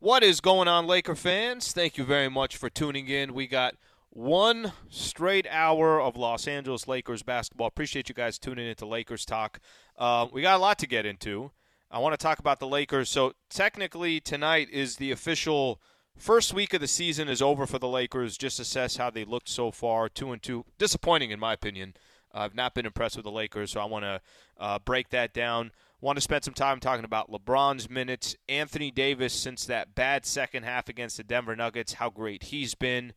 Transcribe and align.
What 0.00 0.22
is 0.22 0.40
going 0.40 0.68
on, 0.68 0.86
Laker 0.86 1.16
fans? 1.16 1.72
Thank 1.72 1.98
you 1.98 2.04
very 2.04 2.28
much 2.28 2.56
for 2.56 2.70
tuning 2.70 3.08
in. 3.08 3.34
We 3.34 3.48
got 3.48 3.74
one 4.10 4.72
straight 4.88 5.44
hour 5.50 6.00
of 6.00 6.16
Los 6.16 6.46
Angeles 6.46 6.86
Lakers 6.86 7.24
basketball. 7.24 7.66
Appreciate 7.66 8.08
you 8.08 8.14
guys 8.14 8.38
tuning 8.38 8.68
into 8.68 8.86
Lakers 8.86 9.24
Talk. 9.24 9.58
Uh, 9.96 10.28
we 10.32 10.40
got 10.40 10.54
a 10.54 10.62
lot 10.62 10.78
to 10.78 10.86
get 10.86 11.04
into. 11.04 11.50
I 11.90 11.98
want 11.98 12.12
to 12.12 12.16
talk 12.16 12.38
about 12.38 12.60
the 12.60 12.68
Lakers. 12.68 13.08
So, 13.08 13.32
technically, 13.50 14.20
tonight 14.20 14.68
is 14.70 14.96
the 14.96 15.10
official 15.10 15.80
first 16.16 16.54
week 16.54 16.74
of 16.74 16.80
the 16.80 16.86
season 16.86 17.28
is 17.28 17.42
over 17.42 17.66
for 17.66 17.80
the 17.80 17.88
Lakers. 17.88 18.38
Just 18.38 18.60
assess 18.60 18.98
how 18.98 19.10
they 19.10 19.24
looked 19.24 19.48
so 19.48 19.72
far. 19.72 20.08
Two 20.08 20.30
and 20.30 20.40
two. 20.40 20.64
Disappointing, 20.78 21.32
in 21.32 21.40
my 21.40 21.54
opinion. 21.54 21.94
I've 22.32 22.54
not 22.54 22.72
been 22.72 22.86
impressed 22.86 23.16
with 23.16 23.24
the 23.24 23.32
Lakers, 23.32 23.72
so 23.72 23.80
I 23.80 23.86
want 23.86 24.04
to 24.04 24.20
uh, 24.58 24.78
break 24.78 25.08
that 25.10 25.34
down. 25.34 25.72
Want 26.00 26.16
to 26.16 26.20
spend 26.22 26.44
some 26.44 26.54
time 26.54 26.78
talking 26.78 27.04
about 27.04 27.28
LeBron's 27.28 27.90
minutes, 27.90 28.36
Anthony 28.48 28.92
Davis 28.92 29.32
since 29.32 29.64
that 29.64 29.96
bad 29.96 30.24
second 30.24 30.62
half 30.62 30.88
against 30.88 31.16
the 31.16 31.24
Denver 31.24 31.56
Nuggets, 31.56 31.94
how 31.94 32.08
great 32.08 32.44
he's 32.44 32.76
been. 32.76 33.14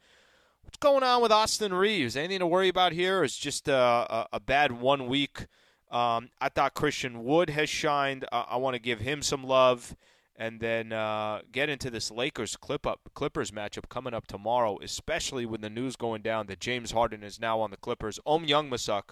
What's 0.63 0.77
going 0.79 1.03
on 1.03 1.21
with 1.21 1.31
Austin 1.31 1.75
Reaves? 1.75 2.17
Anything 2.17 2.39
to 2.39 2.47
worry 2.47 2.69
about 2.69 2.93
here? 2.93 3.23
It's 3.23 3.37
just 3.37 3.67
a, 3.67 3.75
a, 3.75 4.27
a 4.33 4.39
bad 4.39 4.71
one 4.71 5.05
week. 5.05 5.45
Um, 5.91 6.29
I 6.41 6.49
thought 6.49 6.73
Christian 6.73 7.23
Wood 7.23 7.51
has 7.51 7.69
shined. 7.69 8.25
Uh, 8.31 8.45
I 8.49 8.57
want 8.57 8.73
to 8.73 8.81
give 8.81 8.99
him 8.99 9.21
some 9.21 9.43
love, 9.43 9.95
and 10.35 10.59
then 10.59 10.91
uh, 10.91 11.41
get 11.51 11.69
into 11.69 11.91
this 11.91 12.09
Lakers 12.09 12.57
clip 12.57 12.87
up 12.87 13.01
Clippers 13.13 13.51
matchup 13.51 13.89
coming 13.89 14.15
up 14.15 14.25
tomorrow, 14.25 14.79
especially 14.81 15.45
with 15.45 15.61
the 15.61 15.69
news 15.69 15.95
going 15.95 16.23
down 16.23 16.47
that 16.47 16.59
James 16.59 16.93
Harden 16.93 17.21
is 17.21 17.39
now 17.39 17.59
on 17.59 17.69
the 17.69 17.77
Clippers. 17.77 18.19
Ohm 18.25 18.47
Youngmisuk 18.47 19.11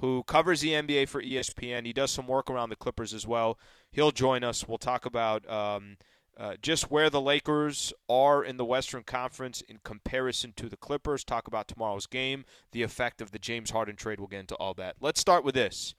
who 0.00 0.22
covers 0.24 0.60
the 0.60 0.70
NBA 0.70 1.08
for 1.08 1.22
ESPN. 1.22 1.86
He 1.86 1.92
does 1.92 2.10
some 2.10 2.26
work 2.26 2.50
around 2.50 2.70
the 2.70 2.76
Clippers 2.76 3.14
as 3.14 3.26
well. 3.26 3.58
He'll 3.90 4.10
join 4.10 4.44
us. 4.44 4.66
We'll 4.66 4.78
talk 4.78 5.06
about 5.06 5.48
um, 5.50 5.96
uh, 6.38 6.54
just 6.62 6.90
where 6.90 7.10
the 7.10 7.20
Lakers 7.20 7.92
are 8.08 8.44
in 8.44 8.56
the 8.56 8.64
Western 8.64 9.02
Conference 9.02 9.60
in 9.62 9.80
comparison 9.82 10.52
to 10.56 10.68
the 10.68 10.76
Clippers. 10.76 11.24
Talk 11.24 11.48
about 11.48 11.66
tomorrow's 11.66 12.06
game, 12.06 12.44
the 12.72 12.82
effect 12.82 13.20
of 13.20 13.32
the 13.32 13.38
James 13.38 13.70
Harden 13.70 13.96
trade. 13.96 14.20
We'll 14.20 14.28
get 14.28 14.40
into 14.40 14.54
all 14.56 14.74
that. 14.74 14.96
Let's 15.00 15.20
start 15.20 15.44
with 15.44 15.54
this. 15.54 15.94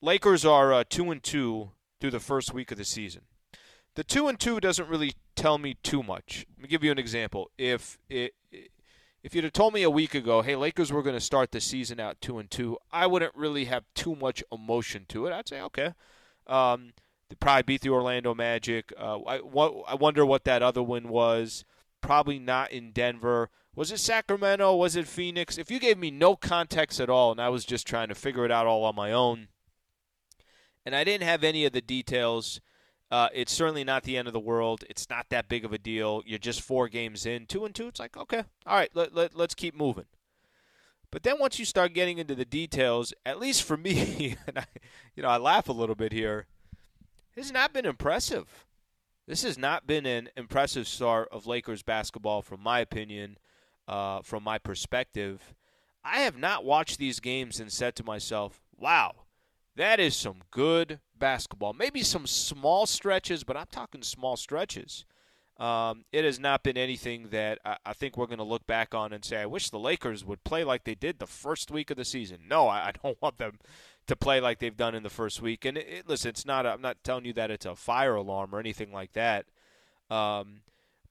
Lakers 0.00 0.44
are 0.44 0.72
uh, 0.72 0.84
two 0.88 1.10
and 1.12 1.22
two 1.22 1.70
through 2.00 2.10
the 2.10 2.20
first 2.20 2.52
week 2.52 2.72
of 2.72 2.78
the 2.78 2.84
season. 2.84 3.22
The 3.94 4.02
two 4.02 4.26
and 4.26 4.40
two 4.40 4.58
doesn't 4.58 4.88
really 4.88 5.12
tell 5.36 5.58
me 5.58 5.76
too 5.82 6.02
much. 6.02 6.46
Let 6.56 6.62
me 6.62 6.68
give 6.68 6.82
you 6.82 6.90
an 6.90 6.98
example. 6.98 7.50
If 7.56 7.98
it, 8.08 8.34
if 9.22 9.34
you'd 9.34 9.44
have 9.44 9.52
told 9.52 9.72
me 9.72 9.82
a 9.82 9.90
week 9.90 10.14
ago, 10.14 10.42
hey, 10.42 10.56
Lakers 10.56 10.92
were 10.92 11.02
going 11.02 11.14
to 11.14 11.20
start 11.20 11.52
the 11.52 11.60
season 11.60 12.00
out 12.00 12.20
two 12.20 12.38
and 12.38 12.50
two, 12.50 12.76
I 12.90 13.06
wouldn't 13.06 13.34
really 13.34 13.66
have 13.66 13.84
too 13.94 14.16
much 14.16 14.42
emotion 14.50 15.06
to 15.08 15.26
it. 15.26 15.32
I'd 15.32 15.48
say, 15.48 15.60
okay, 15.60 15.92
um, 16.46 16.92
they 17.28 17.36
probably 17.36 17.62
beat 17.62 17.82
the 17.82 17.90
Orlando 17.90 18.34
Magic. 18.34 18.92
Uh, 18.98 19.20
I, 19.22 19.38
what, 19.38 19.74
I 19.86 19.94
wonder 19.94 20.26
what 20.26 20.44
that 20.44 20.62
other 20.62 20.82
win 20.82 21.08
was. 21.08 21.64
Probably 22.00 22.40
not 22.40 22.72
in 22.72 22.90
Denver. 22.90 23.48
Was 23.76 23.92
it 23.92 23.98
Sacramento? 23.98 24.74
Was 24.74 24.96
it 24.96 25.06
Phoenix? 25.06 25.56
If 25.56 25.70
you 25.70 25.78
gave 25.78 25.98
me 25.98 26.10
no 26.10 26.34
context 26.34 27.00
at 27.00 27.08
all, 27.08 27.30
and 27.30 27.40
I 27.40 27.48
was 27.48 27.64
just 27.64 27.86
trying 27.86 28.08
to 28.08 28.14
figure 28.14 28.44
it 28.44 28.50
out 28.50 28.66
all 28.66 28.84
on 28.84 28.96
my 28.96 29.12
own, 29.12 29.48
and 30.84 30.96
I 30.96 31.04
didn't 31.04 31.26
have 31.26 31.44
any 31.44 31.64
of 31.64 31.72
the 31.72 31.80
details 31.80 32.60
uh, 33.12 33.28
it's 33.34 33.52
certainly 33.52 33.84
not 33.84 34.04
the 34.04 34.16
end 34.16 34.26
of 34.26 34.32
the 34.32 34.40
world. 34.40 34.84
It's 34.88 35.10
not 35.10 35.26
that 35.28 35.46
big 35.46 35.66
of 35.66 35.72
a 35.74 35.78
deal. 35.78 36.22
You're 36.24 36.38
just 36.38 36.62
four 36.62 36.88
games 36.88 37.26
in, 37.26 37.44
two 37.44 37.66
and 37.66 37.74
two. 37.74 37.86
It's 37.86 38.00
like 38.00 38.16
okay, 38.16 38.44
all 38.66 38.74
right, 38.74 38.88
let, 38.94 39.14
let 39.14 39.36
let's 39.36 39.54
keep 39.54 39.76
moving. 39.76 40.06
But 41.10 41.22
then 41.22 41.38
once 41.38 41.58
you 41.58 41.66
start 41.66 41.92
getting 41.92 42.16
into 42.16 42.34
the 42.34 42.46
details, 42.46 43.12
at 43.26 43.38
least 43.38 43.64
for 43.64 43.76
me, 43.76 44.36
and 44.46 44.60
I, 44.60 44.64
you 45.14 45.22
know, 45.22 45.28
I 45.28 45.36
laugh 45.36 45.68
a 45.68 45.72
little 45.72 45.94
bit 45.94 46.10
here. 46.12 46.46
This 47.36 47.46
has 47.46 47.52
not 47.52 47.74
been 47.74 47.84
impressive. 47.84 48.66
This 49.28 49.42
has 49.42 49.58
not 49.58 49.86
been 49.86 50.06
an 50.06 50.30
impressive 50.34 50.88
start 50.88 51.28
of 51.30 51.46
Lakers 51.46 51.82
basketball, 51.82 52.40
from 52.40 52.62
my 52.62 52.80
opinion, 52.80 53.36
uh, 53.86 54.22
from 54.22 54.42
my 54.42 54.56
perspective. 54.56 55.54
I 56.02 56.20
have 56.20 56.38
not 56.38 56.64
watched 56.64 56.98
these 56.98 57.20
games 57.20 57.60
and 57.60 57.70
said 57.70 57.94
to 57.96 58.04
myself, 58.04 58.62
"Wow, 58.74 59.21
that 59.76 60.00
is 60.00 60.16
some 60.16 60.42
good 60.50 61.00
basketball. 61.18 61.72
Maybe 61.72 62.02
some 62.02 62.26
small 62.26 62.86
stretches, 62.86 63.44
but 63.44 63.56
I'm 63.56 63.66
talking 63.70 64.02
small 64.02 64.36
stretches. 64.36 65.04
Um, 65.58 66.04
it 66.12 66.24
has 66.24 66.40
not 66.40 66.62
been 66.62 66.76
anything 66.76 67.28
that 67.30 67.58
I, 67.64 67.76
I 67.86 67.92
think 67.92 68.16
we're 68.16 68.26
going 68.26 68.38
to 68.38 68.44
look 68.44 68.66
back 68.66 68.94
on 68.94 69.12
and 69.12 69.24
say, 69.24 69.36
I 69.36 69.46
wish 69.46 69.70
the 69.70 69.78
Lakers 69.78 70.24
would 70.24 70.44
play 70.44 70.64
like 70.64 70.84
they 70.84 70.94
did 70.94 71.18
the 71.18 71.26
first 71.26 71.70
week 71.70 71.90
of 71.90 71.96
the 71.96 72.04
season. 72.04 72.40
No, 72.48 72.68
I, 72.68 72.88
I 72.88 72.92
don't 73.02 73.20
want 73.22 73.38
them 73.38 73.58
to 74.06 74.16
play 74.16 74.40
like 74.40 74.58
they've 74.58 74.76
done 74.76 74.94
in 74.94 75.02
the 75.02 75.10
first 75.10 75.40
week. 75.40 75.64
And 75.64 75.78
it, 75.78 75.86
it, 75.88 76.08
listen, 76.08 76.30
it's 76.30 76.44
not. 76.46 76.66
I'm 76.66 76.82
not 76.82 77.04
telling 77.04 77.24
you 77.24 77.32
that 77.34 77.50
it's 77.50 77.66
a 77.66 77.76
fire 77.76 78.16
alarm 78.16 78.54
or 78.54 78.58
anything 78.58 78.92
like 78.92 79.12
that. 79.12 79.46
Um, 80.10 80.62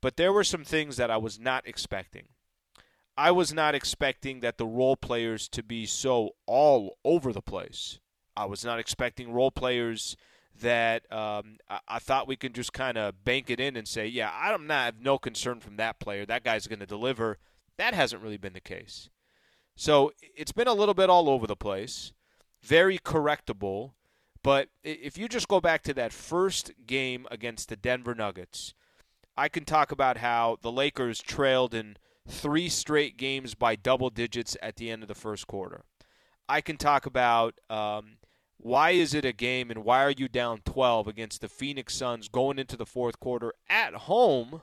but 0.02 0.18
there 0.18 0.34
were 0.34 0.44
some 0.44 0.64
things 0.64 0.98
that 0.98 1.12
I 1.12 1.18
was 1.18 1.40
not 1.40 1.68
expecting. 1.68 2.28
I 3.18 3.32
was 3.32 3.54
not 3.54 3.76
expecting 3.76 4.40
that 4.40 4.58
the 4.58 4.66
role 4.66 4.98
players 4.98 5.48
to 5.50 5.64
be 5.64 5.86
so 5.86 6.32
all 6.46 6.98
over 7.06 7.32
the 7.32 7.42
place. 7.42 8.00
I 8.41 8.46
was 8.46 8.66
not 8.66 8.79
expecting 8.79 9.31
role 9.31 9.52
players 9.52 10.18
that 10.59 11.12
um, 11.12 11.57
I, 11.69 11.79
I, 11.88 12.00
thought 12.00 12.28
we 12.28 12.35
could 12.35 12.53
just 12.53 12.74
kind 12.74 12.97
of 12.97 13.24
bank 13.24 13.50
it 13.50 13.59
in 13.59 13.78
and 13.78 13.88
say, 13.88 14.07
yeah, 14.07 14.31
I'm 14.34 14.68
not 14.68 14.74
I 14.75 14.85
have 14.85 15.02
no 15.02 15.18
concern 15.18 15.59
from 15.59 15.78
that 15.78 16.00
player. 16.00 16.25
That 16.25 16.44
guy's 16.44 16.68
going 16.68 16.80
to 16.80 16.85
deliver. 16.85 17.38
That 17.78 17.94
hasn't 17.94 18.22
really 18.22 18.38
been 18.38 18.53
the 18.53 18.59
case. 18.59 19.09
So 19.75 20.12
it's 20.35 20.51
been 20.51 20.68
a 20.68 20.74
little 20.74 20.94
bit 20.94 21.09
all 21.09 21.30
over 21.30 21.47
the 21.47 21.56
place, 21.56 22.13
very 22.62 22.97
correctable. 22.97 23.91
But 24.44 24.69
if 24.84 25.18
you 25.18 25.28
just 25.28 25.47
go 25.47 25.62
back 25.62 25.84
to 25.84 25.94
that 25.94 26.12
first 26.12 26.72
game 26.88 27.28
against 27.30 27.69
the 27.69 27.75
Denver 27.75 28.16
Nuggets, 28.16 28.74
I 29.38 29.50
can 29.50 29.66
talk 29.66 29.91
about 29.91 30.18
how 30.18 30.57
the 30.62 30.72
Lakers 30.72 31.22
trailed 31.22 31.74
in 31.74 31.97
three 32.28 32.69
straight 32.69 33.18
games 33.18 33.53
by 33.56 33.75
double 33.75 34.09
digits 34.09 34.57
at 34.62 34.75
the 34.75 34.90
end 34.90 35.03
of 35.03 35.07
the 35.07 35.16
first 35.16 35.47
quarter. 35.47 35.85
I 36.50 36.59
can 36.62 36.78
talk 36.78 37.06
about 37.06 37.59
um, 37.69 38.18
why 38.64 38.92
is 38.92 39.16
it 39.16 39.26
a 39.26 39.34
game 39.34 39.72
and 39.72 39.84
why 39.84 40.04
are 40.04 40.12
you 40.12 40.28
down 40.28 40.62
12 40.66 41.08
against 41.08 41.42
the 41.42 41.50
Phoenix 41.50 41.96
Suns 41.96 42.28
going 42.28 42.60
into 42.60 42.78
the 42.78 42.86
fourth 42.86 43.20
quarter 43.20 43.54
at 43.68 43.94
home 43.94 44.62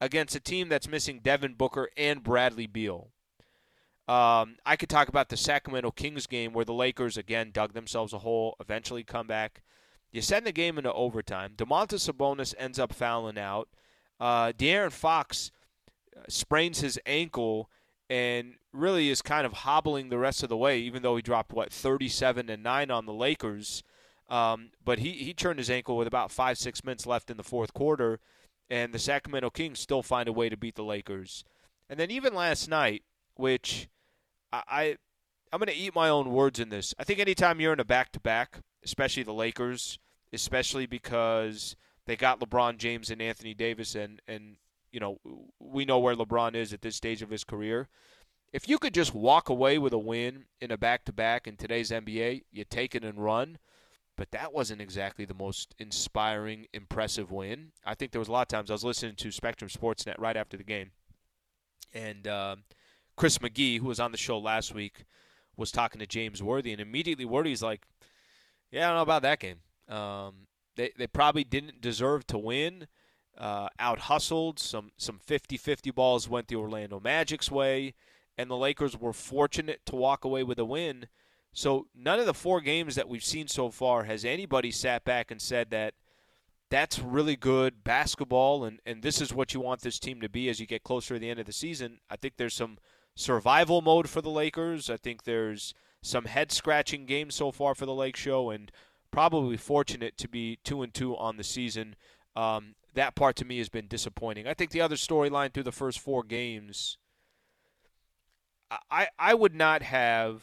against 0.00 0.34
a 0.34 0.40
team 0.40 0.68
that's 0.68 0.88
missing 0.88 1.20
Devin 1.22 1.54
Booker 1.54 1.88
and 1.96 2.24
Bradley 2.24 2.66
Beal? 2.66 3.10
Um, 4.08 4.56
I 4.66 4.74
could 4.74 4.88
talk 4.88 5.08
about 5.08 5.28
the 5.28 5.36
Sacramento 5.36 5.92
Kings 5.92 6.26
game 6.26 6.52
where 6.52 6.64
the 6.64 6.74
Lakers 6.74 7.16
again 7.16 7.52
dug 7.52 7.72
themselves 7.72 8.12
a 8.12 8.18
hole, 8.18 8.56
eventually 8.58 9.04
come 9.04 9.28
back. 9.28 9.62
You 10.10 10.22
send 10.22 10.44
the 10.44 10.50
game 10.50 10.76
into 10.76 10.92
overtime. 10.92 11.52
Domantas 11.56 12.10
Sabonis 12.10 12.52
ends 12.58 12.80
up 12.80 12.92
fouling 12.92 13.38
out. 13.38 13.68
Uh, 14.18 14.50
De'Aaron 14.50 14.90
Fox 14.90 15.52
sprains 16.28 16.80
his 16.80 16.98
ankle 17.06 17.70
and 18.08 18.54
really 18.72 19.10
is 19.10 19.22
kind 19.22 19.46
of 19.46 19.52
hobbling 19.52 20.08
the 20.08 20.18
rest 20.18 20.42
of 20.42 20.48
the 20.48 20.56
way, 20.56 20.78
even 20.78 21.02
though 21.02 21.16
he 21.16 21.22
dropped 21.22 21.52
what 21.52 21.72
37 21.72 22.48
and 22.48 22.62
nine 22.62 22.90
on 22.90 23.06
the 23.06 23.12
Lakers. 23.12 23.82
Um, 24.28 24.70
but 24.84 25.00
he 25.00 25.10
he 25.12 25.34
turned 25.34 25.58
his 25.58 25.70
ankle 25.70 25.96
with 25.96 26.06
about 26.06 26.30
five 26.30 26.56
six 26.56 26.84
minutes 26.84 27.06
left 27.06 27.30
in 27.30 27.36
the 27.36 27.42
fourth 27.42 27.74
quarter, 27.74 28.20
and 28.68 28.92
the 28.94 28.98
Sacramento 28.98 29.50
Kings 29.50 29.80
still 29.80 30.02
find 30.02 30.28
a 30.28 30.32
way 30.32 30.48
to 30.48 30.56
beat 30.56 30.76
the 30.76 30.84
Lakers. 30.84 31.44
And 31.88 31.98
then 31.98 32.12
even 32.12 32.34
last 32.34 32.68
night, 32.68 33.02
which 33.34 33.88
I, 34.52 34.62
I 34.68 34.96
I'm 35.52 35.58
going 35.58 35.66
to 35.66 35.74
eat 35.74 35.94
my 35.94 36.08
own 36.08 36.30
words 36.30 36.60
in 36.60 36.68
this. 36.68 36.94
I 36.98 37.04
think 37.04 37.18
anytime 37.18 37.60
you're 37.60 37.72
in 37.72 37.80
a 37.80 37.84
back 37.84 38.12
to 38.12 38.20
back, 38.20 38.60
especially 38.84 39.24
the 39.24 39.32
Lakers, 39.32 39.98
especially 40.32 40.86
because 40.86 41.74
they 42.06 42.14
got 42.14 42.38
LeBron 42.38 42.78
James 42.78 43.10
and 43.10 43.20
Anthony 43.20 43.54
Davis, 43.54 43.96
and 43.96 44.22
and 44.28 44.56
you 44.92 45.00
know, 45.00 45.18
we 45.58 45.84
know 45.84 45.98
where 45.98 46.14
LeBron 46.14 46.54
is 46.54 46.72
at 46.72 46.82
this 46.82 46.96
stage 46.96 47.22
of 47.22 47.30
his 47.30 47.44
career. 47.44 47.88
If 48.52 48.68
you 48.68 48.78
could 48.78 48.94
just 48.94 49.14
walk 49.14 49.48
away 49.48 49.78
with 49.78 49.92
a 49.92 49.98
win 49.98 50.44
in 50.60 50.70
a 50.70 50.76
back 50.76 51.04
to 51.04 51.12
back 51.12 51.46
in 51.46 51.56
today's 51.56 51.90
NBA, 51.90 52.42
you 52.50 52.64
take 52.64 52.94
it 52.94 53.04
and 53.04 53.22
run. 53.22 53.58
But 54.16 54.32
that 54.32 54.52
wasn't 54.52 54.82
exactly 54.82 55.24
the 55.24 55.34
most 55.34 55.74
inspiring, 55.78 56.66
impressive 56.74 57.30
win. 57.30 57.72
I 57.86 57.94
think 57.94 58.12
there 58.12 58.18
was 58.18 58.28
a 58.28 58.32
lot 58.32 58.42
of 58.42 58.48
times 58.48 58.70
I 58.70 58.74
was 58.74 58.84
listening 58.84 59.14
to 59.16 59.30
Spectrum 59.30 59.70
Sportsnet 59.70 60.18
right 60.18 60.36
after 60.36 60.56
the 60.56 60.64
game, 60.64 60.90
and 61.94 62.26
uh, 62.28 62.56
Chris 63.16 63.38
McGee, 63.38 63.78
who 63.78 63.86
was 63.86 64.00
on 64.00 64.12
the 64.12 64.18
show 64.18 64.38
last 64.38 64.74
week, 64.74 65.04
was 65.56 65.72
talking 65.72 66.00
to 66.00 66.06
James 66.06 66.42
Worthy, 66.42 66.72
and 66.72 66.82
immediately 66.82 67.24
Worthy's 67.24 67.62
like, 67.62 67.86
"Yeah, 68.70 68.86
I 68.86 68.88
don't 68.88 68.96
know 68.96 69.02
about 69.02 69.22
that 69.22 69.38
game. 69.38 69.60
Um, 69.88 70.48
they 70.76 70.90
they 70.98 71.06
probably 71.06 71.44
didn't 71.44 71.80
deserve 71.80 72.26
to 72.26 72.36
win." 72.36 72.88
uh, 73.38 73.68
out 73.78 74.00
hustled. 74.00 74.58
Some 74.58 74.92
some 74.96 75.18
50-50 75.18 75.94
balls 75.94 76.28
went 76.28 76.48
the 76.48 76.56
Orlando 76.56 77.00
Magic's 77.00 77.50
way, 77.50 77.94
and 78.38 78.50
the 78.50 78.56
Lakers 78.56 78.98
were 78.98 79.12
fortunate 79.12 79.80
to 79.86 79.96
walk 79.96 80.24
away 80.24 80.42
with 80.42 80.58
a 80.58 80.64
win. 80.64 81.06
So 81.52 81.86
none 81.94 82.20
of 82.20 82.26
the 82.26 82.34
four 82.34 82.60
games 82.60 82.94
that 82.94 83.08
we've 83.08 83.24
seen 83.24 83.48
so 83.48 83.70
far 83.70 84.04
has 84.04 84.24
anybody 84.24 84.70
sat 84.70 85.04
back 85.04 85.30
and 85.30 85.40
said 85.40 85.70
that 85.70 85.94
that's 86.70 87.00
really 87.00 87.34
good 87.34 87.82
basketball 87.82 88.64
and, 88.64 88.80
and 88.86 89.02
this 89.02 89.20
is 89.20 89.34
what 89.34 89.52
you 89.52 89.60
want 89.60 89.80
this 89.80 89.98
team 89.98 90.20
to 90.20 90.28
be 90.28 90.48
as 90.48 90.60
you 90.60 90.66
get 90.66 90.84
closer 90.84 91.14
to 91.14 91.20
the 91.20 91.28
end 91.28 91.40
of 91.40 91.46
the 91.46 91.52
season. 91.52 91.98
I 92.08 92.16
think 92.16 92.34
there's 92.36 92.54
some 92.54 92.78
survival 93.16 93.82
mode 93.82 94.08
for 94.08 94.22
the 94.22 94.30
Lakers. 94.30 94.88
I 94.88 94.96
think 94.96 95.24
there's 95.24 95.74
some 96.02 96.26
head 96.26 96.52
scratching 96.52 97.06
games 97.06 97.34
so 97.34 97.50
far 97.50 97.74
for 97.74 97.86
the 97.86 97.94
Lake 97.94 98.16
Show 98.16 98.50
and 98.50 98.70
probably 99.10 99.56
fortunate 99.56 100.16
to 100.18 100.28
be 100.28 100.58
two 100.64 100.82
and 100.82 100.94
two 100.94 101.16
on 101.16 101.36
the 101.36 101.44
season. 101.44 101.96
Um, 102.36 102.76
that 102.94 103.14
part 103.14 103.36
to 103.36 103.44
me 103.44 103.58
has 103.58 103.68
been 103.68 103.88
disappointing. 103.88 104.46
I 104.46 104.54
think 104.54 104.70
the 104.70 104.80
other 104.80 104.96
storyline 104.96 105.52
through 105.52 105.64
the 105.64 105.72
first 105.72 105.98
four 105.98 106.22
games, 106.22 106.98
I 108.90 109.08
I 109.18 109.34
would 109.34 109.54
not 109.54 109.82
have. 109.82 110.42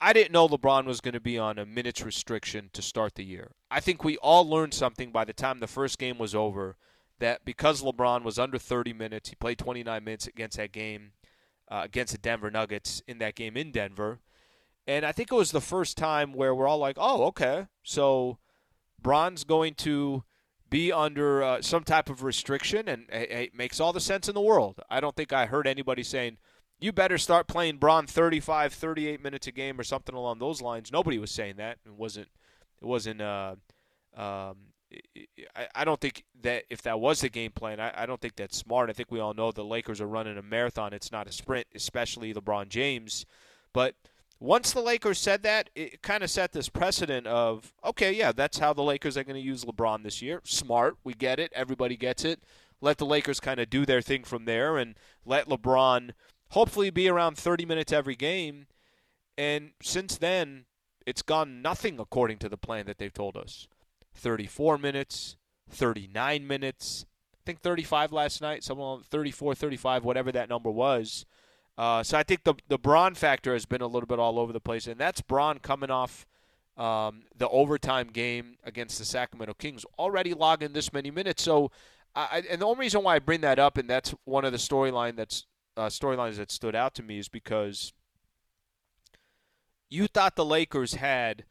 I 0.00 0.12
didn't 0.14 0.32
know 0.32 0.48
LeBron 0.48 0.86
was 0.86 1.02
going 1.02 1.14
to 1.14 1.20
be 1.20 1.38
on 1.38 1.58
a 1.58 1.66
minutes 1.66 2.02
restriction 2.02 2.70
to 2.72 2.80
start 2.80 3.16
the 3.16 3.24
year. 3.24 3.52
I 3.70 3.80
think 3.80 4.02
we 4.02 4.16
all 4.16 4.48
learned 4.48 4.72
something 4.72 5.12
by 5.12 5.26
the 5.26 5.34
time 5.34 5.58
the 5.58 5.66
first 5.66 5.98
game 5.98 6.16
was 6.16 6.34
over 6.34 6.76
that 7.18 7.44
because 7.44 7.82
LeBron 7.82 8.24
was 8.24 8.38
under 8.38 8.58
30 8.58 8.94
minutes, 8.94 9.28
he 9.28 9.36
played 9.36 9.58
29 9.58 10.02
minutes 10.02 10.26
against 10.26 10.56
that 10.56 10.72
game 10.72 11.12
uh, 11.70 11.82
against 11.84 12.12
the 12.12 12.18
Denver 12.18 12.50
Nuggets 12.50 13.02
in 13.06 13.18
that 13.18 13.34
game 13.34 13.56
in 13.56 13.70
Denver. 13.70 14.20
And 14.86 15.06
I 15.06 15.12
think 15.12 15.30
it 15.30 15.36
was 15.36 15.52
the 15.52 15.60
first 15.60 15.96
time 15.96 16.32
where 16.32 16.54
we're 16.54 16.66
all 16.66 16.78
like, 16.78 16.96
oh, 16.98 17.24
okay. 17.26 17.66
So 17.82 18.38
Bron's 19.00 19.44
going 19.44 19.74
to 19.74 20.24
be 20.68 20.90
under 20.92 21.42
uh, 21.42 21.62
some 21.62 21.84
type 21.84 22.08
of 22.08 22.22
restriction, 22.22 22.88
and 22.88 23.06
it, 23.10 23.30
it, 23.30 23.54
makes 23.54 23.80
all 23.80 23.92
the 23.92 24.00
sense 24.00 24.28
in 24.28 24.34
the 24.34 24.40
world. 24.40 24.80
I 24.88 25.00
don't 25.00 25.14
think 25.14 25.32
I 25.32 25.46
heard 25.46 25.66
anybody 25.66 26.02
saying, 26.02 26.38
you 26.80 26.92
better 26.92 27.18
start 27.18 27.46
playing 27.46 27.76
Bron 27.76 28.06
35, 28.06 28.72
38 28.72 29.22
minutes 29.22 29.46
a 29.46 29.52
game 29.52 29.78
or 29.78 29.84
something 29.84 30.14
along 30.14 30.38
those 30.38 30.60
lines. 30.60 30.90
Nobody 30.90 31.18
was 31.18 31.30
saying 31.30 31.56
that. 31.56 31.78
It 31.84 31.94
wasn't, 31.94 32.28
it 32.80 32.86
wasn't, 32.86 33.20
uh, 33.20 33.56
um, 34.16 34.56
I, 35.74 35.84
don't 35.84 36.00
think 36.00 36.24
that 36.42 36.64
if 36.68 36.82
that 36.82 36.98
was 36.98 37.20
the 37.20 37.28
game 37.28 37.52
plan, 37.52 37.78
I 37.78 38.06
don't 38.06 38.20
think 38.20 38.34
that's 38.34 38.56
smart. 38.56 38.90
I 38.90 38.92
think 38.92 39.12
we 39.12 39.20
all 39.20 39.34
know 39.34 39.52
the 39.52 39.62
Lakers 39.62 40.00
are 40.00 40.08
running 40.08 40.36
a 40.36 40.42
marathon. 40.42 40.92
It's 40.92 41.12
not 41.12 41.28
a 41.28 41.32
sprint, 41.32 41.68
especially 41.74 42.34
LeBron 42.34 42.68
James. 42.68 43.24
But– 43.72 43.94
once 44.40 44.72
the 44.72 44.80
Lakers 44.80 45.18
said 45.18 45.42
that, 45.42 45.68
it 45.74 46.00
kind 46.00 46.24
of 46.24 46.30
set 46.30 46.52
this 46.52 46.70
precedent 46.70 47.26
of, 47.26 47.74
okay, 47.84 48.10
yeah, 48.10 48.32
that's 48.32 48.58
how 48.58 48.72
the 48.72 48.82
Lakers 48.82 49.18
are 49.18 49.24
going 49.24 49.36
to 49.36 49.46
use 49.46 49.66
LeBron 49.66 50.02
this 50.02 50.22
year. 50.22 50.40
Smart. 50.44 50.96
We 51.04 51.12
get 51.12 51.38
it. 51.38 51.52
Everybody 51.54 51.96
gets 51.96 52.24
it. 52.24 52.42
Let 52.80 52.96
the 52.96 53.04
Lakers 53.04 53.38
kind 53.38 53.60
of 53.60 53.68
do 53.68 53.84
their 53.84 54.00
thing 54.00 54.24
from 54.24 54.46
there 54.46 54.78
and 54.78 54.94
let 55.26 55.46
LeBron 55.46 56.12
hopefully 56.50 56.90
be 56.90 57.08
around 57.08 57.36
30 57.36 57.64
minutes 57.64 57.92
every 57.92 58.16
game. 58.16 58.66
And 59.36 59.70
since 59.82 60.18
then, 60.18 60.66
it's 61.06 61.22
gone 61.22 61.62
nothing 61.62 61.98
according 61.98 62.38
to 62.38 62.48
the 62.48 62.56
plan 62.56 62.86
that 62.86 62.98
they've 62.98 63.12
told 63.12 63.36
us 63.36 63.68
34 64.14 64.78
minutes, 64.78 65.36
39 65.70 66.46
minutes, 66.46 67.06
I 67.34 67.40
think 67.46 67.60
35 67.60 68.12
last 68.12 68.42
night, 68.42 68.62
someone 68.62 69.02
34, 69.02 69.54
35, 69.54 70.04
whatever 70.04 70.30
that 70.32 70.48
number 70.48 70.70
was. 70.70 71.24
Uh, 71.78 72.02
so 72.02 72.18
I 72.18 72.22
think 72.22 72.44
the 72.44 72.54
the 72.68 72.76
Bron 72.76 73.14
factor 73.14 73.54
has 73.54 73.64
been 73.64 73.80
a 73.80 73.86
little 73.86 74.06
bit 74.06 74.18
all 74.18 74.38
over 74.38 74.52
the 74.52 74.60
place, 74.60 74.86
and 74.86 75.00
that's 75.00 75.22
Bron 75.22 75.58
coming 75.60 75.90
off 75.90 76.26
um, 76.76 77.22
the 77.36 77.48
overtime 77.48 78.08
game 78.08 78.56
against 78.64 78.98
the 78.98 79.04
Sacramento 79.06 79.54
Kings, 79.54 79.86
already 79.98 80.34
logging 80.34 80.74
this 80.74 80.92
many 80.92 81.10
minutes. 81.10 81.42
So, 81.42 81.70
I, 82.14 82.42
and 82.50 82.60
the 82.60 82.66
only 82.66 82.80
reason 82.80 83.02
why 83.02 83.16
I 83.16 83.18
bring 83.18 83.40
that 83.42 83.58
up, 83.58 83.78
and 83.78 83.88
that's 83.88 84.14
one 84.24 84.44
of 84.44 84.52
the 84.52 84.58
storyline 84.58 85.16
that's 85.16 85.46
uh, 85.80 85.88
storylines 85.88 86.36
that 86.36 86.50
stood 86.50 86.74
out 86.74 86.94
to 86.94 87.02
me, 87.02 87.18
is 87.18 87.28
because 87.28 87.92
you 89.88 90.06
thought 90.06 90.36
the 90.36 90.44
Lakers 90.44 90.94
had 90.94 91.44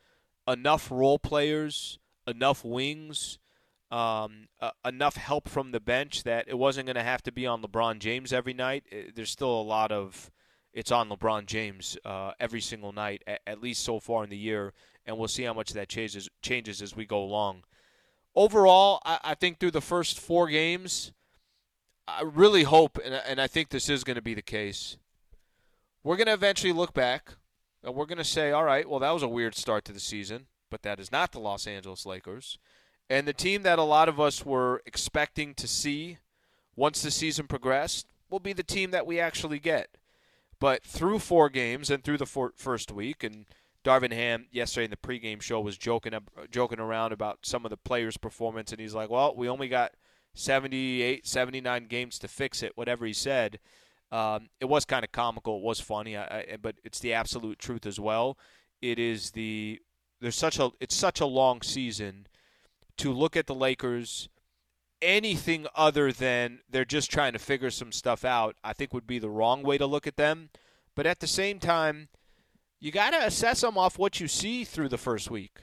enough 0.47 0.91
role 0.91 1.19
players, 1.19 1.99
enough 2.27 2.63
wings, 2.63 3.39
um, 3.91 4.47
uh, 4.61 4.71
enough 4.85 5.15
help 5.15 5.49
from 5.49 5.71
the 5.71 5.79
bench 5.79 6.23
that 6.23 6.45
it 6.47 6.57
wasn't 6.57 6.85
going 6.85 6.95
to 6.95 7.03
have 7.03 7.23
to 7.23 7.31
be 7.31 7.47
on 7.47 7.61
LeBron 7.61 7.99
James 7.99 8.31
every 8.31 8.53
night. 8.53 8.83
It, 8.91 9.15
there's 9.15 9.31
still 9.31 9.59
a 9.59 9.63
lot 9.63 9.91
of 9.91 10.29
it's 10.73 10.91
on 10.91 11.09
LeBron 11.09 11.47
James 11.47 11.97
uh, 12.05 12.31
every 12.39 12.61
single 12.61 12.91
night, 12.91 13.23
at, 13.25 13.41
at, 13.47 13.61
least 13.61 13.83
so 13.83 13.99
far 13.99 14.23
in 14.23 14.29
the 14.29 14.37
year, 14.37 14.73
and 15.05 15.17
we'll 15.17 15.27
see 15.27 15.43
how 15.43 15.53
much 15.53 15.73
that 15.73 15.89
changes 15.89 16.29
changes 16.43 16.81
as 16.83 16.95
we 16.95 17.05
go 17.05 17.23
along. 17.23 17.63
Overall, 18.35 19.01
I, 19.03 19.19
I 19.23 19.33
think 19.33 19.59
through 19.59 19.71
the 19.71 19.81
first 19.81 20.19
four 20.19 20.47
games, 20.47 21.11
I 22.17 22.23
really 22.23 22.63
hope, 22.63 22.99
and, 23.03 23.13
and 23.13 23.39
I 23.41 23.47
think 23.47 23.69
this 23.69 23.89
is 23.89 24.03
going 24.03 24.15
to 24.15 24.21
be 24.21 24.33
the 24.33 24.41
case. 24.41 24.97
We're 26.03 26.17
going 26.17 26.27
to 26.27 26.33
eventually 26.33 26.73
look 26.73 26.93
back, 26.93 27.33
and 27.83 27.93
we're 27.93 28.05
going 28.05 28.17
to 28.17 28.23
say, 28.23 28.51
all 28.51 28.63
right, 28.63 28.89
well, 28.89 28.99
that 28.99 29.11
was 29.11 29.23
a 29.23 29.27
weird 29.27 29.55
start 29.55 29.85
to 29.85 29.93
the 29.93 29.99
season, 29.99 30.47
but 30.69 30.81
that 30.83 30.99
is 30.99 31.11
not 31.11 31.31
the 31.31 31.39
Los 31.39 31.67
Angeles 31.67 32.05
Lakers. 32.05 32.57
And 33.09 33.27
the 33.27 33.33
team 33.33 33.63
that 33.63 33.79
a 33.79 33.83
lot 33.83 34.07
of 34.07 34.19
us 34.19 34.45
were 34.45 34.81
expecting 34.85 35.53
to 35.55 35.67
see 35.67 36.17
once 36.75 37.01
the 37.01 37.11
season 37.11 37.47
progressed 37.47 38.07
will 38.29 38.39
be 38.39 38.53
the 38.53 38.63
team 38.63 38.91
that 38.91 39.07
we 39.07 39.19
actually 39.19 39.59
get. 39.59 39.89
But 40.59 40.83
through 40.83 41.19
four 41.19 41.49
games 41.49 41.89
and 41.89 42.03
through 42.03 42.17
the 42.17 42.25
four, 42.25 42.53
first 42.55 42.91
week, 42.91 43.23
and 43.23 43.45
Darvin 43.83 44.13
Ham 44.13 44.47
yesterday 44.51 44.85
in 44.85 44.91
the 44.91 44.97
pregame 44.97 45.41
show 45.41 45.61
was 45.61 45.77
joking 45.77 46.13
joking 46.51 46.79
around 46.79 47.13
about 47.13 47.39
some 47.43 47.65
of 47.65 47.71
the 47.71 47.77
players' 47.77 48.17
performance, 48.17 48.71
and 48.71 48.81
he's 48.81 48.93
like, 48.93 49.09
"Well, 49.09 49.33
we 49.35 49.47
only 49.47 49.69
got 49.69 49.93
78, 50.39 51.27
79 51.27 51.85
games 51.87 52.19
to 52.19 52.27
fix 52.27 52.63
it." 52.63 52.73
Whatever 52.75 53.05
he 53.05 53.13
said, 53.13 53.59
um, 54.11 54.49
it 54.59 54.65
was 54.65 54.85
kind 54.85 55.03
of 55.03 55.11
comical. 55.11 55.57
It 55.57 55.63
was 55.63 55.79
funny, 55.79 56.17
I, 56.17 56.23
I, 56.23 56.57
but 56.61 56.75
it's 56.83 56.99
the 56.99 57.13
absolute 57.13 57.59
truth 57.59 57.85
as 57.85 57.99
well. 57.99 58.37
It 58.81 58.99
is 58.99 59.31
the 59.31 59.79
there's 60.21 60.35
such 60.35 60.59
a 60.59 60.71
it's 60.79 60.95
such 60.95 61.19
a 61.19 61.25
long 61.25 61.61
season 61.61 62.27
to 62.97 63.13
look 63.13 63.37
at 63.37 63.47
the 63.47 63.55
Lakers 63.55 64.29
anything 65.01 65.65
other 65.75 66.11
than 66.11 66.59
they're 66.69 66.85
just 66.85 67.11
trying 67.11 67.33
to 67.33 67.39
figure 67.39 67.69
some 67.69 67.91
stuff 67.91 68.25
out, 68.25 68.55
I 68.63 68.73
think 68.73 68.93
would 68.93 69.07
be 69.07 69.19
the 69.19 69.29
wrong 69.29 69.63
way 69.63 69.77
to 69.77 69.85
look 69.85 70.07
at 70.07 70.17
them. 70.17 70.49
But 70.95 71.05
at 71.05 71.19
the 71.19 71.27
same 71.27 71.59
time, 71.59 72.09
you 72.79 72.91
got 72.91 73.11
to 73.11 73.25
assess 73.25 73.61
them 73.61 73.77
off 73.77 73.97
what 73.97 74.19
you 74.19 74.27
see 74.27 74.63
through 74.63 74.89
the 74.89 74.97
first 74.97 75.29
week, 75.29 75.59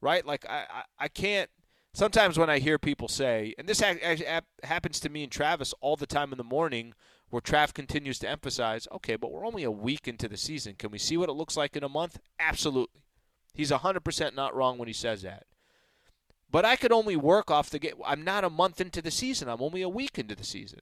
right? 0.00 0.24
Like 0.24 0.46
I, 0.48 0.64
I, 0.70 0.82
I 0.98 1.08
can't. 1.08 1.50
Sometimes 1.94 2.38
when 2.38 2.50
I 2.50 2.58
hear 2.58 2.78
people 2.78 3.08
say, 3.08 3.54
and 3.58 3.68
this 3.68 3.80
ha- 3.80 3.94
ha- 4.02 4.40
happens 4.62 5.00
to 5.00 5.08
me 5.08 5.22
and 5.22 5.32
Travis 5.32 5.74
all 5.80 5.96
the 5.96 6.06
time 6.06 6.32
in 6.32 6.38
the 6.38 6.44
morning, 6.44 6.94
where 7.30 7.42
Trav 7.42 7.74
continues 7.74 8.18
to 8.20 8.28
emphasize, 8.28 8.86
okay, 8.92 9.16
but 9.16 9.32
we're 9.32 9.46
only 9.46 9.64
a 9.64 9.70
week 9.70 10.06
into 10.06 10.28
the 10.28 10.36
season. 10.36 10.74
Can 10.78 10.90
we 10.90 10.98
see 10.98 11.16
what 11.16 11.28
it 11.28 11.32
looks 11.32 11.56
like 11.56 11.76
in 11.76 11.84
a 11.84 11.88
month? 11.88 12.18
Absolutely. 12.38 13.02
He's 13.52 13.70
100% 13.70 14.34
not 14.34 14.54
wrong 14.54 14.78
when 14.78 14.88
he 14.88 14.94
says 14.94 15.22
that. 15.22 15.44
But 16.50 16.64
I 16.64 16.76
could 16.76 16.92
only 16.92 17.16
work 17.16 17.50
off 17.50 17.70
the 17.70 17.78
game. 17.78 17.94
I'm 18.06 18.22
not 18.22 18.44
a 18.44 18.50
month 18.50 18.80
into 18.80 19.02
the 19.02 19.10
season. 19.10 19.48
I'm 19.48 19.60
only 19.60 19.82
a 19.82 19.88
week 19.88 20.18
into 20.18 20.34
the 20.34 20.44
season. 20.44 20.80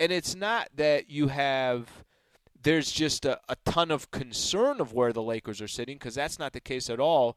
And 0.00 0.10
it's 0.10 0.34
not 0.34 0.68
that 0.76 1.10
you 1.10 1.28
have 1.28 2.04
there's 2.64 2.90
just 2.90 3.24
a, 3.26 3.38
a 3.48 3.56
ton 3.66 3.90
of 3.90 4.10
concern 4.10 4.80
of 4.80 4.92
where 4.92 5.12
the 5.12 5.22
Lakers 5.22 5.60
are 5.60 5.68
sitting 5.68 5.96
because 5.96 6.14
that's 6.14 6.38
not 6.38 6.52
the 6.52 6.60
case 6.60 6.88
at 6.88 6.98
all. 6.98 7.36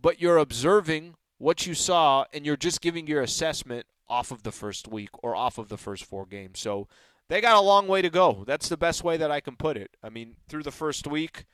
But 0.00 0.20
you're 0.20 0.38
observing 0.38 1.14
what 1.38 1.66
you 1.66 1.74
saw 1.74 2.24
and 2.32 2.46
you're 2.46 2.56
just 2.56 2.80
giving 2.80 3.06
your 3.06 3.22
assessment 3.22 3.86
off 4.08 4.30
of 4.30 4.42
the 4.42 4.52
first 4.52 4.88
week 4.88 5.10
or 5.22 5.34
off 5.34 5.58
of 5.58 5.68
the 5.68 5.76
first 5.76 6.04
four 6.04 6.26
games. 6.26 6.58
So 6.58 6.88
they 7.28 7.40
got 7.40 7.56
a 7.56 7.60
long 7.60 7.88
way 7.88 8.02
to 8.02 8.10
go. 8.10 8.44
That's 8.46 8.68
the 8.68 8.76
best 8.76 9.02
way 9.02 9.16
that 9.16 9.30
I 9.30 9.40
can 9.40 9.56
put 9.56 9.76
it. 9.76 9.90
I 10.02 10.08
mean, 10.08 10.36
through 10.48 10.62
the 10.62 10.70
first 10.70 11.06
week, 11.06 11.44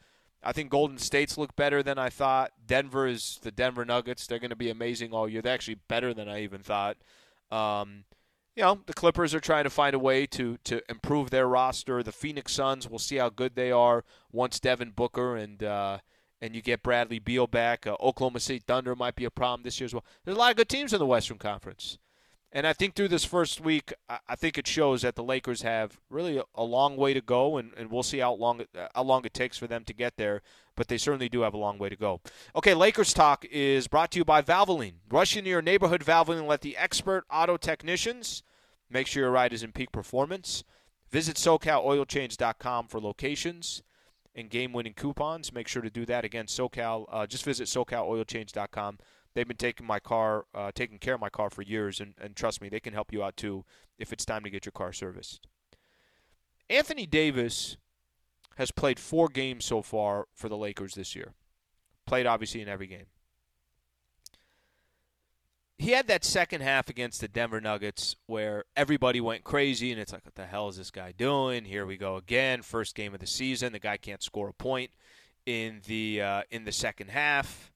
I 0.43 0.53
think 0.53 0.71
Golden 0.71 0.99
State's 0.99 1.39
look 1.39 1.55
better 1.57 1.83
than 1.83 1.99
I 1.99 2.11
thought. 2.11 2.53
Denver 2.67 3.07
is 3.07 3.39
the 3.43 3.53
Denver 3.53 3.85
Nuggets. 3.85 4.27
They're 4.27 4.39
going 4.39 4.51
to 4.51 4.57
be 4.57 4.71
amazing 4.71 5.13
all 5.13 5.29
year. 5.29 5.41
They're 5.41 5.55
actually 5.55 5.79
better 5.89 6.13
than 6.13 6.29
I 6.29 6.43
even 6.43 6.63
thought. 6.63 6.97
Um, 7.51 8.05
you 8.57 8.63
know, 8.63 8.81
the 8.87 8.93
Clippers 8.93 9.35
are 9.35 9.41
trying 9.41 9.65
to 9.65 9.71
find 9.71 9.95
a 9.95 9.99
way 9.99 10.27
to 10.27 10.59
to 10.65 10.83
improve 10.91 11.31
their 11.31 11.49
roster. 11.49 12.03
The 12.03 12.13
Phoenix 12.13 12.53
Suns, 12.53 12.89
we'll 12.89 12.99
see 12.99 13.17
how 13.17 13.31
good 13.31 13.55
they 13.55 13.73
are 13.73 14.05
once 14.31 14.61
Devin 14.61 14.91
Booker 14.91 15.37
and 15.37 15.63
uh, 15.63 15.99
and 16.43 16.57
you 16.57 16.61
get 16.61 16.83
Bradley 16.83 17.21
Beal 17.21 17.47
back. 17.47 17.87
Uh, 17.87 17.97
Oklahoma 18.01 18.41
City 18.41 18.59
Thunder 18.67 18.97
might 18.97 19.15
be 19.15 19.25
a 19.25 19.31
problem 19.31 19.63
this 19.63 19.81
year 19.81 19.87
as 19.87 19.95
well. 19.95 20.05
There's 20.25 20.37
a 20.37 20.41
lot 20.41 20.51
of 20.51 20.57
good 20.57 20.69
teams 20.69 20.93
in 20.93 20.99
the 20.99 21.07
Western 21.07 21.39
Conference. 21.39 21.99
And 22.55 22.67
I 22.67 22.75
think 22.75 22.95
through 22.95 23.09
this 23.09 23.25
first 23.25 23.63
week, 23.63 23.95
I 24.29 24.37
think 24.37 24.59
it 24.59 24.67
shows 24.67 25.01
that 25.03 25.15
the 25.15 25.23
Lakers 25.23 25.63
have 25.63 25.99
really 26.11 26.43
a 26.55 26.65
long 26.65 26.99
way 26.99 27.15
to 27.15 27.23
go, 27.23 27.57
and, 27.57 27.73
and 27.79 27.91
we'll 27.91 28.03
see 28.03 28.19
how 28.19 28.35
long 28.35 28.67
how 28.95 29.05
long 29.05 29.25
it 29.25 29.33
takes 29.33 29.57
for 29.57 29.67
them 29.67 29.85
to 29.85 29.95
get 29.95 30.19
there. 30.19 30.43
But 30.77 30.89
they 30.89 30.99
certainly 30.99 31.31
do 31.31 31.41
have 31.43 31.55
a 31.55 31.59
long 31.59 31.79
way 31.79 31.89
to 31.89 31.97
go. 31.97 32.21
Okay, 32.55 32.75
Lakers 32.75 33.15
talk 33.15 33.47
is 33.51 33.89
brought 33.89 34.11
to 34.11 34.19
you 34.19 34.25
by 34.27 34.43
Valvoline. 34.43 34.97
Rush 35.11 35.35
into 35.35 35.49
your 35.49 35.63
neighborhood 35.63 36.05
Valvoline 36.05 36.41
and 36.41 36.49
let 36.49 36.61
the 36.61 36.77
expert 36.77 37.25
auto 37.31 37.57
technicians 37.57 38.43
make 38.91 39.07
sure 39.07 39.23
your 39.23 39.33
ride 39.33 39.55
is 39.55 39.63
in 39.63 39.73
peak 39.73 39.91
performance. 39.91 40.63
Visit 41.11 41.37
SoCalOilChange.com 41.37 42.89
for 42.89 43.01
locations 43.01 43.83
and 44.35 44.51
game-winning 44.51 44.95
coupons. 44.95 45.53
Make 45.53 45.69
sure 45.69 45.83
to 45.83 45.91
do 45.91 46.07
that 46.07 46.25
again. 46.25 46.47
SoCal, 46.47 47.07
uh, 47.11 47.27
just 47.27 47.45
visit 47.45 47.69
SoCalOilChange.com 47.69 48.99
They've 49.35 49.49
been 49.49 49.57
taking 49.57 49.87
my 49.87 49.99
car, 49.99 50.45
uh, 50.55 50.73
taking 50.75 50.99
care 50.99 51.15
of 51.15 51.21
my 51.21 51.31
car 51.31 51.49
for 51.49 51.63
years, 51.63 52.01
and, 52.01 52.15
and 52.21 52.37
trust 52.37 52.61
me, 52.61 52.69
they 52.69 52.81
can 52.81 52.93
help 52.93 53.13
you 53.13 53.23
out 53.23 53.37
too 53.37 53.65
if 53.99 54.13
it's 54.13 54.25
time 54.25 54.45
to 54.45 54.51
get 54.51 54.67
your 54.67 54.73
car 54.73 54.93
serviced. 54.93 55.47
Anthony 56.69 57.07
Davis 57.07 57.77
has 58.57 58.71
played 58.71 58.99
four 58.99 59.29
games 59.29 59.65
so 59.65 59.81
far 59.81 60.27
for 60.35 60.49
the 60.49 60.57
Lakers 60.57 60.95
this 60.95 61.17
year. 61.17 61.33
Played 62.07 62.27
obviously 62.27 62.61
in 62.61 62.69
every 62.69 62.87
game. 62.87 63.07
He 65.83 65.91
had 65.91 66.07
that 66.07 66.25
second 66.25 66.61
half 66.61 66.89
against 66.89 67.21
the 67.21 67.27
Denver 67.27 67.61
Nuggets 67.61 68.15
where 68.27 68.67
everybody 68.77 69.21
went 69.21 69.43
crazy 69.43 69.91
and 69.91 70.01
it's 70.01 70.13
like, 70.13 70.25
what 70.25 70.37
the 70.37 70.47
hell 70.47 70.69
is 70.69 70.77
this 70.77 70.93
guy 70.93 71.11
doing? 71.11 71.65
Here 71.65 71.85
we 71.85 71.97
go 71.97 72.15
again. 72.15 72.63
First 72.63 72.95
game 72.95 73.15
of 73.15 73.19
the 73.19 73.27
season. 73.27 73.73
The 73.73 73.81
guy 73.81 73.97
can't 73.97 74.23
score 74.23 74.49
a 74.51 74.53
point 74.53 74.93
in 75.45 75.81
the 75.89 76.23
uh, 76.23 76.43
in 76.53 76.63
the 76.63 76.71
second 76.71 77.11
half. 77.11 77.73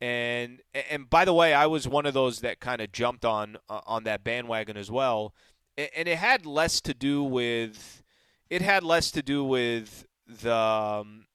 And 0.00 0.62
and 0.90 1.10
by 1.10 1.26
the 1.26 1.34
way, 1.34 1.52
I 1.52 1.66
was 1.66 1.86
one 1.86 2.06
of 2.06 2.14
those 2.14 2.40
that 2.40 2.60
kind 2.60 2.80
of 2.80 2.92
jumped 2.92 3.26
on 3.26 3.58
uh, 3.68 3.82
on 3.86 4.04
that 4.04 4.24
bandwagon 4.24 4.78
as 4.78 4.90
well. 4.90 5.34
And 5.76 6.08
it 6.08 6.16
had 6.16 6.46
less 6.46 6.80
to 6.80 6.94
do 6.94 7.22
with 7.22 8.02
it 8.48 8.62
had 8.62 8.82
less 8.82 9.10
to 9.10 9.22
do 9.22 9.44
with 9.44 10.06
the 10.26 10.54
um, 10.54 11.26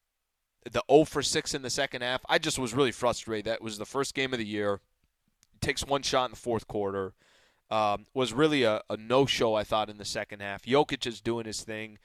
the 0.72 0.82
0 0.90 1.06
for 1.06 1.22
6 1.22 1.54
in 1.54 1.62
the 1.62 1.70
second 1.70 2.02
half. 2.02 2.26
I 2.28 2.40
just 2.40 2.58
was 2.58 2.74
really 2.74 2.92
frustrated. 2.92 3.46
That 3.46 3.62
was 3.62 3.78
the 3.78 3.86
first 3.86 4.16
game 4.16 4.34
of 4.34 4.40
the 4.40 4.46
year. 4.46 4.80
Takes 5.62 5.86
one 5.86 6.02
shot 6.02 6.26
in 6.26 6.32
the 6.32 6.38
fourth 6.38 6.68
quarter. 6.68 7.14
Um, 7.70 8.06
was 8.14 8.34
really 8.34 8.64
a, 8.64 8.82
a 8.90 8.98
no 8.98 9.26
show, 9.26 9.56
I 9.56 9.64
thought, 9.64 9.90
in 9.90 9.98
the 9.98 10.06
second 10.06 10.42
half. 10.42 10.64
Jokic 10.64 11.08
is 11.08 11.22
doing 11.22 11.46
his 11.46 11.62
thing. 11.62 12.00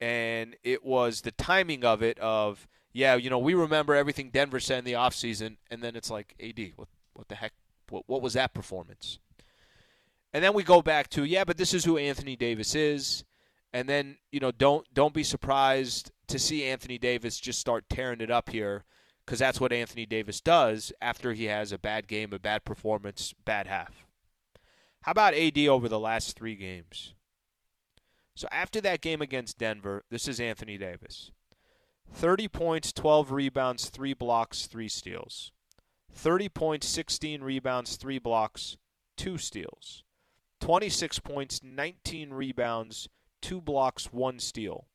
And 0.00 0.56
it 0.62 0.82
was 0.82 1.20
the 1.20 1.32
timing 1.32 1.84
of 1.84 2.02
it 2.02 2.18
of, 2.20 2.66
yeah, 2.92 3.16
you 3.16 3.28
know, 3.28 3.38
we 3.38 3.52
remember 3.52 3.94
everything 3.94 4.30
Denver 4.30 4.60
said 4.60 4.78
in 4.78 4.84
the 4.84 4.94
offseason. 4.94 5.58
And 5.70 5.82
then 5.82 5.94
it's 5.94 6.10
like, 6.10 6.34
AD, 6.42 6.72
what, 6.76 6.88
what 7.12 7.28
the 7.28 7.34
heck? 7.34 7.52
What, 7.90 8.04
what 8.06 8.22
was 8.22 8.32
that 8.32 8.54
performance? 8.54 9.18
And 10.32 10.42
then 10.42 10.54
we 10.54 10.62
go 10.62 10.80
back 10.80 11.10
to, 11.10 11.24
yeah, 11.24 11.44
but 11.44 11.58
this 11.58 11.74
is 11.74 11.84
who 11.84 11.98
Anthony 11.98 12.36
Davis 12.36 12.74
is 12.74 13.24
and 13.72 13.88
then 13.88 14.16
you 14.32 14.40
know 14.40 14.50
don't 14.50 14.86
don't 14.94 15.14
be 15.14 15.22
surprised 15.22 16.10
to 16.26 16.38
see 16.38 16.64
Anthony 16.64 16.98
Davis 16.98 17.38
just 17.38 17.60
start 17.60 17.88
tearing 17.88 18.20
it 18.20 18.30
up 18.30 18.48
here 18.48 18.84
because 19.30 19.38
that's 19.38 19.60
what 19.60 19.72
Anthony 19.72 20.06
Davis 20.06 20.40
does 20.40 20.92
after 21.00 21.34
he 21.34 21.44
has 21.44 21.70
a 21.70 21.78
bad 21.78 22.08
game, 22.08 22.32
a 22.32 22.38
bad 22.40 22.64
performance, 22.64 23.32
bad 23.44 23.68
half. 23.68 24.04
How 25.02 25.12
about 25.12 25.34
AD 25.34 25.56
over 25.68 25.88
the 25.88 26.00
last 26.00 26.36
three 26.36 26.56
games? 26.56 27.14
So 28.34 28.48
after 28.50 28.80
that 28.80 29.00
game 29.00 29.22
against 29.22 29.56
Denver, 29.56 30.02
this 30.10 30.26
is 30.26 30.40
Anthony 30.40 30.76
Davis. 30.76 31.30
30 32.12 32.48
points, 32.48 32.92
12 32.92 33.30
rebounds, 33.30 33.88
3 33.88 34.14
blocks, 34.14 34.66
3 34.66 34.88
steals. 34.88 35.52
30 36.12 36.48
points, 36.48 36.88
16 36.88 37.40
rebounds, 37.40 37.94
3 37.94 38.18
blocks, 38.18 38.78
2 39.16 39.38
steals. 39.38 40.02
26 40.60 41.20
points, 41.20 41.60
19 41.62 42.32
rebounds, 42.32 43.08
two 43.40 43.60
blocks, 43.60 44.12
one 44.12 44.40
steal. 44.40 44.88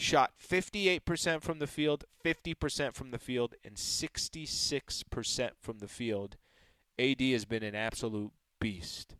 Shot 0.00 0.32
58% 0.42 1.42
from 1.42 1.58
the 1.58 1.66
field, 1.66 2.06
50% 2.24 2.94
from 2.94 3.10
the 3.10 3.18
field, 3.18 3.54
and 3.62 3.74
66% 3.76 5.50
from 5.60 5.78
the 5.78 5.88
field. 5.88 6.38
AD 6.98 7.20
has 7.20 7.44
been 7.44 7.62
an 7.62 7.74
absolute 7.74 8.32
beast. 8.58 9.14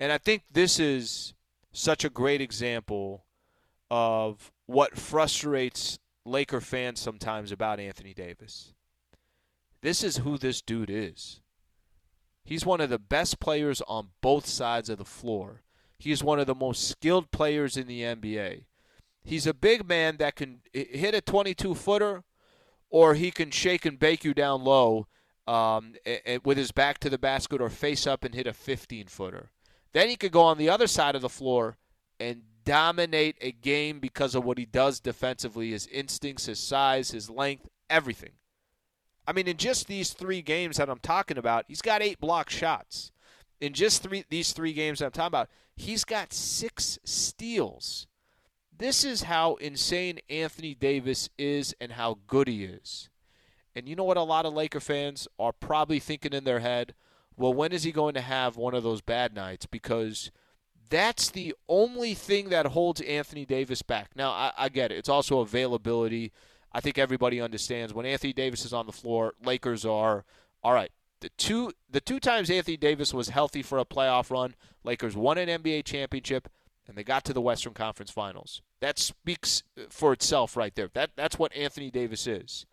And 0.00 0.10
I 0.10 0.18
think 0.18 0.42
this 0.50 0.80
is 0.80 1.34
such 1.70 2.04
a 2.04 2.10
great 2.10 2.40
example 2.40 3.26
of 3.92 4.50
what 4.66 4.98
frustrates 4.98 6.00
Laker 6.26 6.60
fans 6.60 6.98
sometimes 6.98 7.52
about 7.52 7.78
Anthony 7.78 8.12
Davis. 8.12 8.74
This 9.82 10.02
is 10.02 10.16
who 10.16 10.36
this 10.36 10.60
dude 10.60 10.90
is. 10.90 11.42
He's 12.42 12.66
one 12.66 12.80
of 12.80 12.90
the 12.90 12.98
best 12.98 13.38
players 13.38 13.80
on 13.86 14.08
both 14.20 14.46
sides 14.46 14.90
of 14.90 14.98
the 14.98 15.04
floor. 15.04 15.62
He's 15.96 16.24
one 16.24 16.40
of 16.40 16.48
the 16.48 16.56
most 16.56 16.88
skilled 16.88 17.30
players 17.30 17.76
in 17.76 17.86
the 17.86 18.02
NBA. 18.02 18.64
He's 19.22 19.46
a 19.46 19.54
big 19.54 19.86
man 19.86 20.16
that 20.18 20.36
can 20.36 20.60
hit 20.72 21.14
a 21.14 21.20
22 21.20 21.74
footer, 21.74 22.24
or 22.88 23.14
he 23.14 23.30
can 23.30 23.50
shake 23.50 23.84
and 23.84 23.98
bake 23.98 24.24
you 24.24 24.34
down 24.34 24.64
low 24.64 25.06
um, 25.46 25.94
with 26.44 26.56
his 26.56 26.72
back 26.72 26.98
to 26.98 27.10
the 27.10 27.18
basket 27.18 27.60
or 27.60 27.68
face 27.68 28.06
up 28.06 28.24
and 28.24 28.34
hit 28.34 28.46
a 28.46 28.52
15 28.52 29.06
footer. 29.06 29.50
Then 29.92 30.08
he 30.08 30.16
could 30.16 30.32
go 30.32 30.42
on 30.42 30.58
the 30.58 30.70
other 30.70 30.86
side 30.86 31.14
of 31.14 31.22
the 31.22 31.28
floor 31.28 31.76
and 32.18 32.42
dominate 32.64 33.36
a 33.40 33.52
game 33.52 34.00
because 34.00 34.34
of 34.34 34.44
what 34.44 34.58
he 34.58 34.64
does 34.64 35.00
defensively 35.00 35.70
his 35.70 35.86
instincts, 35.88 36.46
his 36.46 36.60
size, 36.60 37.10
his 37.10 37.28
length, 37.28 37.68
everything. 37.88 38.32
I 39.26 39.32
mean, 39.32 39.48
in 39.48 39.56
just 39.56 39.86
these 39.86 40.12
three 40.12 40.42
games 40.42 40.76
that 40.78 40.88
I'm 40.88 40.98
talking 40.98 41.38
about, 41.38 41.64
he's 41.68 41.82
got 41.82 42.02
eight 42.02 42.20
block 42.20 42.50
shots. 42.50 43.12
In 43.60 43.74
just 43.74 44.02
three 44.02 44.24
these 44.30 44.52
three 44.52 44.72
games 44.72 45.00
that 45.00 45.06
I'm 45.06 45.12
talking 45.12 45.26
about, 45.28 45.50
He's 45.80 46.04
got 46.04 46.34
six 46.34 46.98
steals. 47.04 48.06
This 48.80 49.04
is 49.04 49.24
how 49.24 49.56
insane 49.56 50.20
Anthony 50.30 50.74
Davis 50.74 51.28
is 51.36 51.74
and 51.82 51.92
how 51.92 52.16
good 52.26 52.48
he 52.48 52.64
is. 52.64 53.10
And 53.76 53.86
you 53.86 53.94
know 53.94 54.04
what 54.04 54.16
a 54.16 54.22
lot 54.22 54.46
of 54.46 54.54
Laker 54.54 54.80
fans 54.80 55.28
are 55.38 55.52
probably 55.52 55.98
thinking 55.98 56.32
in 56.32 56.44
their 56.44 56.60
head? 56.60 56.94
Well, 57.36 57.52
when 57.52 57.72
is 57.72 57.82
he 57.82 57.92
going 57.92 58.14
to 58.14 58.22
have 58.22 58.56
one 58.56 58.74
of 58.74 58.82
those 58.82 59.02
bad 59.02 59.34
nights? 59.34 59.66
Because 59.66 60.30
that's 60.88 61.30
the 61.30 61.54
only 61.68 62.14
thing 62.14 62.48
that 62.48 62.68
holds 62.68 63.02
Anthony 63.02 63.44
Davis 63.44 63.82
back. 63.82 64.12
Now, 64.16 64.30
I, 64.30 64.52
I 64.56 64.68
get 64.70 64.90
it. 64.90 64.96
It's 64.96 65.10
also 65.10 65.40
availability. 65.40 66.32
I 66.72 66.80
think 66.80 66.96
everybody 66.96 67.38
understands 67.38 67.92
when 67.92 68.06
Anthony 68.06 68.32
Davis 68.32 68.64
is 68.64 68.72
on 68.72 68.86
the 68.86 68.92
floor, 68.92 69.34
Lakers 69.44 69.84
are, 69.84 70.24
all 70.64 70.72
right, 70.72 70.90
the 71.20 71.28
two 71.36 71.72
the 71.90 72.00
two 72.00 72.18
times 72.18 72.48
Anthony 72.48 72.78
Davis 72.78 73.12
was 73.12 73.28
healthy 73.28 73.60
for 73.60 73.76
a 73.76 73.84
playoff 73.84 74.30
run, 74.30 74.54
Lakers 74.84 75.14
won 75.14 75.36
an 75.36 75.50
NBA 75.50 75.84
championship 75.84 76.48
and 76.88 76.96
they 76.96 77.04
got 77.04 77.26
to 77.26 77.34
the 77.34 77.42
Western 77.42 77.74
Conference 77.74 78.10
Finals. 78.10 78.62
That 78.80 78.98
speaks 78.98 79.62
for 79.90 80.12
itself 80.12 80.56
right 80.56 80.74
there. 80.74 80.88
That 80.94 81.10
that's 81.16 81.38
what 81.38 81.54
Anthony 81.54 81.90
Davis 81.90 82.26
is. 82.26 82.66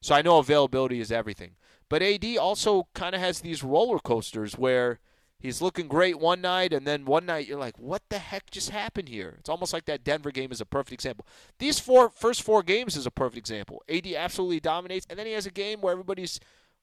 So 0.00 0.14
I 0.14 0.22
know 0.22 0.38
availability 0.38 1.00
is 1.00 1.12
everything. 1.12 1.52
But 1.88 2.02
AD 2.02 2.36
also 2.36 2.88
kind 2.94 3.14
of 3.14 3.20
has 3.20 3.40
these 3.40 3.62
roller 3.62 3.98
coasters 3.98 4.58
where 4.58 4.98
he's 5.38 5.62
looking 5.62 5.86
great 5.86 6.18
one 6.18 6.40
night 6.40 6.72
and 6.72 6.86
then 6.86 7.04
one 7.04 7.26
night 7.26 7.46
you're 7.46 7.58
like, 7.58 7.78
"What 7.78 8.02
the 8.08 8.18
heck 8.18 8.50
just 8.50 8.70
happened 8.70 9.08
here?" 9.08 9.36
It's 9.38 9.48
almost 9.48 9.72
like 9.72 9.84
that 9.84 10.02
Denver 10.02 10.32
game 10.32 10.50
is 10.50 10.60
a 10.60 10.66
perfect 10.66 10.92
example. 10.92 11.26
These 11.58 11.78
four 11.78 12.10
first 12.10 12.42
four 12.42 12.62
games 12.62 12.96
is 12.96 13.06
a 13.06 13.10
perfect 13.10 13.38
example. 13.38 13.82
AD 13.88 14.14
absolutely 14.16 14.60
dominates 14.60 15.06
and 15.08 15.18
then 15.18 15.26
he 15.26 15.32
has 15.32 15.46
a 15.46 15.50
game 15.50 15.80
where 15.80 15.92
everybody's 15.92 16.40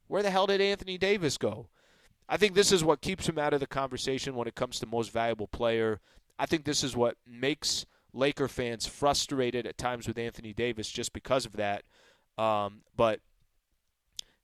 where 0.08 0.24
the 0.24 0.32
hell 0.32 0.48
did 0.48 0.62
Anthony 0.62 0.98
Davis 0.98 1.38
go? 1.38 1.68
I 2.30 2.38
think 2.38 2.54
this 2.54 2.72
is 2.72 2.84
what 2.84 3.02
keeps 3.02 3.28
him 3.28 3.40
out 3.40 3.54
of 3.54 3.60
the 3.60 3.68
conversation 3.68 4.36
when 4.36 4.48
it 4.48 4.56
comes 4.56 4.80
to 4.80 4.86
most 4.86 5.12
valuable 5.12 5.48
player. 5.48 6.00
I 6.38 6.46
think 6.46 6.64
this 6.64 6.84
is 6.84 6.96
what 6.96 7.18
makes 7.28 7.86
Laker 8.14 8.48
fans 8.48 8.86
frustrated 8.86 9.68
at 9.68 9.78
times 9.78 10.08
with 10.08 10.18
Anthony 10.18 10.54
Davis 10.54 10.90
just 10.90 11.14
because 11.14 11.46
of 11.46 11.54
that. 11.54 11.84
Um, 12.38 12.82
but 12.96 13.20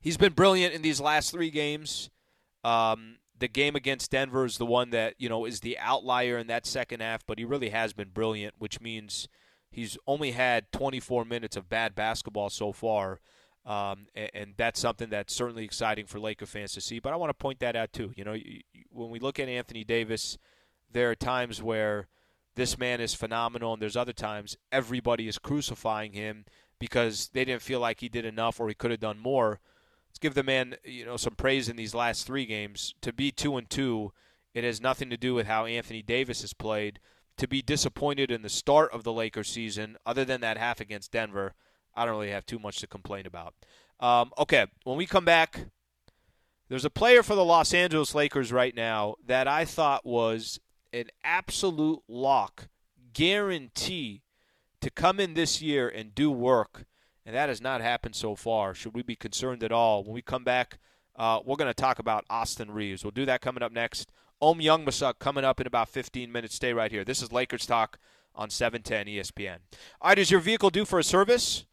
he's 0.02 0.18
been 0.18 0.34
brilliant 0.34 0.74
in 0.74 0.82
these 0.82 1.02
last 1.02 1.32
three 1.32 1.50
games. 1.50 2.10
Um, 2.64 3.18
the 3.38 3.48
game 3.48 3.76
against 3.76 4.12
Denver 4.12 4.46
is 4.46 4.58
the 4.58 4.66
one 4.66 4.92
that 4.92 5.16
you 5.18 5.30
know 5.30 5.46
is 5.46 5.60
the 5.60 5.78
outlier 5.80 6.38
in 6.38 6.48
that 6.48 6.66
second 6.66 7.02
half, 7.02 7.26
but 7.26 7.38
he 7.38 7.46
really 7.46 7.70
has 7.70 7.94
been 7.94 8.10
brilliant, 8.10 8.56
which 8.60 8.80
means 8.80 9.28
he's 9.72 9.98
only 10.08 10.32
had 10.32 10.72
24 10.72 11.26
minutes 11.26 11.58
of 11.58 11.70
bad 11.70 11.96
basketball 11.96 12.50
so 12.50 12.72
far. 12.72 13.20
Um, 13.66 14.06
and, 14.16 14.30
and, 14.34 14.54
that's 14.58 14.80
something 14.80 15.10
that's 15.10 15.34
certainly 15.34 15.64
exciting 15.64 16.06
for 16.06 16.20
Laker 16.20 16.46
fans 16.46 16.74
to 16.74 16.82
see. 16.82 17.00
But 17.00 17.14
I 17.14 17.16
want 17.16 17.32
to 17.32 17.34
point 17.34 17.60
that 17.62 17.76
out 17.76 17.92
too. 17.94 18.12
You 18.16 18.24
know, 18.24 18.36
when 18.92 19.10
we 19.10 19.18
look 19.18 19.40
at 19.40 19.50
Anthony 19.50 19.84
Davis, 19.84 20.38
there 20.92 21.10
are 21.10 21.16
times 21.16 21.64
where 21.64 22.08
this 22.56 22.78
man 22.78 23.02
is 23.02 23.14
phenomenal, 23.14 23.74
and 23.74 23.82
there's 23.82 23.98
other 23.98 24.14
times 24.14 24.58
everybody 24.72 25.28
is 25.28 25.38
crucifying 25.38 26.14
him 26.14 26.46
because 26.80 27.30
they 27.34 27.46
didn't 27.46 27.62
feel 27.62 27.80
like 27.80 28.00
he 28.00 28.10
did 28.10 28.26
enough 28.26 28.60
or 28.60 28.68
he 28.68 28.74
could 28.74 28.92
have 28.92 29.00
done 29.00 29.20
more. 29.20 29.60
Let's 30.10 30.20
give 30.20 30.34
the 30.34 30.44
man, 30.44 30.76
you 30.84 31.06
know, 31.06 31.18
some 31.18 31.36
praise 31.36 31.68
in 31.68 31.76
these 31.76 31.96
last 31.96 32.26
three 32.26 32.46
games. 32.46 32.94
To 33.02 33.12
be 33.12 33.32
two 33.32 33.58
and 33.58 33.70
two, 33.70 34.12
it 34.54 34.64
has 34.64 34.82
nothing 34.82 35.10
to 35.10 35.18
do 35.18 35.34
with 35.34 35.48
how 35.48 35.66
Anthony 35.66 36.02
Davis 36.02 36.42
has 36.42 36.54
played. 36.54 37.00
To 37.38 37.48
be 37.48 37.62
disappointed 37.62 38.32
in 38.32 38.42
the 38.44 38.50
start 38.50 38.94
of 38.94 39.04
the 39.04 39.12
Lakers 39.12 39.50
season, 39.50 39.98
other 40.06 40.24
than 40.24 40.40
that 40.40 40.58
half 40.58 40.80
against 40.80 41.12
Denver 41.12 41.54
I 41.96 42.06
don't 42.06 42.16
really 42.16 42.32
have 42.32 42.46
too 42.46 42.60
much 42.60 42.78
to 42.80 42.88
complain 42.88 43.26
about. 43.26 43.54
Um, 44.00 44.32
okay, 44.38 44.66
when 44.84 44.98
we 44.98 45.06
come 45.06 45.26
back, 45.26 45.68
there's 46.68 46.86
a 46.86 46.90
player 46.90 47.24
for 47.24 47.36
the 47.36 47.46
Los 47.46 47.74
Angeles 47.74 48.14
Lakers 48.14 48.52
right 48.52 48.76
now 48.76 49.16
that 49.26 49.48
I 49.48 49.66
thought 49.66 50.06
was 50.06 50.60
an 50.96 51.10
absolute 51.24 52.02
lock, 52.08 52.70
guarantee 53.14 54.22
to 54.82 54.90
come 54.90 55.20
in 55.20 55.34
this 55.34 55.62
year 55.62 55.90
and 55.90 56.16
do 56.16 56.32
work, 56.32 56.86
and 57.26 57.36
that 57.36 57.50
has 57.50 57.62
not 57.62 57.82
happened 57.82 58.16
so 58.16 58.36
far. 58.36 58.74
Should 58.74 58.94
we 58.94 59.04
be 59.04 59.16
concerned 59.16 59.64
at 59.64 59.72
all? 59.72 60.04
When 60.04 60.14
we 60.14 60.22
come 60.22 60.44
back, 60.44 60.80
uh, 61.16 61.40
we're 61.44 61.58
going 61.58 61.70
to 61.70 61.74
talk 61.74 62.00
about 62.00 62.26
Austin 62.30 62.72
Reaves. 62.72 63.04
We'll 63.04 63.12
do 63.12 63.26
that 63.26 63.42
coming 63.42 63.64
up 63.64 63.72
next. 63.72 64.12
Ohm 64.42 64.62
Young 64.62 64.86
Youngmisuk 64.86 65.20
coming 65.20 65.44
up 65.44 65.60
in 65.60 65.68
about 65.68 65.90
15 65.90 66.32
minutes. 66.32 66.56
Stay 66.56 66.74
right 66.74 66.92
here. 66.92 67.04
This 67.04 67.22
is 67.22 67.32
Lakers 67.32 67.66
Talk 67.66 67.98
on 68.34 68.50
710 68.50 69.14
ESPN. 69.14 69.58
All 70.02 70.10
right, 70.10 70.20
is 70.20 70.30
your 70.32 70.42
vehicle 70.42 70.70
due 70.70 70.86
for 70.86 71.00
a 71.00 71.04
service? 71.04 71.66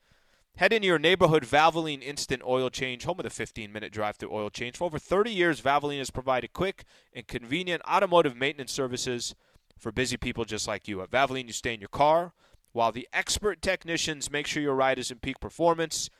Head 0.56 0.73
into 0.73 0.87
your 0.87 0.99
neighborhood 0.99 1.44
Valvoline 1.44 2.02
Instant 2.02 2.42
Oil 2.47 2.68
Change, 2.68 3.04
home 3.04 3.18
of 3.18 3.25
the 3.25 3.30
15 3.30 3.73
minute 3.73 3.90
drive 3.90 4.16
through 4.16 4.32
oil 4.32 4.50
change. 4.50 4.76
For 4.76 4.85
over 4.85 4.99
30 4.99 5.30
years, 5.32 5.62
Valvoline 5.62 5.99
has 5.99 6.11
provided 6.11 6.52
quick 6.52 6.85
and 7.14 7.26
convenient 7.26 7.82
automotive 7.90 8.37
maintenance 8.37 8.71
services 8.71 9.35
for 9.78 9.90
busy 9.90 10.18
people 10.18 10.44
just 10.44 10.68
like 10.68 10.87
you. 10.87 11.00
At 11.00 11.11
Valvoline, 11.11 11.47
you 11.47 11.54
stay 11.54 11.73
in 11.73 11.80
your 11.80 11.88
car 11.88 12.35
while 12.73 12.92
the 12.92 13.09
expert 13.14 13.62
technicians 13.62 14.30
make 14.30 14.47
sure 14.47 14.62
your 14.62 14.75
ride 14.75 14.99
is 14.99 15.11
in 15.11 15.18
peak 15.18 15.40
performance. 15.40 16.11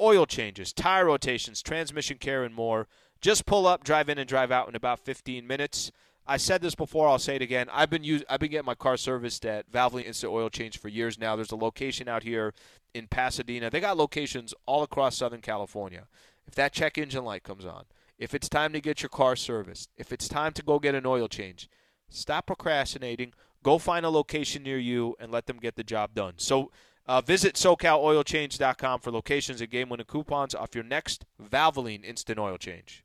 Oil 0.00 0.24
changes, 0.24 0.72
tire 0.72 1.04
rotations, 1.04 1.62
transmission 1.62 2.16
care, 2.16 2.42
and 2.42 2.54
more. 2.54 2.88
Just 3.20 3.46
pull 3.46 3.66
up, 3.66 3.84
drive 3.84 4.08
in, 4.08 4.18
and 4.18 4.28
drive 4.28 4.50
out 4.50 4.68
in 4.68 4.74
about 4.74 4.98
15 4.98 5.46
minutes. 5.46 5.92
I 6.26 6.38
said 6.38 6.62
this 6.62 6.74
before. 6.74 7.08
I'll 7.08 7.18
say 7.18 7.36
it 7.36 7.42
again. 7.42 7.68
I've 7.70 7.90
been 7.90 8.04
use, 8.04 8.22
I've 8.28 8.40
been 8.40 8.50
getting 8.50 8.66
my 8.66 8.74
car 8.74 8.96
serviced 8.96 9.44
at 9.44 9.70
Valvoline 9.70 10.06
Instant 10.06 10.32
Oil 10.32 10.48
Change 10.48 10.78
for 10.78 10.88
years 10.88 11.18
now. 11.18 11.36
There's 11.36 11.52
a 11.52 11.56
location 11.56 12.08
out 12.08 12.22
here 12.22 12.54
in 12.94 13.08
Pasadena. 13.08 13.68
They 13.70 13.80
got 13.80 13.96
locations 13.96 14.54
all 14.66 14.82
across 14.82 15.16
Southern 15.16 15.42
California. 15.42 16.06
If 16.46 16.54
that 16.54 16.72
check 16.72 16.96
engine 16.96 17.24
light 17.24 17.42
comes 17.42 17.64
on, 17.64 17.84
if 18.18 18.34
it's 18.34 18.48
time 18.48 18.72
to 18.72 18.80
get 18.80 19.02
your 19.02 19.08
car 19.08 19.36
serviced, 19.36 19.90
if 19.96 20.12
it's 20.12 20.28
time 20.28 20.52
to 20.52 20.62
go 20.62 20.78
get 20.78 20.94
an 20.94 21.06
oil 21.06 21.28
change, 21.28 21.68
stop 22.08 22.46
procrastinating. 22.46 23.32
Go 23.62 23.78
find 23.78 24.06
a 24.06 24.10
location 24.10 24.62
near 24.62 24.78
you 24.78 25.16
and 25.18 25.32
let 25.32 25.46
them 25.46 25.58
get 25.58 25.74
the 25.74 25.84
job 25.84 26.14
done. 26.14 26.34
So 26.36 26.70
uh, 27.06 27.20
visit 27.20 27.54
SoCalOilChange.com 27.54 29.00
for 29.00 29.10
locations 29.10 29.60
and 29.60 29.70
game-winning 29.70 30.06
coupons 30.06 30.54
off 30.54 30.74
your 30.74 30.84
next 30.84 31.24
Valvoline 31.42 32.04
Instant 32.04 32.38
Oil 32.38 32.56
Change. 32.56 33.04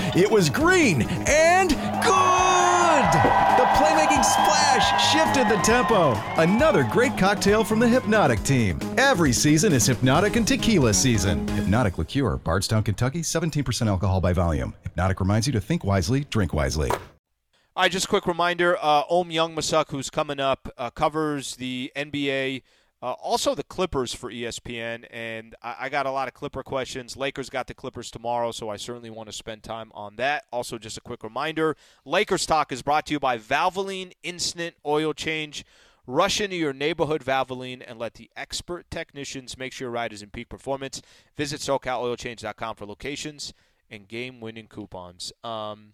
It 0.13 0.29
was 0.29 0.49
green 0.49 1.03
and 1.25 1.69
good! 1.69 3.11
The 3.55 3.65
playmaking 3.77 4.25
splash 4.25 5.13
shifted 5.13 5.47
the 5.47 5.61
tempo. 5.63 6.15
Another 6.35 6.83
great 6.83 7.17
cocktail 7.17 7.63
from 7.63 7.79
the 7.79 7.87
Hypnotic 7.87 8.43
team. 8.43 8.77
Every 8.97 9.31
season 9.31 9.71
is 9.71 9.85
Hypnotic 9.85 10.35
and 10.35 10.45
Tequila 10.45 10.93
season. 10.93 11.47
Hypnotic 11.47 11.97
Liqueur, 11.97 12.35
Bardstown, 12.35 12.83
Kentucky, 12.83 13.21
17% 13.21 13.87
alcohol 13.87 14.19
by 14.19 14.33
volume. 14.33 14.73
Hypnotic 14.83 15.21
reminds 15.21 15.47
you 15.47 15.53
to 15.53 15.61
think 15.61 15.85
wisely, 15.85 16.25
drink 16.25 16.53
wisely. 16.53 16.91
All 16.91 17.83
right, 17.83 17.91
just 17.91 18.07
a 18.07 18.09
quick 18.09 18.27
reminder 18.27 18.75
uh, 18.81 19.03
Ohm 19.09 19.29
Youngmisuk, 19.29 19.91
who's 19.91 20.09
coming 20.09 20.41
up, 20.41 20.67
uh, 20.77 20.89
covers 20.89 21.55
the 21.55 21.89
NBA 21.95 22.63
uh, 23.03 23.13
also, 23.13 23.55
the 23.55 23.63
Clippers 23.63 24.13
for 24.13 24.31
ESPN, 24.31 25.07
and 25.09 25.55
I, 25.63 25.75
I, 25.79 25.89
got 25.89 26.05
a 26.05 26.11
lot 26.11 26.27
of 26.27 26.35
Clipper 26.35 26.61
questions. 26.61 27.17
Lakers 27.17 27.49
got 27.49 27.65
the 27.65 27.73
Clippers 27.73 28.11
tomorrow, 28.11 28.51
so 28.51 28.69
I 28.69 28.77
certainly 28.77 29.09
want 29.09 29.27
to 29.27 29.33
spend 29.33 29.63
time 29.63 29.91
on 29.95 30.17
that. 30.17 30.45
Also, 30.51 30.77
just 30.77 30.97
a 30.97 31.01
quick 31.01 31.23
reminder 31.23 31.75
Lakers 32.05 32.45
Talk 32.45 32.71
is 32.71 32.83
brought 32.83 33.07
to 33.07 33.13
you 33.13 33.19
by 33.19 33.39
Valvoline 33.39 34.11
Instant 34.21 34.75
Oil 34.85 35.13
Change. 35.13 35.65
Rush 36.05 36.39
into 36.39 36.55
your 36.55 36.73
neighborhood 36.73 37.23
Valvoline 37.23 37.83
and 37.85 37.97
let 37.97 38.15
the 38.15 38.29
expert 38.35 38.89
technicians 38.91 39.57
make 39.57 39.73
sure 39.73 39.85
your 39.85 39.91
ride 39.91 40.13
is 40.13 40.21
in 40.21 40.29
peak 40.29 40.49
performance. 40.49 41.01
Visit 41.35 41.61
SoCalOilChange.com 41.61 42.75
for 42.75 42.85
locations 42.85 43.53
and 43.89 44.07
game 44.07 44.39
winning 44.39 44.67
coupons. 44.67 45.33
Um, 45.43 45.93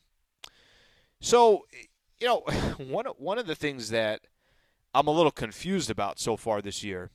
so, 1.22 1.66
you 2.20 2.28
know, 2.28 2.40
one, 2.78 3.06
one 3.18 3.38
of 3.38 3.48
the 3.48 3.56
things 3.56 3.92
that 3.92 4.22
I'm 4.94 5.08
a 5.08 5.12
little 5.12 5.32
confused 5.32 5.90
about 5.90 6.20
so 6.20 6.38
far 6.38 6.62
this 6.62 6.84
year 6.84 7.12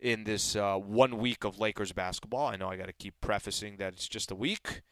in 0.00 0.24
this 0.24 0.56
uh, 0.56 0.76
one 0.76 1.18
week 1.18 1.44
of 1.44 1.58
Lakers 1.58 1.92
basketball. 1.92 2.46
I 2.46 2.56
know 2.56 2.68
I 2.68 2.76
got 2.76 2.86
to 2.86 2.92
keep 2.92 3.14
prefacing 3.20 3.76
that 3.76 3.94
it's 3.94 4.08
just 4.08 4.30
a 4.30 4.34
week 4.34 4.82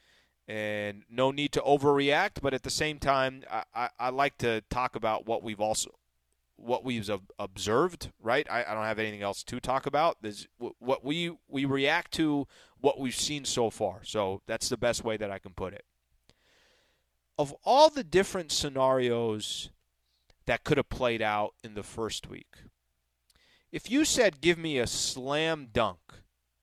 and 0.49 1.03
no 1.11 1.31
need 1.31 1.53
to 1.53 1.61
overreact, 1.61 2.41
but 2.41 2.55
at 2.55 2.63
the 2.63 2.71
same 2.71 2.99
time, 2.99 3.43
I, 3.51 3.65
I, 3.75 3.89
I 3.99 4.09
like 4.11 4.39
to 4.39 4.63
talk 4.71 4.95
about 4.95 5.27
what 5.27 5.43
we've 5.43 5.61
also 5.61 5.91
what 6.59 6.85
we've 6.85 7.11
observed. 7.39 8.13
Right, 8.21 8.47
I, 8.51 8.65
I 8.65 8.75
don't 8.75 8.85
have 8.85 8.99
anything 8.99 9.23
else 9.23 9.43
to 9.45 9.61
talk 9.61 9.87
about. 9.87 10.19
There's 10.23 10.47
what 10.59 11.05
we 11.05 11.37
we 11.49 11.65
react 11.65 12.13
to 12.13 12.47
what 12.81 13.01
we've 13.01 13.15
seen 13.15 13.45
so 13.45 13.71
far. 13.71 14.01
So 14.05 14.43
that's 14.47 14.69
the 14.69 14.77
best 14.77 15.05
way 15.05 15.17
that 15.17 15.31
I 15.31 15.39
can 15.39 15.53
put 15.53 15.75
it. 15.75 15.85
Of 17.39 17.55
all 17.65 17.91
the 17.91 18.05
different 18.05 18.53
scenarios 18.53 19.71
that 20.47 20.65
could 20.65 20.77
have 20.77 20.89
played 20.89 21.23
out 21.23 21.55
in 21.63 21.75
the 21.75 21.83
first 21.83 22.29
week. 22.29 22.57
If 23.73 23.91
you 23.91 24.05
said, 24.05 24.41
give 24.41 24.59
me 24.59 24.79
a 24.79 24.87
slam 24.87 25.69
dunk, 25.73 25.99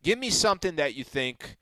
give 0.02 0.18
me 0.18 0.30
something 0.30 0.76
that 0.78 0.96
you 0.96 1.04
think 1.04 1.58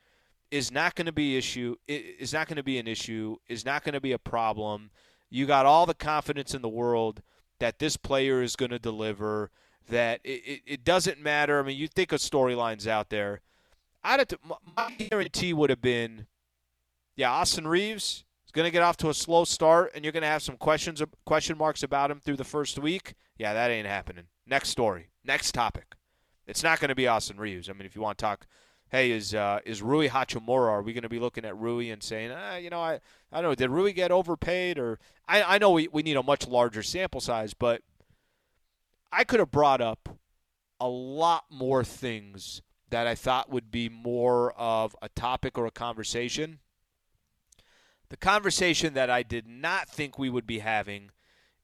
is 0.52 0.72
not 0.72 0.96
going 0.96 1.06
to 1.06 1.12
be 1.12 1.38
issue 1.38 1.76
is 1.88 2.34
not 2.34 2.48
going 2.48 2.58
to 2.58 2.64
be 2.64 2.78
an 2.78 2.88
issue, 2.88 3.38
is 3.48 3.66
not 3.66 3.84
going 3.84 3.94
to 3.94 4.02
be 4.02 4.12
a 4.12 4.20
problem. 4.20 4.92
You 5.30 5.46
got 5.46 5.66
all 5.66 5.86
the 5.86 5.94
confidence 5.94 6.54
in 6.54 6.62
the 6.62 6.70
world 6.70 7.22
that 7.60 7.80
this 7.80 7.96
player 7.96 8.42
is 8.42 8.58
going 8.58 8.72
to 8.72 8.80
deliver. 8.80 9.50
That 9.90 10.20
it, 10.24 10.42
it, 10.46 10.62
it, 10.66 10.84
doesn't 10.84 11.22
matter. 11.22 11.60
I 11.60 11.64
mean, 11.64 11.78
you 11.78 11.88
think 11.88 12.12
of 12.12 12.20
storylines 12.20 12.86
out 12.86 13.10
there. 13.10 13.42
I'd 14.04 14.20
have 14.20 14.28
to, 14.30 14.40
my 14.78 14.92
guarantee 14.92 15.54
would 15.54 15.70
have 15.70 15.82
been, 15.82 16.28
yeah, 17.16 17.32
Austin 17.32 17.68
Reaves 18.52 18.56
going 18.56 18.70
to 18.70 18.72
get 18.72 18.84
off 18.84 18.98
to 18.98 19.10
a 19.10 19.14
slow 19.14 19.46
start, 19.46 19.92
and 19.96 20.04
you're 20.04 20.12
going 20.12 20.24
to 20.24 20.28
have 20.28 20.44
some 20.44 20.58
questions, 20.58 21.02
question 21.26 21.58
marks 21.58 21.84
about 21.84 22.12
him 22.12 22.20
through 22.20 22.36
the 22.36 22.44
first 22.44 22.78
week. 22.80 23.14
Yeah, 23.38 23.54
that 23.54 23.72
ain't 23.72 23.88
happening. 23.88 24.26
Next 24.46 24.70
story. 24.70 25.08
Next 25.24 25.54
topic. 25.54 25.96
It's 26.48 26.64
not 26.64 26.80
going 26.80 26.90
to 26.90 26.96
be 26.96 27.08
Austin 27.08 27.38
Reaves. 27.38 27.70
I 27.70 27.74
mean, 27.74 27.86
if 27.86 27.96
you 27.96 28.02
want 28.02 28.18
to 28.18 28.22
talk, 28.22 28.48
hey, 28.90 29.12
is 29.12 29.34
uh, 29.34 29.60
is 29.66 29.82
Rui 29.82 30.10
Hachimura? 30.10 30.70
Are 30.70 30.82
we 30.82 30.92
going 30.92 31.04
to 31.04 31.10
be 31.10 31.20
looking 31.20 31.46
at 31.46 31.56
Rui 31.56 31.90
and 31.90 32.04
saying, 32.04 32.32
ah, 32.36 32.58
you 32.58 32.70
know, 32.70 32.82
I 32.82 33.00
I 33.32 33.42
don't 33.42 33.52
know, 33.52 33.56
did 33.56 33.70
Rui 33.70 33.94
get 33.94 34.12
overpaid? 34.12 34.78
Or 34.78 35.00
I 35.30 35.44
I 35.44 35.58
know 35.58 35.72
we 35.72 35.88
we 35.88 36.04
need 36.04 36.18
a 36.18 36.24
much 36.24 36.48
larger 36.48 36.84
sample 36.84 37.22
size, 37.22 37.54
but 37.54 37.84
I 39.14 39.24
could 39.24 39.40
have 39.40 39.52
brought 39.52 39.80
up 39.80 40.18
a 40.80 40.90
lot 40.90 41.46
more 41.50 41.86
things 41.86 42.62
that 42.90 43.08
I 43.08 43.16
thought 43.16 43.50
would 43.50 43.72
be 43.72 43.88
more 43.88 44.52
of 44.54 44.94
a 45.02 45.08
topic 45.10 45.58
or 45.58 45.66
a 45.66 45.72
conversation 45.72 46.60
the 48.12 48.18
conversation 48.18 48.94
that 48.94 49.10
I 49.10 49.24
did 49.24 49.48
not 49.48 49.88
think 49.88 50.20
we 50.20 50.30
would 50.30 50.46
be 50.46 50.60
having 50.60 51.12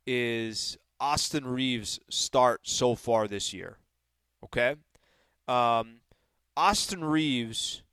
is 0.05 0.77
Austin 0.97 1.45
Reaves' 1.45 1.99
start 2.09 2.61
so 2.63 2.95
far 2.95 3.27
this 3.27 3.53
year. 3.53 3.79
Okay? 4.41 4.75
Um, 5.49 5.97
Austin 6.55 7.03
Reaves, 7.03 7.83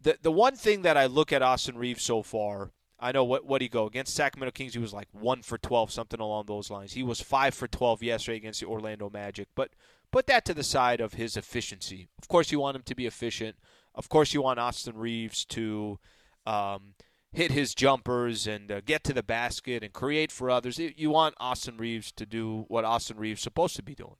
the, 0.00 0.16
the 0.22 0.30
one 0.30 0.54
thing 0.54 0.82
that 0.82 0.96
I 0.96 1.06
look 1.06 1.32
at 1.32 1.42
Austin 1.42 1.76
Reaves 1.76 2.04
so 2.04 2.22
far, 2.22 2.70
I 3.00 3.10
know 3.10 3.24
what 3.24 3.44
what 3.44 3.60
he 3.60 3.68
go 3.68 3.86
against 3.86 4.14
Sacramento 4.14 4.52
Kings. 4.52 4.74
He 4.74 4.78
was 4.78 4.94
like 4.94 5.08
one 5.10 5.42
for 5.42 5.58
twelve, 5.58 5.90
something 5.90 6.20
along 6.20 6.46
those 6.46 6.70
lines. 6.70 6.92
He 6.92 7.02
was 7.02 7.20
five 7.20 7.54
for 7.54 7.66
twelve 7.66 8.04
yesterday 8.04 8.38
against 8.38 8.60
the 8.60 8.66
Orlando 8.66 9.10
Magic. 9.10 9.48
But 9.54 9.72
put 10.12 10.28
that 10.28 10.44
to 10.46 10.54
the 10.54 10.64
side 10.64 11.00
of 11.00 11.14
his 11.14 11.36
efficiency. 11.36 12.08
Of 12.22 12.28
course, 12.28 12.52
you 12.52 12.60
want 12.60 12.76
him 12.76 12.84
to 12.84 12.94
be 12.94 13.04
efficient. 13.04 13.56
Of 13.94 14.08
course, 14.08 14.32
you 14.32 14.40
want 14.40 14.60
Austin 14.60 14.96
Reaves 14.96 15.44
to 15.46 15.98
um, 16.46 16.94
hit 17.36 17.52
his 17.52 17.74
jumpers 17.74 18.46
and 18.46 18.72
uh, 18.72 18.80
get 18.80 19.04
to 19.04 19.12
the 19.12 19.22
basket 19.22 19.82
and 19.82 19.92
create 19.92 20.32
for 20.32 20.48
others. 20.48 20.78
You 20.78 21.10
want 21.10 21.34
Austin 21.38 21.76
Reaves 21.76 22.10
to 22.12 22.24
do 22.24 22.64
what 22.68 22.86
Austin 22.86 23.18
Reaves 23.18 23.40
is 23.40 23.44
supposed 23.44 23.76
to 23.76 23.82
be 23.82 23.94
doing, 23.94 24.16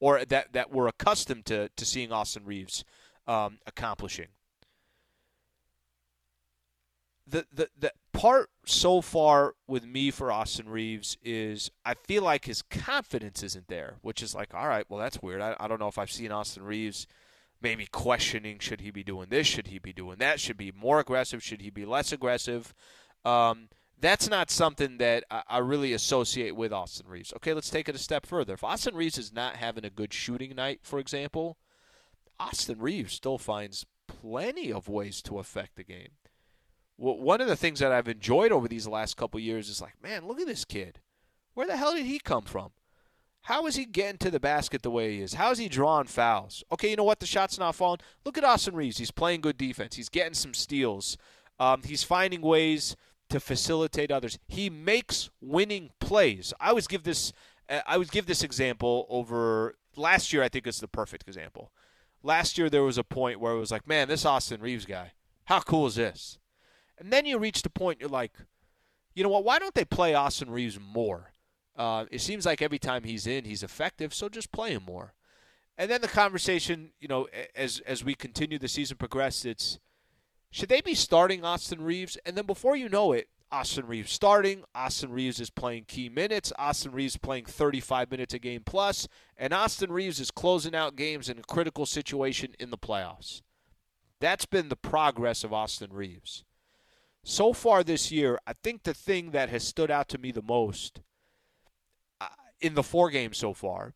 or 0.00 0.24
that 0.24 0.54
that 0.54 0.72
we're 0.72 0.88
accustomed 0.88 1.44
to 1.46 1.68
to 1.68 1.84
seeing 1.84 2.10
Austin 2.10 2.46
Reaves 2.46 2.82
um, 3.26 3.58
accomplishing. 3.66 4.28
The, 7.26 7.44
the 7.52 7.68
the 7.78 7.92
part 8.14 8.48
so 8.64 9.02
far 9.02 9.54
with 9.66 9.84
me 9.84 10.10
for 10.10 10.32
Austin 10.32 10.70
Reaves 10.70 11.18
is 11.22 11.70
I 11.84 11.92
feel 11.92 12.22
like 12.22 12.46
his 12.46 12.62
confidence 12.62 13.42
isn't 13.42 13.68
there, 13.68 13.96
which 14.00 14.22
is 14.22 14.34
like, 14.34 14.54
all 14.54 14.66
right, 14.66 14.86
well 14.88 14.98
that's 14.98 15.20
weird. 15.20 15.42
I, 15.42 15.56
I 15.60 15.68
don't 15.68 15.78
know 15.78 15.88
if 15.88 15.98
I've 15.98 16.10
seen 16.10 16.32
Austin 16.32 16.62
Reaves 16.62 17.06
maybe 17.66 17.86
questioning 17.86 18.60
should 18.60 18.80
he 18.80 18.92
be 18.92 19.02
doing 19.02 19.26
this, 19.28 19.44
should 19.44 19.66
he 19.66 19.80
be 19.80 19.92
doing 19.92 20.18
that, 20.18 20.38
should 20.38 20.56
be 20.56 20.70
more 20.70 21.00
aggressive, 21.00 21.42
should 21.42 21.60
he 21.60 21.68
be 21.68 21.84
less 21.84 22.12
aggressive. 22.12 22.72
Um, 23.24 23.68
that's 24.00 24.30
not 24.30 24.52
something 24.52 24.98
that 24.98 25.24
I, 25.48 25.58
really 25.58 25.92
associate 25.92 26.54
with 26.54 26.72
Austin 26.72 27.08
Reaves. 27.08 27.32
Okay, 27.34 27.54
let's 27.54 27.70
take 27.70 27.88
it 27.88 27.96
a 27.96 27.98
step 27.98 28.24
further. 28.24 28.54
If 28.54 28.62
Austin 28.62 28.94
Reaves 28.94 29.18
is 29.18 29.32
not 29.32 29.56
having 29.56 29.84
a 29.84 29.90
good 29.90 30.12
shooting 30.12 30.54
night, 30.54 30.80
for 30.82 31.00
example, 31.00 31.56
Austin 32.38 32.78
Reaves 32.78 33.14
still 33.14 33.38
finds 33.38 33.84
plenty 34.06 34.72
of 34.72 34.88
ways 34.88 35.20
to 35.22 35.40
affect 35.40 35.74
the 35.74 35.82
game. 35.82 36.10
Well, 36.96 37.18
one 37.18 37.40
of 37.40 37.48
the 37.48 37.56
things 37.56 37.80
that 37.80 37.90
I've 37.90 38.06
enjoyed 38.06 38.52
over 38.52 38.68
these 38.68 38.86
last 38.86 39.16
couple 39.16 39.40
years 39.40 39.68
is 39.68 39.80
like, 39.80 40.00
man, 40.00 40.28
look 40.28 40.38
at 40.38 40.46
this 40.46 40.64
kid. 40.64 41.00
Where 41.54 41.66
the 41.66 41.76
hell 41.76 41.94
did 41.94 42.06
he 42.06 42.20
come 42.20 42.44
from? 42.44 42.70
How 43.46 43.68
is 43.68 43.76
he 43.76 43.84
getting 43.84 44.18
to 44.18 44.30
the 44.32 44.40
basket 44.40 44.82
the 44.82 44.90
way 44.90 45.12
he 45.12 45.22
is? 45.22 45.34
How 45.34 45.52
is 45.52 45.58
he 45.58 45.68
drawing 45.68 46.08
fouls? 46.08 46.64
Okay, 46.72 46.90
you 46.90 46.96
know 46.96 47.04
what? 47.04 47.20
The 47.20 47.26
shot's 47.26 47.60
not 47.60 47.76
falling. 47.76 48.00
Look 48.24 48.36
at 48.36 48.42
Austin 48.42 48.74
Reaves. 48.74 48.98
He's 48.98 49.12
playing 49.12 49.40
good 49.40 49.56
defense. 49.56 49.94
He's 49.94 50.08
getting 50.08 50.34
some 50.34 50.52
steals. 50.52 51.16
Um, 51.60 51.82
he's 51.84 52.02
finding 52.02 52.40
ways 52.40 52.96
to 53.30 53.38
facilitate 53.38 54.10
others. 54.10 54.36
He 54.48 54.68
makes 54.68 55.30
winning 55.40 55.90
plays. 56.00 56.52
I 56.58 56.70
always 56.70 56.88
give 56.88 57.04
this. 57.04 57.32
Uh, 57.70 57.82
I 57.86 57.98
would 57.98 58.10
give 58.10 58.26
this 58.26 58.42
example 58.42 59.06
over 59.08 59.76
last 59.94 60.32
year. 60.32 60.42
I 60.42 60.48
think 60.48 60.66
it's 60.66 60.80
the 60.80 60.88
perfect 60.88 61.28
example. 61.28 61.70
Last 62.24 62.58
year 62.58 62.68
there 62.68 62.82
was 62.82 62.98
a 62.98 63.04
point 63.04 63.38
where 63.38 63.52
it 63.52 63.60
was 63.60 63.70
like, 63.70 63.86
man, 63.86 64.08
this 64.08 64.26
Austin 64.26 64.60
Reaves 64.60 64.86
guy, 64.86 65.12
how 65.44 65.60
cool 65.60 65.86
is 65.86 65.94
this? 65.94 66.40
And 66.98 67.12
then 67.12 67.24
you 67.24 67.38
reach 67.38 67.62
the 67.62 67.70
point 67.70 68.00
you're 68.00 68.08
like, 68.08 68.32
you 69.14 69.22
know 69.22 69.28
what? 69.28 69.44
Why 69.44 69.60
don't 69.60 69.74
they 69.76 69.84
play 69.84 70.14
Austin 70.14 70.50
Reaves 70.50 70.80
more? 70.80 71.30
Uh, 71.76 72.06
it 72.10 72.20
seems 72.20 72.46
like 72.46 72.62
every 72.62 72.78
time 72.78 73.04
he's 73.04 73.26
in, 73.26 73.44
he's 73.44 73.62
effective. 73.62 74.14
So 74.14 74.28
just 74.28 74.52
play 74.52 74.72
him 74.72 74.84
more. 74.84 75.14
And 75.78 75.90
then 75.90 76.00
the 76.00 76.08
conversation, 76.08 76.90
you 77.00 77.08
know, 77.08 77.28
as 77.54 77.80
as 77.80 78.02
we 78.02 78.14
continue 78.14 78.58
the 78.58 78.68
season 78.68 78.96
progress, 78.96 79.44
it's 79.44 79.78
should 80.50 80.70
they 80.70 80.80
be 80.80 80.94
starting 80.94 81.44
Austin 81.44 81.82
Reaves? 81.82 82.16
And 82.24 82.36
then 82.36 82.46
before 82.46 82.76
you 82.76 82.88
know 82.88 83.12
it, 83.12 83.28
Austin 83.52 83.86
Reaves 83.86 84.10
starting. 84.10 84.64
Austin 84.74 85.12
Reaves 85.12 85.38
is 85.38 85.50
playing 85.50 85.84
key 85.86 86.08
minutes. 86.08 86.52
Austin 86.58 86.92
Reaves 86.92 87.16
playing 87.16 87.44
35 87.44 88.10
minutes 88.10 88.34
a 88.34 88.38
game 88.38 88.62
plus, 88.64 89.06
and 89.36 89.52
Austin 89.52 89.92
Reaves 89.92 90.18
is 90.18 90.30
closing 90.30 90.74
out 90.74 90.96
games 90.96 91.28
in 91.28 91.38
a 91.38 91.42
critical 91.42 91.86
situation 91.86 92.54
in 92.58 92.70
the 92.70 92.78
playoffs. 92.78 93.42
That's 94.18 94.46
been 94.46 94.68
the 94.68 94.76
progress 94.76 95.44
of 95.44 95.52
Austin 95.52 95.92
Reaves. 95.92 96.44
So 97.22 97.52
far 97.52 97.84
this 97.84 98.10
year, 98.10 98.38
I 98.46 98.52
think 98.52 98.82
the 98.82 98.94
thing 98.94 99.32
that 99.32 99.48
has 99.48 99.64
stood 99.66 99.90
out 99.90 100.08
to 100.08 100.18
me 100.18 100.32
the 100.32 100.42
most 100.42 101.00
in 102.60 102.74
the 102.74 102.82
four 102.82 103.10
games 103.10 103.38
so 103.38 103.52
far, 103.52 103.94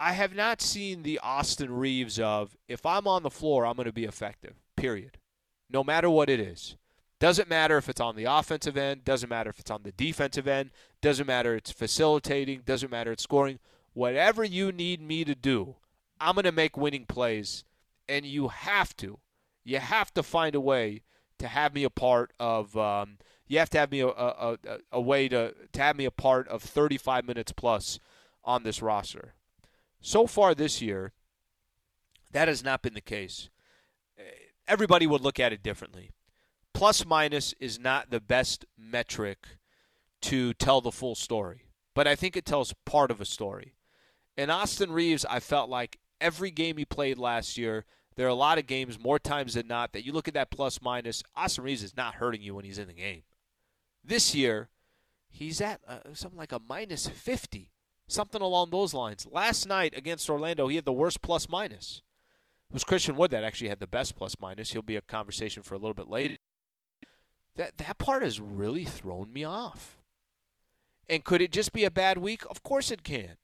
I 0.00 0.12
have 0.12 0.34
not 0.34 0.60
seen 0.60 1.02
the 1.02 1.18
Austin 1.22 1.72
Reaves 1.72 2.18
of 2.18 2.56
if 2.68 2.86
I'm 2.86 3.06
on 3.06 3.22
the 3.22 3.30
floor, 3.30 3.66
I'm 3.66 3.76
going 3.76 3.86
to 3.86 3.92
be 3.92 4.04
effective. 4.04 4.54
Period 4.76 5.18
no 5.70 5.84
matter 5.84 6.08
what 6.08 6.30
it 6.30 6.40
is. 6.40 6.76
Doesn't 7.20 7.48
matter 7.50 7.76
if 7.76 7.88
it's 7.88 8.00
on 8.00 8.14
the 8.14 8.24
offensive 8.24 8.76
end, 8.76 9.04
doesn't 9.04 9.28
matter 9.28 9.50
if 9.50 9.58
it's 9.58 9.70
on 9.70 9.82
the 9.82 9.92
defensive 9.92 10.46
end, 10.46 10.70
doesn't 11.00 11.26
matter 11.26 11.54
it's 11.54 11.72
facilitating, 11.72 12.62
doesn't 12.64 12.90
matter 12.90 13.12
it's 13.12 13.24
scoring. 13.24 13.58
Whatever 13.92 14.44
you 14.44 14.70
need 14.70 15.00
me 15.00 15.24
to 15.24 15.34
do, 15.34 15.76
I'm 16.20 16.34
going 16.34 16.44
to 16.44 16.52
make 16.52 16.76
winning 16.76 17.06
plays. 17.06 17.64
And 18.08 18.24
you 18.24 18.48
have 18.48 18.96
to. 18.98 19.18
You 19.64 19.78
have 19.80 20.14
to 20.14 20.22
find 20.22 20.54
a 20.54 20.60
way 20.60 21.02
to 21.38 21.48
have 21.48 21.74
me 21.74 21.84
a 21.84 21.90
part 21.90 22.32
of. 22.38 22.76
Um, 22.76 23.18
you 23.48 23.58
have 23.58 23.70
to 23.70 23.78
have 23.78 23.90
me 23.90 24.00
a, 24.00 24.08
a, 24.08 24.58
a, 24.64 24.78
a 24.92 25.00
way 25.00 25.28
to, 25.28 25.54
to 25.72 25.80
have 25.80 25.96
me 25.96 26.04
a 26.04 26.10
part 26.10 26.46
of 26.48 26.62
35 26.62 27.26
minutes 27.26 27.52
plus 27.52 27.98
on 28.44 28.62
this 28.62 28.80
roster. 28.80 29.34
So 30.00 30.26
far 30.26 30.54
this 30.54 30.80
year, 30.80 31.12
that 32.30 32.48
has 32.48 32.62
not 32.62 32.82
been 32.82 32.94
the 32.94 33.00
case 33.00 33.48
everybody 34.68 35.06
would 35.06 35.22
look 35.22 35.40
at 35.40 35.52
it 35.52 35.62
differently. 35.62 36.10
Plus 36.74 37.04
minus 37.04 37.54
is 37.58 37.80
not 37.80 38.10
the 38.10 38.20
best 38.20 38.66
metric 38.76 39.48
to 40.20 40.52
tell 40.54 40.80
the 40.80 40.92
full 40.92 41.14
story, 41.14 41.64
but 41.94 42.06
I 42.06 42.14
think 42.14 42.36
it 42.36 42.44
tells 42.44 42.74
part 42.84 43.10
of 43.10 43.20
a 43.20 43.24
story. 43.24 43.74
And 44.36 44.50
Austin 44.50 44.92
Reaves, 44.92 45.24
I 45.28 45.40
felt 45.40 45.70
like 45.70 45.98
every 46.20 46.50
game 46.50 46.76
he 46.76 46.84
played 46.84 47.18
last 47.18 47.56
year, 47.56 47.84
there 48.14 48.26
are 48.26 48.30
a 48.30 48.34
lot 48.34 48.58
of 48.58 48.66
games, 48.66 48.98
more 48.98 49.18
times 49.18 49.54
than 49.54 49.66
not, 49.66 49.92
that 49.92 50.04
you 50.04 50.12
look 50.12 50.28
at 50.28 50.34
that 50.34 50.50
plus 50.50 50.80
minus. 50.82 51.22
Austin 51.34 51.64
Reaves 51.64 51.82
is 51.82 51.96
not 51.96 52.16
hurting 52.16 52.42
you 52.42 52.54
when 52.54 52.64
he's 52.64 52.78
in 52.78 52.88
the 52.88 52.92
game. 52.92 53.22
This 54.08 54.34
year, 54.34 54.70
he's 55.28 55.60
at 55.60 55.82
uh, 55.86 55.98
something 56.14 56.38
like 56.38 56.52
a 56.52 56.62
minus 56.66 57.06
50, 57.06 57.70
something 58.06 58.40
along 58.40 58.70
those 58.70 58.94
lines. 58.94 59.26
Last 59.30 59.68
night 59.68 59.92
against 59.94 60.30
Orlando, 60.30 60.66
he 60.68 60.76
had 60.76 60.86
the 60.86 60.94
worst 60.94 61.20
plus 61.20 61.46
minus. 61.46 62.00
It 62.70 62.72
was 62.72 62.84
Christian 62.84 63.16
Wood 63.16 63.30
that 63.32 63.44
actually 63.44 63.68
had 63.68 63.80
the 63.80 63.86
best 63.86 64.16
plus 64.16 64.34
minus. 64.40 64.72
He'll 64.72 64.80
be 64.80 64.96
a 64.96 65.02
conversation 65.02 65.62
for 65.62 65.74
a 65.74 65.78
little 65.78 65.92
bit 65.92 66.08
later. 66.08 66.38
That 67.56 67.76
that 67.76 67.98
part 67.98 68.22
has 68.22 68.40
really 68.40 68.86
thrown 68.86 69.30
me 69.30 69.44
off. 69.44 69.98
And 71.06 71.22
could 71.22 71.42
it 71.42 71.52
just 71.52 71.74
be 71.74 71.84
a 71.84 71.90
bad 71.90 72.16
week? 72.16 72.44
Of 72.48 72.62
course 72.62 72.90
it 72.90 73.04
can. 73.04 73.36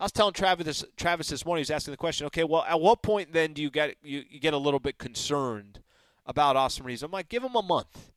I 0.00 0.04
was 0.04 0.12
telling 0.12 0.32
Travis 0.32 0.66
this, 0.66 0.84
Travis 0.96 1.28
this 1.28 1.46
morning. 1.46 1.60
He 1.60 1.62
was 1.62 1.70
asking 1.70 1.92
the 1.92 1.98
question. 1.98 2.26
Okay, 2.26 2.44
well, 2.44 2.64
at 2.68 2.80
what 2.80 3.02
point 3.02 3.32
then 3.32 3.52
do 3.52 3.62
you 3.62 3.70
get 3.70 3.94
you, 4.02 4.24
you 4.28 4.40
get 4.40 4.54
a 4.54 4.58
little 4.58 4.80
bit 4.80 4.98
concerned 4.98 5.82
about 6.26 6.56
Austin 6.56 6.84
Reaves? 6.84 7.04
I'm 7.04 7.12
like, 7.12 7.28
give 7.28 7.44
him 7.44 7.54
a 7.54 7.62
month. 7.62 8.10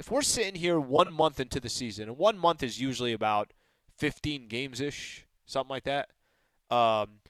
If 0.00 0.10
we're 0.10 0.22
sitting 0.22 0.54
here 0.54 0.80
one 0.80 1.12
month 1.12 1.40
into 1.40 1.60
the 1.60 1.68
season, 1.68 2.08
and 2.08 2.16
one 2.16 2.38
month 2.38 2.62
is 2.62 2.80
usually 2.80 3.12
about 3.12 3.52
15 3.98 4.48
games 4.48 4.80
ish, 4.80 5.26
something 5.44 5.68
like 5.68 5.84
that. 5.84 6.08
Um, 6.70 7.20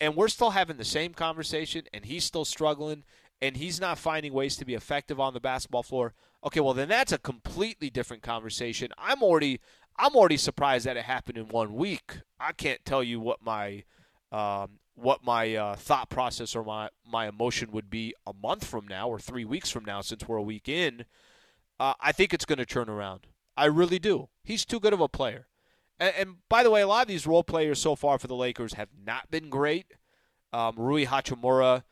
and 0.00 0.16
we're 0.16 0.26
still 0.26 0.50
having 0.50 0.76
the 0.76 0.84
same 0.84 1.14
conversation, 1.14 1.84
and 1.94 2.04
he's 2.04 2.24
still 2.24 2.44
struggling, 2.44 3.04
and 3.40 3.56
he's 3.56 3.80
not 3.80 3.96
finding 3.96 4.32
ways 4.32 4.56
to 4.56 4.64
be 4.64 4.74
effective 4.74 5.20
on 5.20 5.34
the 5.34 5.40
basketball 5.40 5.84
floor. 5.84 6.14
Okay, 6.42 6.58
well 6.58 6.74
then 6.74 6.88
that's 6.88 7.12
a 7.12 7.18
completely 7.18 7.90
different 7.90 8.24
conversation. 8.24 8.90
I'm 8.98 9.22
already 9.22 9.60
I'm 9.96 10.16
already 10.16 10.36
surprised 10.36 10.84
that 10.86 10.96
it 10.96 11.04
happened 11.04 11.38
in 11.38 11.46
one 11.46 11.74
week. 11.74 12.22
I 12.40 12.50
can't 12.50 12.84
tell 12.84 13.04
you 13.04 13.20
what 13.20 13.40
my 13.40 13.84
um, 14.32 14.80
what 14.96 15.24
my 15.24 15.54
uh, 15.54 15.76
thought 15.76 16.10
process 16.10 16.56
or 16.56 16.64
my 16.64 16.88
my 17.08 17.28
emotion 17.28 17.70
would 17.70 17.88
be 17.88 18.14
a 18.26 18.32
month 18.32 18.64
from 18.64 18.88
now 18.88 19.08
or 19.08 19.20
three 19.20 19.44
weeks 19.44 19.70
from 19.70 19.84
now, 19.84 20.00
since 20.00 20.26
we're 20.26 20.38
a 20.38 20.42
week 20.42 20.68
in. 20.68 21.04
Uh, 21.78 21.94
I 22.00 22.12
think 22.12 22.32
it's 22.32 22.44
going 22.44 22.58
to 22.58 22.66
turn 22.66 22.88
around. 22.88 23.26
I 23.56 23.66
really 23.66 23.98
do. 23.98 24.28
He's 24.42 24.64
too 24.64 24.80
good 24.80 24.92
of 24.92 25.00
a 25.00 25.08
player. 25.08 25.46
And, 25.98 26.14
and, 26.16 26.36
by 26.48 26.62
the 26.62 26.70
way, 26.70 26.82
a 26.82 26.86
lot 26.86 27.02
of 27.02 27.08
these 27.08 27.26
role 27.26 27.44
players 27.44 27.80
so 27.80 27.96
far 27.96 28.18
for 28.18 28.26
the 28.26 28.34
Lakers 28.34 28.74
have 28.74 28.88
not 29.04 29.30
been 29.30 29.48
great. 29.48 29.86
Um, 30.52 30.74
Rui 30.76 31.06
Hachimura 31.06 31.82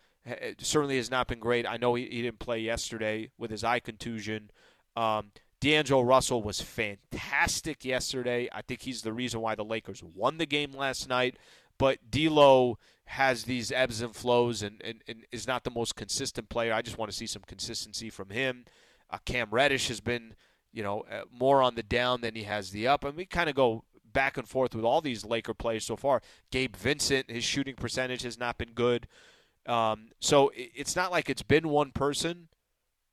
certainly 0.59 0.97
has 0.97 1.11
not 1.11 1.29
been 1.29 1.38
great. 1.38 1.66
I 1.66 1.77
know 1.77 1.94
he, 1.94 2.05
he 2.07 2.23
didn't 2.23 2.38
play 2.38 2.59
yesterday 2.59 3.31
with 3.38 3.51
his 3.51 3.64
eye 3.64 3.81
contusion. 3.81 4.51
Um, 4.97 5.33
D'Angelo 5.61 6.03
Russell 6.03 6.42
was 6.42 6.61
fantastic 6.61 7.85
yesterday. 7.85 8.49
I 8.53 8.62
think 8.62 8.83
he's 8.83 9.03
the 9.03 9.12
reason 9.12 9.40
why 9.40 9.55
the 9.55 9.64
Lakers 9.64 10.03
won 10.03 10.38
the 10.38 10.47
game 10.47 10.73
last 10.73 11.09
night. 11.09 11.37
But 11.79 12.11
D'Lo 12.11 12.79
has 13.07 13.44
these 13.44 13.73
ebbs 13.73 14.01
and 14.01 14.14
flows 14.14 14.62
and, 14.62 14.81
and, 14.85 15.03
and, 15.09 15.25
is 15.33 15.47
not 15.47 15.64
the 15.64 15.70
most 15.70 15.97
consistent 15.97 16.49
player. 16.49 16.73
I 16.73 16.83
just 16.83 16.99
want 16.99 17.11
to 17.11 17.16
see 17.16 17.27
some 17.27 17.42
consistency 17.47 18.11
from 18.11 18.31
him. 18.31 18.64
Uh, 19.11 19.19
Cam 19.25 19.49
Reddish 19.51 19.88
has 19.88 20.01
been, 20.01 20.35
you 20.73 20.83
know, 20.83 21.05
uh, 21.11 21.23
more 21.31 21.62
on 21.62 21.75
the 21.75 21.83
down 21.83 22.21
than 22.21 22.35
he 22.35 22.45
has 22.45 22.71
the 22.71 22.87
up. 22.87 23.05
And 23.05 23.17
we 23.17 23.27
kind 23.27 23.49
of 23.49 23.55
go 23.55 23.85
back 24.12 24.37
and 24.37 24.49
forth 24.49 24.75
with 24.75 24.85
all 24.85 25.01
these 25.01 25.25
Laker 25.25 25.55
players 25.55 25.85
so 25.85 25.97
far. 25.97 26.23
Gabe 26.51 26.77
Vincent, 26.77 27.31
his 27.31 27.45
shooting 27.45 27.75
percentage 27.75 28.23
has 28.23 28.38
not 28.38 28.59
been 28.59 28.73
good. 28.73 29.07
Um, 29.67 30.11
so 30.21 30.51
it's 30.55 30.95
not 30.95 31.11
like 31.11 31.29
it's 31.29 31.43
been 31.43 31.69
one 31.69 31.90
person, 31.90 32.49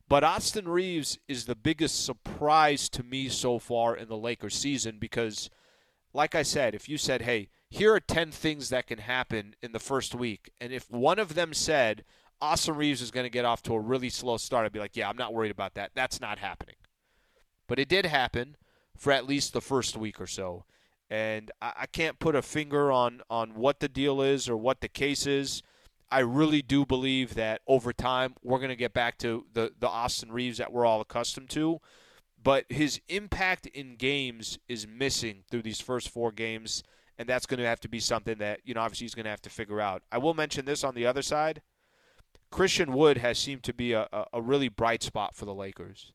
but 0.08 0.23
Austin 0.23 0.67
Reaves 0.67 1.17
is 1.27 1.45
the 1.45 1.56
biggest 1.56 2.06
surprise 2.06 2.89
to 2.89 3.04
me 3.04 3.30
so 3.30 3.60
far 3.60 3.95
in 3.95 4.10
the 4.10 4.17
Lakers 4.17 4.56
season 4.56 4.97
because, 4.99 5.49
like 6.13 6.36
I 6.36 6.43
said, 6.43 6.75
if 6.75 6.89
you 6.89 6.97
said, 6.97 7.21
hey, 7.21 7.47
here 7.69 7.93
are 7.93 8.01
10 8.01 8.32
things 8.32 8.67
that 8.69 8.88
can 8.88 8.99
happen 8.99 9.56
in 9.62 9.71
the 9.71 9.80
first 9.80 10.13
week, 10.13 10.51
and 10.60 10.73
if 10.73 10.91
one 10.91 11.19
of 11.19 11.36
them 11.36 11.54
said, 11.54 12.04
Austin 12.41 12.75
Reaves 12.75 13.01
is 13.01 13.12
going 13.12 13.25
to 13.25 13.30
get 13.30 13.45
off 13.45 13.62
to 13.63 13.73
a 13.73 13.80
really 13.80 14.10
slow 14.10 14.38
start, 14.38 14.65
I'd 14.65 14.71
be 14.71 14.80
like, 14.80 14.95
yeah, 14.95 15.10
I'm 15.10 15.17
not 15.17 15.34
worried 15.34 15.51
about 15.51 15.75
that. 15.75 15.91
That's 15.93 16.19
not 16.19 16.39
happening. 16.39 16.75
But 17.67 17.80
it 17.80 17.88
did 17.88 18.06
happen 18.06 18.58
for 18.97 19.12
at 19.12 19.27
least 19.27 19.54
the 19.54 19.62
first 19.62 19.95
week 19.95 20.19
or 20.19 20.27
so 20.27 20.65
and 21.12 21.51
I, 21.62 21.73
I 21.82 21.86
can't 21.86 22.17
put 22.17 22.36
a 22.36 22.41
finger 22.41 22.91
on 22.91 23.21
on 23.30 23.54
what 23.56 23.82
the 23.82 23.89
deal 23.89 24.21
is 24.21 24.49
or 24.49 24.58
what 24.58 24.82
the 24.82 24.88
case 24.88 25.27
is. 25.27 25.62
I 26.10 26.19
really 26.19 26.62
do 26.62 26.86
believe 26.86 27.36
that 27.36 27.62
over 27.67 27.93
time 27.93 28.36
we're 28.41 28.58
going 28.58 28.69
to 28.69 28.75
get 28.75 28.93
back 28.93 29.19
to 29.19 29.45
the 29.54 29.73
the 29.77 29.88
Austin 29.88 30.32
Reaves 30.32 30.58
that 30.58 30.71
we're 30.71 30.86
all 30.86 31.01
accustomed 31.01 31.49
to. 31.51 31.80
But 32.43 32.65
his 32.69 32.99
impact 33.08 33.67
in 33.67 33.97
games 33.97 34.58
is 34.67 34.88
missing 34.88 35.43
through 35.51 35.62
these 35.62 35.80
first 35.80 36.10
four 36.10 36.32
games, 36.32 36.82
and 37.19 37.30
that's 37.30 37.45
going 37.45 37.60
to 37.60 37.67
have 37.67 37.82
to 37.82 37.89
be 37.89 37.99
something 37.99 38.39
that 38.39 38.62
you 38.63 38.73
know 38.73 38.82
obviously 38.82 39.06
he's 39.06 39.13
going 39.13 39.25
to 39.25 39.30
have 39.30 39.41
to 39.41 39.49
figure 39.49 39.82
out. 39.82 40.01
I 40.12 40.17
will 40.17 40.34
mention 40.34 40.65
this 40.65 40.84
on 40.84 40.95
the 40.95 41.06
other 41.06 41.21
side. 41.21 41.62
Christian 42.51 42.93
Wood 42.93 43.17
has 43.17 43.39
seemed 43.39 43.63
to 43.63 43.73
be 43.73 43.93
a, 43.93 44.07
a 44.31 44.41
really 44.41 44.69
bright 44.69 45.01
spot 45.01 45.35
for 45.35 45.45
the 45.45 45.53
Lakers. 45.53 46.11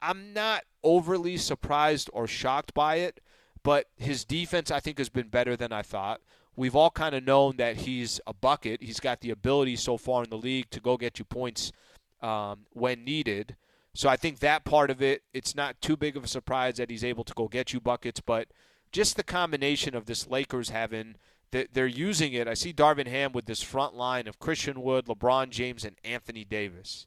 I'm 0.00 0.32
not 0.32 0.62
overly 0.84 1.36
surprised 1.36 2.08
or 2.12 2.26
shocked 2.26 2.72
by 2.74 2.96
it 2.96 3.20
but 3.62 3.86
his 3.96 4.24
defense, 4.24 4.70
I 4.70 4.80
think, 4.80 4.98
has 4.98 5.08
been 5.08 5.28
better 5.28 5.56
than 5.56 5.72
I 5.72 5.82
thought. 5.82 6.20
we've 6.56 6.76
all 6.76 6.90
kind 6.90 7.14
of 7.14 7.24
known 7.24 7.56
that 7.56 7.76
he's 7.76 8.20
a 8.26 8.34
bucket. 8.34 8.82
He's 8.82 9.00
got 9.00 9.20
the 9.20 9.30
ability 9.30 9.76
so 9.76 9.96
far 9.96 10.24
in 10.24 10.30
the 10.30 10.36
league 10.36 10.68
to 10.70 10.80
go 10.80 10.96
get 10.96 11.18
you 11.18 11.24
points 11.24 11.72
um, 12.20 12.66
when 12.72 13.04
needed. 13.04 13.56
So 13.94 14.08
I 14.08 14.16
think 14.16 14.40
that 14.40 14.64
part 14.64 14.90
of 14.90 15.00
it, 15.00 15.22
it's 15.32 15.54
not 15.54 15.80
too 15.80 15.96
big 15.96 16.16
of 16.16 16.24
a 16.24 16.28
surprise 16.28 16.76
that 16.76 16.90
he's 16.90 17.04
able 17.04 17.24
to 17.24 17.34
go 17.34 17.48
get 17.48 17.72
you 17.72 17.80
buckets, 17.80 18.20
but 18.20 18.48
just 18.92 19.16
the 19.16 19.22
combination 19.22 19.94
of 19.94 20.06
this 20.06 20.28
Lakers 20.28 20.68
having 20.70 21.16
they're 21.52 21.86
using 21.86 22.32
it. 22.32 22.48
I 22.48 22.54
see 22.54 22.72
Darvin 22.72 23.06
Ham 23.08 23.32
with 23.32 23.46
this 23.46 23.62
front 23.62 23.94
line 23.94 24.26
of 24.28 24.38
Christian 24.38 24.82
Wood, 24.82 25.06
LeBron 25.06 25.50
James, 25.50 25.84
and 25.84 25.96
Anthony 26.04 26.44
Davis, 26.44 27.06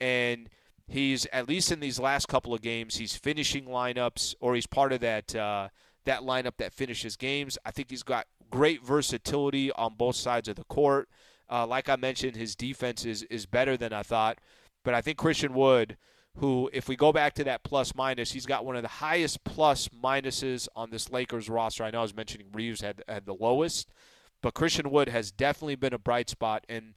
and 0.00 0.48
he's 0.86 1.26
at 1.26 1.48
least 1.48 1.72
in 1.72 1.80
these 1.80 1.98
last 1.98 2.28
couple 2.28 2.52
of 2.52 2.60
games, 2.60 2.96
he's 2.96 3.16
finishing 3.16 3.64
lineups 3.64 4.34
or 4.40 4.54
he's 4.54 4.66
part 4.66 4.92
of 4.92 5.00
that 5.00 5.34
uh, 5.34 5.68
that 6.04 6.20
lineup 6.20 6.56
that 6.58 6.72
finishes 6.72 7.16
games. 7.16 7.56
I 7.64 7.70
think 7.70 7.90
he's 7.90 8.02
got 8.02 8.26
great 8.50 8.84
versatility 8.84 9.70
on 9.72 9.94
both 9.94 10.16
sides 10.16 10.48
of 10.48 10.56
the 10.56 10.64
court. 10.64 11.08
Uh, 11.48 11.66
like 11.66 11.88
I 11.88 11.96
mentioned, 11.96 12.36
his 12.36 12.54
defense 12.54 13.04
is 13.04 13.22
is 13.24 13.46
better 13.46 13.76
than 13.76 13.92
I 13.92 14.02
thought, 14.02 14.38
but 14.84 14.94
I 14.94 15.00
think 15.00 15.18
Christian 15.18 15.54
Wood 15.54 15.96
who, 16.36 16.70
if 16.72 16.88
we 16.88 16.96
go 16.96 17.12
back 17.12 17.34
to 17.34 17.44
that 17.44 17.62
plus 17.64 17.94
minus, 17.94 18.32
he's 18.32 18.46
got 18.46 18.64
one 18.64 18.76
of 18.76 18.82
the 18.82 18.88
highest 18.88 19.44
plus 19.44 19.88
minuses 19.88 20.68
on 20.76 20.90
this 20.90 21.10
Lakers 21.10 21.48
roster. 21.48 21.84
I 21.84 21.90
know 21.90 21.98
I 21.98 22.02
was 22.02 22.14
mentioning 22.14 22.48
Reaves 22.52 22.80
had, 22.80 23.02
had 23.08 23.26
the 23.26 23.34
lowest, 23.34 23.90
but 24.40 24.54
Christian 24.54 24.90
Wood 24.90 25.08
has 25.08 25.30
definitely 25.30 25.74
been 25.74 25.92
a 25.92 25.98
bright 25.98 26.30
spot. 26.30 26.64
And 26.68 26.94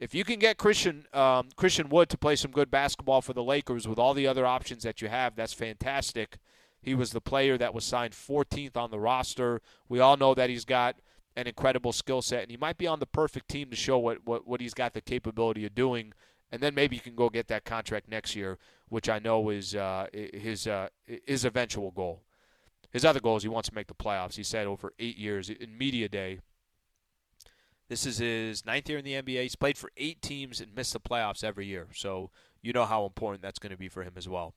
if 0.00 0.14
you 0.14 0.24
can 0.24 0.38
get 0.38 0.58
Christian 0.58 1.06
um, 1.12 1.48
Christian 1.56 1.88
Wood 1.88 2.08
to 2.10 2.18
play 2.18 2.36
some 2.36 2.50
good 2.50 2.70
basketball 2.70 3.22
for 3.22 3.32
the 3.32 3.44
Lakers 3.44 3.86
with 3.86 3.98
all 3.98 4.12
the 4.12 4.26
other 4.26 4.44
options 4.44 4.82
that 4.82 5.00
you 5.00 5.08
have, 5.08 5.36
that's 5.36 5.52
fantastic. 5.52 6.38
He 6.82 6.94
was 6.94 7.12
the 7.12 7.20
player 7.20 7.56
that 7.56 7.72
was 7.72 7.84
signed 7.84 8.12
14th 8.12 8.76
on 8.76 8.90
the 8.90 8.98
roster. 8.98 9.62
We 9.88 10.00
all 10.00 10.18
know 10.18 10.34
that 10.34 10.50
he's 10.50 10.66
got 10.66 10.96
an 11.36 11.46
incredible 11.46 11.92
skill 11.92 12.20
set, 12.20 12.42
and 12.42 12.50
he 12.50 12.56
might 12.56 12.76
be 12.76 12.86
on 12.86 13.00
the 13.00 13.06
perfect 13.06 13.48
team 13.48 13.70
to 13.70 13.76
show 13.76 13.98
what, 13.98 14.18
what, 14.26 14.46
what 14.46 14.60
he's 14.60 14.74
got 14.74 14.92
the 14.92 15.00
capability 15.00 15.64
of 15.64 15.74
doing 15.74 16.12
and 16.54 16.62
then 16.62 16.72
maybe 16.72 16.94
you 16.94 17.02
can 17.02 17.16
go 17.16 17.28
get 17.28 17.48
that 17.48 17.64
contract 17.64 18.08
next 18.08 18.36
year, 18.36 18.58
which 18.88 19.08
I 19.08 19.18
know 19.18 19.50
is 19.50 19.74
uh, 19.74 20.06
his 20.12 20.68
uh, 20.68 20.88
his 21.26 21.44
eventual 21.44 21.90
goal. 21.90 22.22
His 22.92 23.04
other 23.04 23.18
goal 23.18 23.36
is 23.36 23.42
he 23.42 23.48
wants 23.48 23.68
to 23.70 23.74
make 23.74 23.88
the 23.88 23.94
playoffs. 23.94 24.36
He 24.36 24.44
said 24.44 24.68
over 24.68 24.92
eight 25.00 25.18
years 25.18 25.50
in 25.50 25.76
media 25.76 26.08
day. 26.08 26.38
This 27.88 28.06
is 28.06 28.18
his 28.18 28.64
ninth 28.64 28.88
year 28.88 28.98
in 28.98 29.04
the 29.04 29.14
NBA. 29.14 29.42
He's 29.42 29.56
played 29.56 29.76
for 29.76 29.90
eight 29.96 30.22
teams 30.22 30.60
and 30.60 30.72
missed 30.74 30.92
the 30.92 31.00
playoffs 31.00 31.42
every 31.42 31.66
year. 31.66 31.88
So 31.92 32.30
you 32.62 32.72
know 32.72 32.84
how 32.84 33.04
important 33.04 33.42
that's 33.42 33.58
going 33.58 33.72
to 33.72 33.76
be 33.76 33.88
for 33.88 34.04
him 34.04 34.12
as 34.16 34.28
well. 34.28 34.54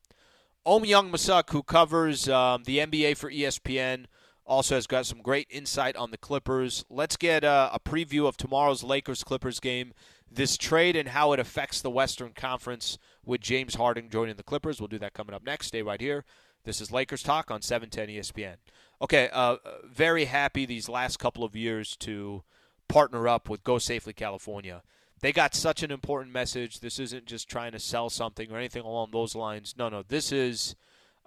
Owyang 0.68 1.50
who 1.50 1.64
covers 1.64 2.30
um, 2.30 2.64
the 2.66 2.78
NBA 2.78 3.18
for 3.18 3.32
ESPN, 3.32 4.06
also 4.46 4.76
has 4.76 4.88
got 4.88 5.06
some 5.06 5.22
great 5.22 5.48
insight 5.50 5.96
on 5.96 6.12
the 6.12 6.18
Clippers. 6.18 6.86
Let's 6.90 7.18
get 7.18 7.44
uh, 7.44 7.70
a 7.74 7.80
preview 7.80 8.28
of 8.28 8.38
tomorrow's 8.38 8.84
Lakers 8.84 9.24
Clippers 9.24 9.60
game 9.60 9.94
this 10.32 10.58
trade 10.58 10.96
and 10.96 11.10
how 11.10 11.34
it 11.34 11.40
affects 11.40 11.82
the 11.82 11.90
Western 11.90 12.34
Conference 12.34 12.98
with 13.26 13.42
James 13.42 13.76
Harden 13.76 14.10
joining 14.10 14.36
the 14.36 14.44
Clippers. 14.44 14.80
We'll 14.80 14.88
do 14.88 15.00
that 15.00 15.14
coming 15.14 15.34
up 15.34 15.44
next. 15.44 15.68
Stay 15.68 15.82
right 15.82 16.02
here. 16.02 16.26
This 16.64 16.82
is 16.82 16.92
Lakers 16.92 17.24
Talk 17.24 17.50
on 17.50 17.62
710 17.62 18.16
ESPN. 18.16 18.56
Okay, 19.02 19.30
uh, 19.32 19.58
very 19.86 20.26
happy 20.26 20.66
these 20.66 20.90
last 20.90 21.18
couple 21.18 21.44
of 21.44 21.56
years 21.56 21.96
to 21.98 22.44
partner 22.88 23.28
up 23.28 23.50
with 23.50 23.64
Go 23.64 23.78
Safely 23.78 24.14
California. 24.14 24.82
They 25.22 25.32
got 25.32 25.56
such 25.56 25.82
an 25.82 25.92
important 25.92 26.32
message. 26.32 26.80
This 26.80 27.00
isn't 27.00 27.26
just 27.26 27.50
trying 27.50 27.72
to 27.72 27.80
sell 27.80 28.10
something 28.10 28.52
or 28.52 28.58
anything 28.58 28.84
along 28.84 29.10
those 29.12 29.36
lines. 29.36 29.76
No, 29.78 29.90
no, 29.90 30.04
this 30.04 30.32
is 30.32 30.76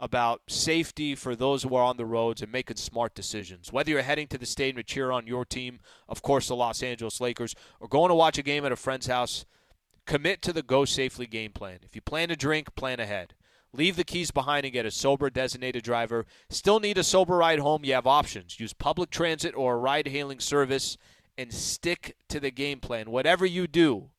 about 0.00 0.40
safety 0.48 1.14
for 1.14 1.36
those 1.36 1.62
who 1.62 1.74
are 1.74 1.84
on 1.84 1.98
the 1.98 2.06
roads 2.06 2.40
and 2.40 2.50
making 2.50 2.78
smart 2.78 3.14
decisions. 3.14 3.70
Whether 3.70 3.90
you're 3.90 4.02
heading 4.02 4.26
to 4.28 4.38
the 4.38 4.46
stadium 4.46 4.76
to 4.76 4.82
cheer 4.82 5.10
on 5.10 5.26
your 5.26 5.44
team, 5.44 5.78
of 6.08 6.22
course, 6.22 6.48
the 6.48 6.56
Los 6.56 6.82
Angeles 6.82 7.20
Lakers, 7.20 7.54
or 7.78 7.86
going 7.86 8.08
to 8.08 8.14
watch 8.14 8.38
a 8.38 8.42
game 8.42 8.64
at 8.64 8.72
a 8.72 8.76
friend's 8.76 9.06
house, 9.06 9.44
commit 10.06 10.40
to 10.42 10.54
the 10.54 10.62
Go 10.62 10.86
Safely 10.86 11.26
game 11.26 11.52
plan. 11.52 11.80
If 11.82 11.94
you 11.94 12.00
plan 12.00 12.30
to 12.30 12.36
drink, 12.36 12.74
plan 12.74 12.98
ahead. 12.98 13.34
Leave 13.72 13.96
the 13.96 14.04
keys 14.04 14.30
behind 14.30 14.64
and 14.64 14.72
get 14.72 14.86
a 14.86 14.90
sober 14.90 15.30
designated 15.30 15.84
driver. 15.84 16.26
Still 16.48 16.80
need 16.80 16.98
a 16.98 17.04
sober 17.04 17.36
ride 17.36 17.60
home? 17.60 17.84
You 17.84 17.92
have 17.92 18.06
options. 18.06 18.58
Use 18.58 18.72
public 18.72 19.10
transit 19.10 19.54
or 19.54 19.74
a 19.74 19.78
ride 19.78 20.08
hailing 20.08 20.40
service 20.40 20.96
and 21.36 21.52
stick 21.52 22.16
to 22.28 22.40
the 22.40 22.50
game 22.50 22.80
plan. 22.80 23.10
Whatever 23.10 23.46
you 23.46 23.66
do, 23.66 24.10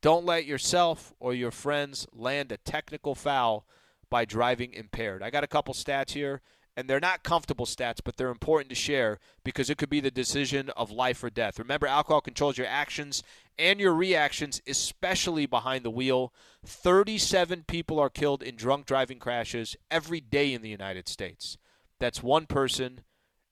don't 0.00 0.26
let 0.26 0.44
yourself 0.44 1.14
or 1.18 1.32
your 1.32 1.50
friends 1.50 2.06
land 2.12 2.52
a 2.52 2.58
technical 2.58 3.14
foul 3.14 3.66
by 4.14 4.24
driving 4.24 4.72
impaired. 4.72 5.24
I 5.24 5.30
got 5.30 5.42
a 5.42 5.48
couple 5.48 5.74
stats 5.74 6.12
here, 6.12 6.40
and 6.76 6.88
they're 6.88 7.00
not 7.00 7.24
comfortable 7.24 7.66
stats, 7.66 7.98
but 8.04 8.16
they're 8.16 8.28
important 8.28 8.68
to 8.68 8.76
share 8.76 9.18
because 9.42 9.68
it 9.68 9.76
could 9.76 9.90
be 9.90 9.98
the 9.98 10.08
decision 10.08 10.70
of 10.76 10.92
life 10.92 11.24
or 11.24 11.30
death. 11.30 11.58
Remember, 11.58 11.88
alcohol 11.88 12.20
controls 12.20 12.56
your 12.56 12.68
actions 12.68 13.24
and 13.58 13.80
your 13.80 13.92
reactions, 13.92 14.62
especially 14.68 15.46
behind 15.46 15.84
the 15.84 15.90
wheel. 15.90 16.32
37 16.64 17.64
people 17.66 17.98
are 17.98 18.08
killed 18.08 18.40
in 18.40 18.54
drunk 18.54 18.86
driving 18.86 19.18
crashes 19.18 19.74
every 19.90 20.20
day 20.20 20.54
in 20.54 20.62
the 20.62 20.70
United 20.70 21.08
States. 21.08 21.58
That's 21.98 22.22
one 22.22 22.46
person 22.46 23.00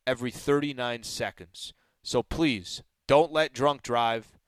every 0.07 0.31
39 0.31 1.03
seconds. 1.03 1.75
So 2.05 2.23
please, 2.23 2.85
don't 3.09 3.33
let 3.33 3.53
drunk 3.53 3.83
drive. 3.83 4.39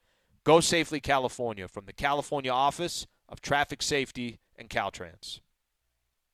Go 0.44 0.60
safely, 0.60 1.00
California, 1.00 1.66
from 1.66 1.86
the 1.86 1.92
California 1.92 2.52
Office 2.52 3.08
of 3.28 3.40
Traffic 3.40 3.82
Safety 3.82 4.38
and 4.54 4.70
Caltrans. 4.70 5.40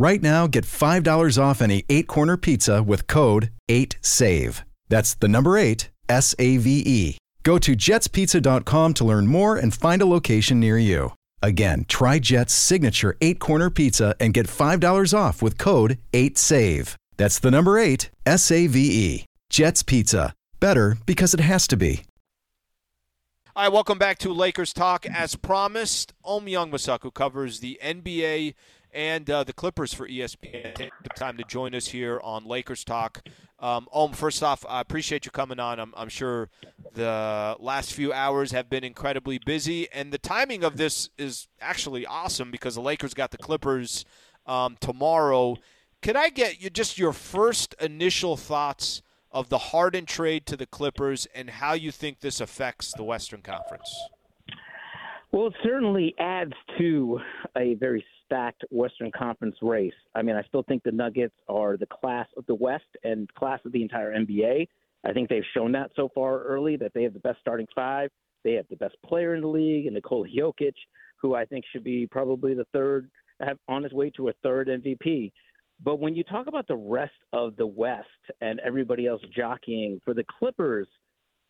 Right 0.00 0.22
now, 0.22 0.46
get 0.46 0.64
$5 0.64 1.36
off 1.36 1.60
any 1.60 1.84
eight 1.90 2.06
corner 2.06 2.38
pizza 2.38 2.82
with 2.82 3.06
code 3.06 3.50
8SAVE. 3.68 4.62
That's 4.88 5.12
the 5.12 5.28
number 5.28 5.58
eight, 5.58 5.90
S 6.08 6.34
A 6.38 6.56
V 6.56 6.82
E. 6.86 7.18
Go 7.42 7.58
to 7.58 7.76
jetspizza.com 7.76 8.94
to 8.94 9.04
learn 9.04 9.26
more 9.26 9.56
and 9.58 9.74
find 9.74 10.00
a 10.00 10.06
location 10.06 10.58
near 10.58 10.78
you. 10.78 11.12
Again, 11.42 11.84
try 11.86 12.18
Jet's 12.18 12.54
signature 12.54 13.18
eight 13.20 13.40
corner 13.40 13.68
pizza 13.68 14.16
and 14.18 14.32
get 14.32 14.46
$5 14.46 15.12
off 15.12 15.42
with 15.42 15.58
code 15.58 15.98
8SAVE. 16.14 16.94
That's 17.18 17.38
the 17.38 17.50
number 17.50 17.78
eight, 17.78 18.08
S 18.24 18.50
A 18.50 18.68
V 18.68 18.78
E. 18.80 19.26
Jet's 19.50 19.82
Pizza. 19.82 20.32
Better 20.60 20.96
because 21.04 21.34
it 21.34 21.40
has 21.40 21.66
to 21.66 21.76
be. 21.76 22.04
All 23.54 23.64
right, 23.64 23.72
welcome 23.72 23.98
back 23.98 24.16
to 24.20 24.32
Lakers 24.32 24.72
Talk. 24.72 25.04
As 25.04 25.36
promised, 25.36 26.14
Ohm 26.24 26.46
Youngmisuk, 26.46 27.02
who 27.02 27.10
covers 27.10 27.60
the 27.60 27.78
NBA 27.84 28.54
and 28.92 29.28
uh, 29.30 29.44
the 29.44 29.52
Clippers 29.52 29.94
for 29.94 30.08
ESPN. 30.08 30.74
Take 30.74 30.92
the 31.02 31.10
time 31.10 31.36
to 31.36 31.44
join 31.44 31.74
us 31.74 31.88
here 31.88 32.20
on 32.22 32.44
Lakers 32.44 32.84
Talk. 32.84 33.22
Um, 33.58 33.88
Ohm, 33.92 34.12
first 34.12 34.42
off, 34.42 34.64
I 34.68 34.80
appreciate 34.80 35.26
you 35.26 35.30
coming 35.30 35.60
on. 35.60 35.78
I'm, 35.78 35.92
I'm, 35.96 36.08
sure 36.08 36.48
the 36.94 37.56
last 37.60 37.92
few 37.92 38.12
hours 38.12 38.52
have 38.52 38.70
been 38.70 38.84
incredibly 38.84 39.38
busy, 39.38 39.90
and 39.92 40.12
the 40.12 40.18
timing 40.18 40.64
of 40.64 40.78
this 40.78 41.10
is 41.18 41.46
actually 41.60 42.06
awesome 42.06 42.50
because 42.50 42.74
the 42.74 42.80
Lakers 42.80 43.12
got 43.12 43.30
the 43.30 43.38
Clippers 43.38 44.06
um, 44.46 44.76
tomorrow. 44.80 45.56
Can 46.00 46.16
I 46.16 46.30
get 46.30 46.62
you 46.62 46.70
just 46.70 46.98
your 46.98 47.12
first 47.12 47.74
initial 47.80 48.38
thoughts 48.38 49.02
of 49.30 49.50
the 49.50 49.58
Harden 49.58 50.06
trade 50.06 50.46
to 50.46 50.56
the 50.56 50.66
Clippers 50.66 51.26
and 51.34 51.50
how 51.50 51.74
you 51.74 51.90
think 51.90 52.20
this 52.20 52.40
affects 52.40 52.92
the 52.92 53.04
Western 53.04 53.42
Conference? 53.42 53.94
Well, 55.32 55.48
it 55.48 55.54
certainly 55.62 56.14
adds 56.18 56.54
to 56.78 57.20
a 57.56 57.74
very 57.74 58.04
stacked 58.30 58.64
Western 58.70 59.10
Conference 59.10 59.56
race. 59.60 59.92
I 60.14 60.22
mean, 60.22 60.36
I 60.36 60.42
still 60.44 60.62
think 60.62 60.82
the 60.82 60.92
Nuggets 60.92 61.34
are 61.48 61.76
the 61.76 61.86
class 61.86 62.28
of 62.36 62.46
the 62.46 62.54
West 62.54 62.84
and 63.02 63.32
class 63.34 63.58
of 63.64 63.72
the 63.72 63.82
entire 63.82 64.14
NBA. 64.14 64.68
I 65.04 65.12
think 65.12 65.28
they've 65.28 65.42
shown 65.54 65.72
that 65.72 65.90
so 65.96 66.10
far 66.14 66.42
early 66.42 66.76
that 66.76 66.92
they 66.94 67.02
have 67.02 67.14
the 67.14 67.20
best 67.20 67.40
starting 67.40 67.66
five. 67.74 68.10
They 68.44 68.52
have 68.52 68.66
the 68.70 68.76
best 68.76 68.94
player 69.04 69.34
in 69.34 69.40
the 69.40 69.48
league, 69.48 69.86
and 69.86 69.94
Nikola 69.94 70.28
Jokic, 70.28 70.74
who 71.16 71.34
I 71.34 71.44
think 71.44 71.64
should 71.72 71.84
be 71.84 72.06
probably 72.06 72.54
the 72.54 72.66
third, 72.72 73.10
on 73.68 73.82
his 73.82 73.92
way 73.92 74.10
to 74.10 74.28
a 74.28 74.32
third 74.42 74.68
MVP. 74.68 75.32
But 75.82 75.98
when 75.98 76.14
you 76.14 76.22
talk 76.24 76.46
about 76.46 76.68
the 76.68 76.76
rest 76.76 77.12
of 77.32 77.56
the 77.56 77.66
West 77.66 78.06
and 78.40 78.60
everybody 78.60 79.06
else 79.06 79.22
jockeying 79.34 80.00
for 80.04 80.14
the 80.14 80.24
Clippers, 80.38 80.86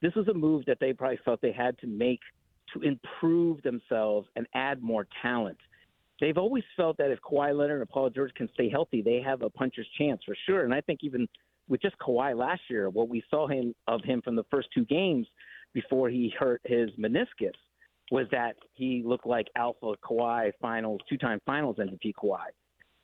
this 0.01 0.15
was 0.15 0.29
a 0.29 0.35
move 0.35 0.65
that 0.67 0.79
they 0.81 0.93
probably 0.93 1.19
felt 1.25 1.41
they 1.41 1.53
had 1.53 1.79
to 1.79 1.87
make– 1.87 2.21
to 2.75 2.83
improve 2.83 3.63
themselves 3.63 4.29
and 4.37 4.47
add 4.55 4.83
more 4.83 5.07
talent. 5.23 5.59
They've 6.21 6.37
always 6.37 6.65
felt 6.77 6.99
that 6.99 7.11
if 7.11 7.19
Kawhi 7.21 7.57
Leonard 7.57 7.81
and 7.81 7.89
Paul 7.89 8.11
George 8.11 8.33
can 8.35 8.49
stay 8.53 8.69
healthy, 8.69 9.01
they 9.03 9.23
have 9.25 9.43
a 9.43 9.51
puncher's 9.51 9.89
chance 9.97 10.21
for 10.25 10.37
sure. 10.47 10.65
And 10.65 10.75
I 10.75 10.81
think 10.83 11.01
even 11.03 11.27
with 11.69 11.81
just 11.81 11.97
Kawhi 11.99 12.37
last 12.37 12.61
year, 12.69 12.91
what 12.91 13.09
we 13.09 13.23
saw 13.31 13.49
him 13.49 13.75
of 13.87 14.03
him 14.05 14.21
from 14.23 14.37
the 14.37 14.45
first 14.51 14.69
two 14.75 14.85
games 14.85 15.27
before 15.73 16.11
he 16.11 16.33
hurt 16.39 16.61
his 16.65 16.91
meniscus 16.99 17.55
was 18.11 18.27
that 18.33 18.57
he 18.75 19.03
looked 19.05 19.27
like 19.27 19.47
alpha 19.57 19.95
Kawhi 20.05 20.51
finals, 20.61 21.01
two-time 21.09 21.41
finals 21.47 21.77
MVP 21.77 22.13
Kawhi. 22.23 22.49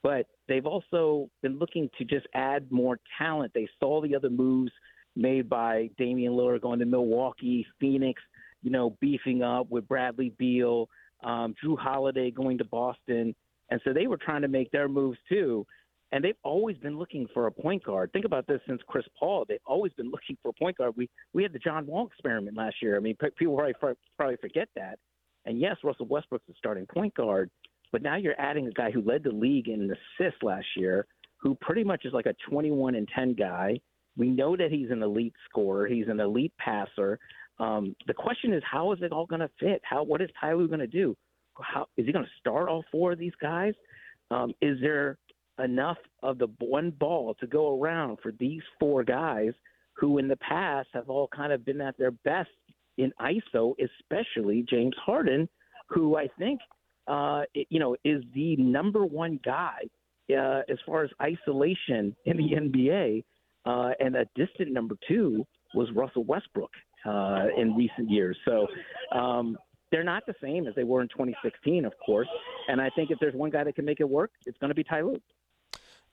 But 0.03 0.27
they've 0.47 0.65
also 0.65 1.29
been 1.41 1.57
looking 1.57 1.89
to 1.97 2.05
just 2.05 2.27
add 2.35 2.71
more 2.71 2.99
talent. 3.17 3.51
They 3.55 3.67
saw 3.79 4.01
the 4.01 4.15
other 4.15 4.29
moves 4.29 4.71
made 5.15 5.49
by 5.49 5.89
Damian 5.97 6.33
Lillard 6.33 6.61
going 6.61 6.79
to 6.79 6.85
Milwaukee, 6.85 7.65
Phoenix– 7.79 8.21
you 8.63 8.71
know, 8.71 8.97
beefing 8.99 9.43
up 9.43 9.69
with 9.69 9.87
Bradley 9.87 10.33
Beal, 10.37 10.89
um, 11.23 11.55
Jrue 11.63 11.77
Holiday 11.77 12.31
going 12.31 12.57
to 12.57 12.65
Boston. 12.65 13.35
And 13.69 13.81
so 13.83 13.93
they 13.93 14.07
were 14.07 14.17
trying 14.17 14.41
to 14.43 14.47
make 14.47 14.71
their 14.71 14.87
moves 14.87 15.17
too. 15.27 15.65
And 16.11 16.23
they've 16.23 16.37
always 16.43 16.77
been 16.77 16.97
looking 16.97 17.27
for 17.33 17.47
a 17.47 17.51
point 17.51 17.83
guard. 17.83 18.11
Think 18.13 18.23
about 18.23 18.47
this 18.47 18.61
since 18.65 18.81
Chris 18.87 19.05
Paul. 19.19 19.43
They've 19.47 19.59
always 19.65 19.91
been 19.93 20.09
looking 20.09 20.37
for 20.41 20.49
a 20.49 20.53
point 20.53 20.77
guard. 20.77 20.93
We 20.95 21.09
we 21.33 21.43
had 21.43 21.51
the 21.51 21.59
John 21.59 21.85
Wall 21.85 22.07
experiment 22.07 22.55
last 22.55 22.77
year. 22.81 22.95
I 22.95 22.99
mean, 22.99 23.17
people 23.37 23.57
probably, 23.57 23.73
probably 24.15 24.37
forget 24.37 24.69
that. 24.75 24.99
And 25.45 25.59
yes, 25.59 25.75
Russell 25.83 26.05
Westbrook's 26.05 26.45
the 26.47 26.53
starting 26.57 26.85
point 26.85 27.13
guard, 27.15 27.49
but 27.91 28.01
now 28.01 28.15
you're 28.15 28.39
adding 28.39 28.67
a 28.67 28.71
guy 28.71 28.91
who 28.91 29.01
led 29.01 29.23
the 29.23 29.31
league 29.31 29.67
in 29.67 29.91
assists 29.91 30.43
last 30.43 30.65
year, 30.77 31.07
who 31.37 31.55
pretty 31.55 31.83
much 31.83 32.05
is 32.05 32.13
like 32.13 32.25
a 32.25 32.35
21 32.49 32.95
and 32.95 33.07
10 33.13 33.33
guy. 33.33 33.79
We 34.15 34.29
know 34.29 34.57
that 34.57 34.71
he's 34.71 34.91
an 34.91 35.03
elite 35.03 35.35
scorer. 35.49 35.87
He's 35.87 36.07
an 36.07 36.19
elite 36.19 36.53
passer. 36.57 37.19
Um, 37.59 37.95
the 38.05 38.13
question 38.13 38.53
is, 38.53 38.61
how 38.69 38.91
is 38.93 38.99
it 39.01 39.11
all 39.11 39.25
going 39.25 39.41
to 39.41 39.49
fit? 39.59 39.81
How 39.83 40.03
what 40.03 40.21
is 40.21 40.29
Ty 40.39 40.53
Lue 40.53 40.67
going 40.67 40.79
to 40.79 40.87
do? 40.87 41.15
How 41.59 41.87
is 41.97 42.05
he 42.05 42.11
going 42.11 42.25
to 42.25 42.31
start 42.39 42.69
all 42.69 42.83
four 42.91 43.13
of 43.13 43.19
these 43.19 43.33
guys? 43.41 43.73
Um, 44.29 44.53
is 44.61 44.77
there 44.81 45.17
enough 45.63 45.97
of 46.21 46.37
the 46.37 46.47
one 46.59 46.91
ball 46.91 47.35
to 47.39 47.47
go 47.47 47.79
around 47.79 48.19
for 48.21 48.31
these 48.33 48.61
four 48.79 49.03
guys 49.03 49.53
who, 49.93 50.19
in 50.19 50.27
the 50.27 50.35
past, 50.37 50.89
have 50.93 51.09
all 51.09 51.27
kind 51.35 51.51
of 51.51 51.65
been 51.65 51.81
at 51.81 51.97
their 51.97 52.11
best 52.11 52.49
in 52.97 53.11
ISO, 53.19 53.73
especially 53.79 54.65
James 54.69 54.95
Harden, 55.03 55.49
who 55.87 56.15
I 56.15 56.27
think 56.37 56.59
uh, 57.07 57.43
you 57.69 57.79
know 57.79 57.95
is 58.03 58.23
the 58.35 58.55
number 58.57 59.05
one 59.05 59.39
guy 59.43 59.79
uh, 60.29 60.61
as 60.69 60.77
far 60.85 61.03
as 61.03 61.09
isolation 61.21 62.15
in 62.25 62.37
the 62.37 62.51
NBA, 62.51 63.23
uh, 63.65 63.93
and 63.99 64.15
a 64.15 64.25
distant 64.35 64.71
number 64.71 64.95
two 65.07 65.45
was 65.73 65.89
Russell 65.95 66.23
Westbrook 66.23 66.71
uh, 67.05 67.47
in 67.57 67.75
recent 67.75 68.09
years. 68.09 68.37
So 68.45 68.67
um, 69.11 69.57
they're 69.91 70.03
not 70.03 70.25
the 70.25 70.35
same 70.41 70.67
as 70.67 70.75
they 70.75 70.83
were 70.83 71.01
in 71.01 71.07
2016, 71.09 71.85
of 71.85 71.93
course. 72.05 72.27
And 72.67 72.81
I 72.81 72.89
think 72.89 73.11
if 73.11 73.19
there's 73.19 73.35
one 73.35 73.49
guy 73.49 73.63
that 73.63 73.75
can 73.75 73.85
make 73.85 73.99
it 73.99 74.09
work, 74.09 74.31
it's 74.45 74.57
going 74.57 74.69
to 74.69 74.75
be 74.75 74.83
Ty 74.83 75.01
Lue. 75.01 75.21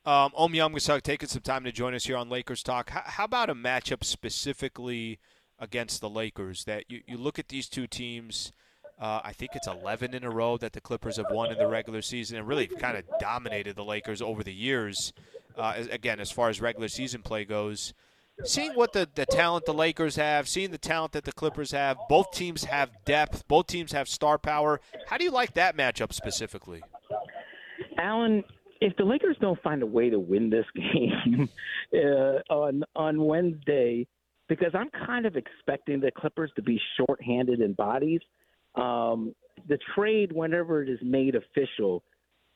Um, 0.05 0.31
Ohm 0.35 0.53
Youngmisuk 0.53 1.01
taking 1.01 1.27
some 1.27 1.41
time 1.41 1.63
to 1.63 1.71
join 1.71 1.95
us 1.95 2.05
here 2.05 2.15
on 2.15 2.29
Lakers 2.29 2.61
Talk. 2.61 2.91
How, 2.91 3.01
how, 3.03 3.23
about 3.25 3.49
a 3.49 3.55
matchup 3.55 4.03
specifically 4.03 5.19
against 5.57 5.99
the 5.99 6.09
Lakers? 6.09 6.63
That 6.65 6.85
you, 6.89 7.01
you 7.07 7.17
look 7.17 7.39
at 7.39 7.47
these 7.47 7.67
two 7.67 7.87
teams. 7.87 8.51
Uh, 8.99 9.19
I 9.23 9.33
think 9.33 9.51
it's 9.55 9.67
11 9.67 10.13
in 10.13 10.23
a 10.23 10.29
row 10.29 10.57
that 10.57 10.73
the 10.73 10.79
Clippers 10.79 11.17
have 11.17 11.25
won 11.29 11.51
in 11.51 11.57
the 11.57 11.67
regular 11.67 12.01
season 12.01 12.37
and 12.37 12.47
really 12.47 12.67
kind 12.67 12.95
of 12.95 13.03
dominated 13.19 13.75
the 13.75 13.83
Lakers 13.83 14.21
over 14.21 14.41
the 14.41 14.53
years. 14.53 15.11
Uh, 15.57 15.83
again, 15.91 16.19
as 16.19 16.31
far 16.31 16.49
as 16.49 16.61
regular 16.61 16.87
season 16.87 17.21
play 17.21 17.43
goes, 17.43 17.93
seeing 18.43 18.73
what 18.73 18.93
the, 18.93 19.07
the 19.15 19.25
talent 19.25 19.65
the 19.65 19.73
Lakers 19.73 20.15
have, 20.15 20.47
seeing 20.47 20.71
the 20.71 20.77
talent 20.77 21.13
that 21.13 21.23
the 21.23 21.31
Clippers 21.31 21.71
have, 21.71 21.97
both 22.09 22.31
teams 22.31 22.65
have 22.65 22.91
depth, 23.05 23.47
both 23.47 23.67
teams 23.67 23.91
have 23.91 24.07
star 24.07 24.37
power. 24.37 24.81
How 25.07 25.17
do 25.17 25.23
you 25.23 25.31
like 25.31 25.53
that 25.53 25.77
matchup 25.77 26.13
specifically? 26.13 26.83
Alan, 27.97 28.43
if 28.81 28.95
the 28.97 29.05
Lakers 29.05 29.37
don't 29.39 29.61
find 29.61 29.81
a 29.81 29.85
way 29.85 30.09
to 30.09 30.19
win 30.19 30.49
this 30.49 30.65
game 30.75 31.49
uh, 31.93 32.53
on 32.53 32.83
on 32.95 33.23
Wednesday, 33.23 34.05
because 34.47 34.71
I'm 34.73 34.89
kind 35.05 35.25
of 35.25 35.35
expecting 35.35 36.01
the 36.01 36.11
Clippers 36.11 36.51
to 36.55 36.61
be 36.61 36.79
shorthanded 36.97 37.61
in 37.61 37.73
bodies. 37.73 38.21
Um, 38.75 39.33
the 39.69 39.79
trade, 39.95 40.33
whenever 40.33 40.83
it 40.83 40.89
is 40.89 40.99
made 41.01 41.35
official, 41.35 42.03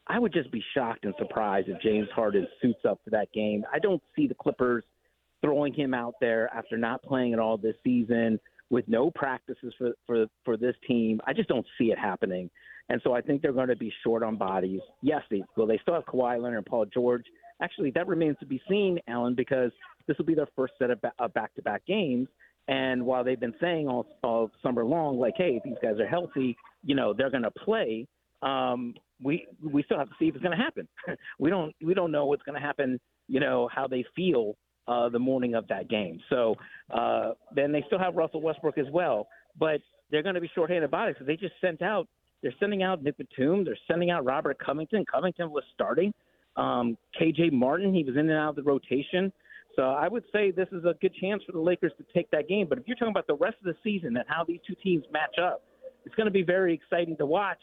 I 0.08 0.20
would 0.20 0.34
just 0.34 0.52
be 0.52 0.62
shocked 0.74 1.06
and 1.06 1.14
surprised 1.18 1.70
if 1.70 1.82
James 1.82 2.10
Harden 2.14 2.46
suits 2.62 2.82
up 2.88 3.00
for 3.04 3.10
that 3.12 3.32
game. 3.32 3.64
I 3.74 3.80
don't 3.80 4.04
see 4.16 4.28
the 4.28 4.36
Clippers– 4.36 4.84
throwing 5.42 5.74
him 5.74 5.94
out 5.94 6.16
there 6.20 6.50
after 6.54 6.78
not 6.78 7.02
playing 7.04 7.34
at 7.34 7.40
all 7.40 7.58
this 7.58 7.76
season 7.84 8.40
with 8.70 8.88
no 8.88 9.10
practices 9.12 9.74
for 9.78 9.92
for 10.06 10.26
for 10.46 10.58
this 10.58 10.76
team. 10.88 11.20
I 11.26 11.34
just 11.34 11.50
don't 11.50 11.66
see 11.78 11.86
it 11.86 12.00
happening. 12.00 12.50
And 12.90 13.00
so 13.04 13.14
I 13.14 13.22
think 13.22 13.42
they're 13.42 13.54
going 13.54 13.70
to 13.70 13.76
be 13.76 13.94
short 14.04 14.24
on 14.24 14.36
bodies. 14.36 14.82
Yes, 15.02 15.22
they, 15.30 15.44
well, 15.56 15.68
they 15.68 15.78
still 15.82 15.94
have 15.94 16.06
Kawhi 16.06 16.42
Leonard 16.42 16.58
and 16.58 16.66
Paul 16.66 16.86
George. 16.86 17.26
Actually, 17.62 17.92
that 17.92 18.08
remains 18.08 18.36
to 18.40 18.46
be 18.46 18.60
seen, 18.68 19.00
Alan, 19.08 19.36
because 19.36 19.72
this 20.08 20.18
will 20.18 20.26
be 20.26 20.34
their 20.34 20.48
first 20.56 20.74
set 20.80 20.90
of, 20.90 21.00
back-to-back 21.34 21.86
games. 21.86 22.28
And 22.68 23.06
while 23.06 23.24
they've 23.24 23.40
been 23.40 23.54
saying 23.62 23.88
all, 23.88 24.08
all 24.24 24.50
summer 24.64 24.84
long, 24.86 25.20
like, 25.20 25.34
hey, 25.38 25.58
if 25.58 25.64
these 25.64 25.78
guys 25.82 26.00
are 26.00 26.08
healthy, 26.08 26.58
you 26.84 26.96
know, 26.96 27.14
they're 27.14 27.30
going 27.30 27.44
to 27.44 27.52
play. 27.52 28.08
Um, 28.42 28.96
we 29.22 29.46
we 29.62 29.84
still 29.84 29.98
have 29.98 30.08
to 30.08 30.16
see 30.18 30.30
if 30.30 30.36
it's 30.36 30.44
going 30.44 30.58
to 30.58 30.64
happen. 30.64 30.88
we 31.40 31.50
don't 31.50 31.76
we 31.84 31.94
don't 31.94 32.12
know 32.12 32.26
what's 32.26 32.44
going 32.44 32.60
to 32.60 32.66
happen. 32.66 33.00
You 33.28 33.40
know 33.42 33.70
how 33.74 33.86
they 33.86 34.06
feel 34.16 34.56
uh, 34.90 35.08
the 35.10 35.20
morning 35.20 35.54
of 35.54 35.68
that 35.68 35.88
game. 35.88 36.20
So 36.30 36.56
uh, 36.92 37.32
then 37.54 37.72
they 37.72 37.84
still 37.88 38.00
have 38.00 38.16
Russell 38.16 38.42
Westbrook 38.42 38.78
as 38.78 38.88
well, 38.92 39.28
but 39.58 39.82
they're 40.10 40.24
going 40.24 40.36
to 40.36 40.42
be 40.42 40.50
shorthanded 40.56 40.84
about 40.84 41.10
it 41.10 41.16
because 41.16 41.28
they 41.28 41.36
just 41.36 41.54
sent 41.62 41.82
out. 41.82 42.08
They're 42.42 42.54
sending 42.60 42.84
out 42.84 43.04
Nick 43.04 43.18
Batum. 43.18 43.64
They're 43.64 43.78
sending 43.88 44.10
out 44.10 44.26
Robert 44.26 44.58
Covington. 44.60 45.06
Covington 45.12 45.52
was 45.52 45.64
starting. 45.74 46.14
Um, 46.56 46.98
KJ 47.22 47.52
Martin, 47.52 47.94
he 47.94 48.04
was 48.04 48.16
in 48.16 48.30
and 48.30 48.32
out 48.32 48.50
of 48.50 48.56
the 48.56 48.64
rotation. 48.64 49.32
So 49.76 49.84
I 49.84 50.08
would 50.08 50.24
say 50.34 50.52
this 50.52 50.68
is 50.72 50.84
a 50.86 50.96
good 51.02 51.14
chance 51.22 51.44
for 51.46 51.52
the 51.52 51.60
Lakers 51.60 51.92
to 51.98 52.06
take 52.14 52.32
that 52.32 52.48
game. 52.48 52.66
But 52.68 52.80
if 52.80 52.88
you're 52.88 52.96
talking 52.96 53.12
about 53.12 53.28
the 53.28 53.36
rest 53.36 53.58
of 53.60 53.66
the 53.66 53.76
season 53.84 54.18
and 54.18 54.26
how 54.28 54.44
these 54.44 54.60
two 54.66 54.76
teams 54.84 55.06
match 55.12 55.38
up, 55.40 55.64
it's 56.06 56.16
going 56.16 56.26
to 56.26 56.32
be 56.32 56.44
very 56.44 56.74
exciting 56.74 57.16
to 57.18 57.26
watch 57.26 57.62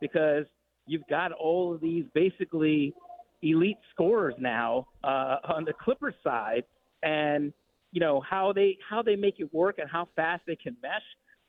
because 0.00 0.46
you've 0.86 1.06
got 1.08 1.30
all 1.32 1.72
of 1.72 1.80
these 1.80 2.04
basically 2.14 2.92
elite 3.44 3.78
scorers 3.92 4.34
now 4.38 4.88
uh, 5.02 5.36
on 5.44 5.64
the 5.64 5.72
Clippers 5.72 6.14
side, 6.24 6.64
and 7.02 7.52
you 7.92 8.00
know 8.00 8.20
how 8.28 8.52
they 8.52 8.76
how 8.88 9.02
they 9.02 9.16
make 9.16 9.38
it 9.38 9.52
work 9.52 9.78
and 9.78 9.88
how 9.90 10.08
fast 10.16 10.42
they 10.46 10.56
can 10.56 10.76
mesh 10.82 11.02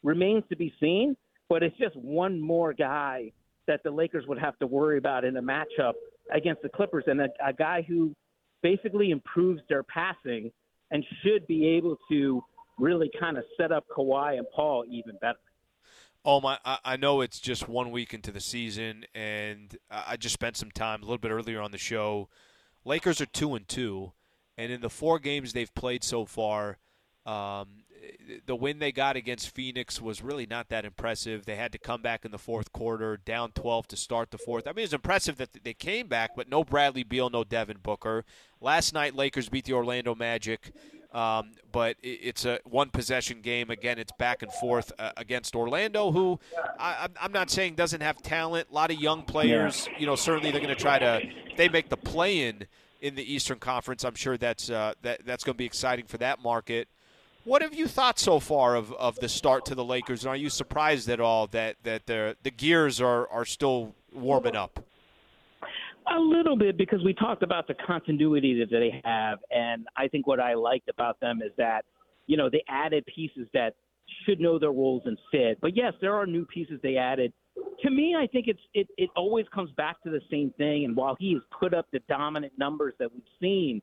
remains 0.03 0.43
to 0.49 0.55
be 0.55 0.73
seen. 0.79 1.15
But 1.49 1.63
it's 1.63 1.77
just 1.77 1.95
one 1.95 2.39
more 2.39 2.73
guy 2.73 3.31
that 3.67 3.81
the 3.83 3.91
Lakers 3.91 4.25
would 4.27 4.39
have 4.39 4.57
to 4.59 4.67
worry 4.67 4.97
about 4.97 5.23
in 5.23 5.37
a 5.37 5.41
matchup 5.41 5.93
against 6.33 6.61
the 6.61 6.69
Clippers, 6.69 7.05
and 7.07 7.21
a, 7.21 7.27
a 7.45 7.53
guy 7.53 7.83
who 7.87 8.13
basically 8.61 9.11
improves 9.11 9.61
their 9.69 9.83
passing 9.83 10.51
and 10.91 11.03
should 11.23 11.45
be 11.47 11.67
able 11.67 11.97
to 12.09 12.43
really 12.77 13.09
kind 13.19 13.37
of 13.37 13.43
set 13.57 13.71
up 13.71 13.85
Kawhi 13.95 14.37
and 14.37 14.45
Paul 14.55 14.85
even 14.89 15.17
better. 15.21 15.37
Oh 16.27 16.41
my! 16.41 16.57
I 16.83 16.97
know 16.97 17.21
it's 17.21 17.39
just 17.39 17.69
one 17.69 17.91
week 17.91 18.11
into 18.11 18.31
the 18.31 18.39
season, 18.39 19.05
and 19.13 19.77
I 19.91 20.17
just 20.17 20.33
spent 20.33 20.57
some 20.57 20.71
time 20.71 21.03
a 21.03 21.05
little 21.05 21.19
bit 21.19 21.29
earlier 21.29 21.61
on 21.61 21.71
the 21.71 21.77
show. 21.77 22.29
Lakers 22.83 23.21
are 23.21 23.27
two 23.27 23.53
and 23.53 23.67
two, 23.67 24.11
and 24.57 24.71
in 24.71 24.81
the 24.81 24.89
four 24.89 25.19
games 25.19 25.53
they've 25.53 25.73
played 25.75 26.03
so 26.03 26.25
far, 26.25 26.79
um, 27.27 27.67
the 28.45 28.55
win 28.55 28.79
they 28.79 28.91
got 28.91 29.15
against 29.15 29.53
Phoenix 29.53 30.01
was 30.01 30.23
really 30.23 30.47
not 30.47 30.69
that 30.69 30.83
impressive. 30.83 31.45
They 31.45 31.55
had 31.55 31.71
to 31.73 31.77
come 31.77 32.01
back 32.01 32.25
in 32.25 32.31
the 32.31 32.37
fourth 32.39 32.71
quarter, 32.71 33.17
down 33.17 33.51
12 33.51 33.87
to 33.89 33.97
start 33.97 34.31
the 34.31 34.37
fourth. 34.37 34.67
I 34.67 34.73
mean, 34.73 34.85
it's 34.85 34.93
impressive 34.93 35.37
that 35.37 35.63
they 35.63 35.73
came 35.73 36.07
back, 36.07 36.31
but 36.35 36.49
no 36.49 36.63
Bradley 36.63 37.03
Beal, 37.03 37.29
no 37.29 37.43
Devin 37.43 37.77
Booker. 37.83 38.25
Last 38.59 38.93
night, 38.93 39.15
Lakers 39.15 39.49
beat 39.49 39.65
the 39.65 39.73
Orlando 39.73 40.15
Magic. 40.15 40.71
Um, 41.15 41.51
but 41.71 41.95
it's 42.03 42.43
a 42.43 42.59
one 42.65 42.89
possession 42.89 43.39
game. 43.39 43.69
Again, 43.69 43.97
it's 43.99 44.11
back 44.19 44.41
and 44.41 44.51
forth 44.51 44.91
uh, 44.99 45.11
against 45.15 45.55
Orlando, 45.55 46.11
who 46.11 46.39
I, 46.77 47.07
am 47.21 47.31
not 47.31 47.49
saying 47.49 47.75
doesn't 47.75 48.01
have 48.01 48.21
talent. 48.21 48.67
A 48.69 48.73
lot 48.73 48.91
of 48.91 48.99
young 48.99 49.23
players. 49.23 49.87
You 49.97 50.07
know, 50.07 50.17
certainly 50.17 50.51
they're 50.51 50.61
going 50.61 50.75
to 50.75 50.81
try 50.81 50.99
to. 50.99 51.21
They 51.55 51.69
make 51.69 51.87
the 51.87 51.97
play 51.97 52.41
in 52.47 52.67
in 53.01 53.15
the 53.15 53.33
Eastern 53.33 53.59
Conference, 53.59 54.03
I'm 54.03 54.15
sure 54.15 54.37
that's 54.37 54.69
uh, 54.69 54.93
that 55.03 55.25
that's 55.25 55.43
going 55.43 55.53
to 55.53 55.57
be 55.57 55.65
exciting 55.65 56.05
for 56.05 56.17
that 56.17 56.41
market. 56.41 56.87
What 57.43 57.61
have 57.61 57.75
you 57.75 57.87
thought 57.87 58.17
so 58.17 58.39
far 58.39 58.75
of, 58.75 58.91
of 58.93 59.17
the 59.17 59.29
start 59.29 59.65
to 59.65 59.75
the 59.75 59.83
Lakers? 59.83 60.23
And 60.23 60.29
are 60.29 60.35
you 60.35 60.49
surprised 60.49 61.07
at 61.09 61.19
all 61.19 61.47
that 61.47 61.75
that 61.83 62.07
the 62.07 62.35
the 62.41 62.51
gears 62.51 62.99
are, 62.99 63.27
are 63.29 63.45
still 63.45 63.93
warming 64.11 64.55
up? 64.55 64.84
A 66.07 66.19
little 66.19 66.55
bit 66.55 66.77
because 66.77 67.03
we 67.03 67.13
talked 67.13 67.41
about 67.41 67.67
the 67.67 67.73
continuity 67.73 68.59
that 68.59 68.69
they 68.69 69.01
have, 69.03 69.39
and 69.51 69.87
I 69.97 70.07
think 70.07 70.27
what 70.27 70.39
I 70.39 70.53
liked 70.53 70.87
about 70.89 71.19
them 71.19 71.41
is 71.41 71.51
that, 71.57 71.83
you 72.27 72.37
know, 72.37 72.49
they 72.49 72.63
added 72.69 73.05
pieces 73.07 73.47
that 73.53 73.75
should 74.25 74.39
know 74.39 74.59
their 74.59 74.71
roles 74.71 75.03
and 75.05 75.17
fit. 75.31 75.59
But 75.61 75.75
yes, 75.75 75.93
there 76.01 76.13
are 76.15 76.25
new 76.25 76.45
pieces 76.45 76.79
they 76.83 76.97
added. 76.97 77.33
To 77.83 77.89
me, 77.89 78.15
I 78.17 78.27
think 78.27 78.47
it's 78.47 78.59
it, 78.73 78.87
it 78.97 79.09
always 79.15 79.45
comes 79.53 79.71
back 79.71 80.01
to 80.03 80.09
the 80.09 80.21
same 80.29 80.53
thing. 80.57 80.85
And 80.85 80.95
while 80.95 81.15
he 81.19 81.33
has 81.33 81.41
put 81.59 81.73
up 81.73 81.87
the 81.91 81.99
dominant 82.07 82.53
numbers 82.57 82.93
that 82.99 83.11
we've 83.11 83.23
seen, 83.41 83.81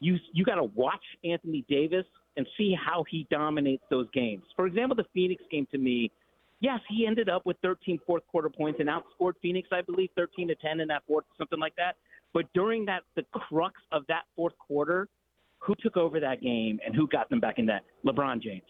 you 0.00 0.16
you 0.32 0.44
got 0.44 0.56
to 0.56 0.64
watch 0.64 1.04
Anthony 1.24 1.64
Davis 1.68 2.04
and 2.36 2.46
see 2.56 2.74
how 2.74 3.04
he 3.08 3.26
dominates 3.30 3.84
those 3.90 4.08
games. 4.12 4.42
For 4.56 4.66
example, 4.66 4.96
the 4.96 5.06
Phoenix 5.14 5.42
game 5.50 5.66
to 5.70 5.78
me 5.78 6.10
yes, 6.62 6.80
he 6.88 7.06
ended 7.06 7.28
up 7.28 7.44
with 7.44 7.58
13 7.62 7.98
fourth 8.06 8.22
quarter 8.28 8.48
points 8.48 8.80
and 8.80 8.88
outscored 8.88 9.34
Phoenix, 9.42 9.68
I 9.70 9.82
believe, 9.82 10.08
13 10.16 10.48
to 10.48 10.54
10 10.54 10.80
in 10.80 10.88
that 10.88 11.02
fourth, 11.06 11.24
something 11.36 11.58
like 11.58 11.74
that. 11.76 11.96
But 12.32 12.46
during 12.54 12.86
that, 12.86 13.02
the 13.16 13.24
crux 13.32 13.74
of 13.90 14.04
that 14.08 14.22
fourth 14.34 14.56
quarter, 14.58 15.08
who 15.58 15.74
took 15.82 15.96
over 15.96 16.18
that 16.20 16.40
game 16.40 16.80
and 16.84 16.94
who 16.94 17.06
got 17.06 17.28
them 17.28 17.40
back 17.40 17.58
in 17.58 17.66
that? 17.66 17.82
LeBron 18.06 18.40
James. 18.40 18.62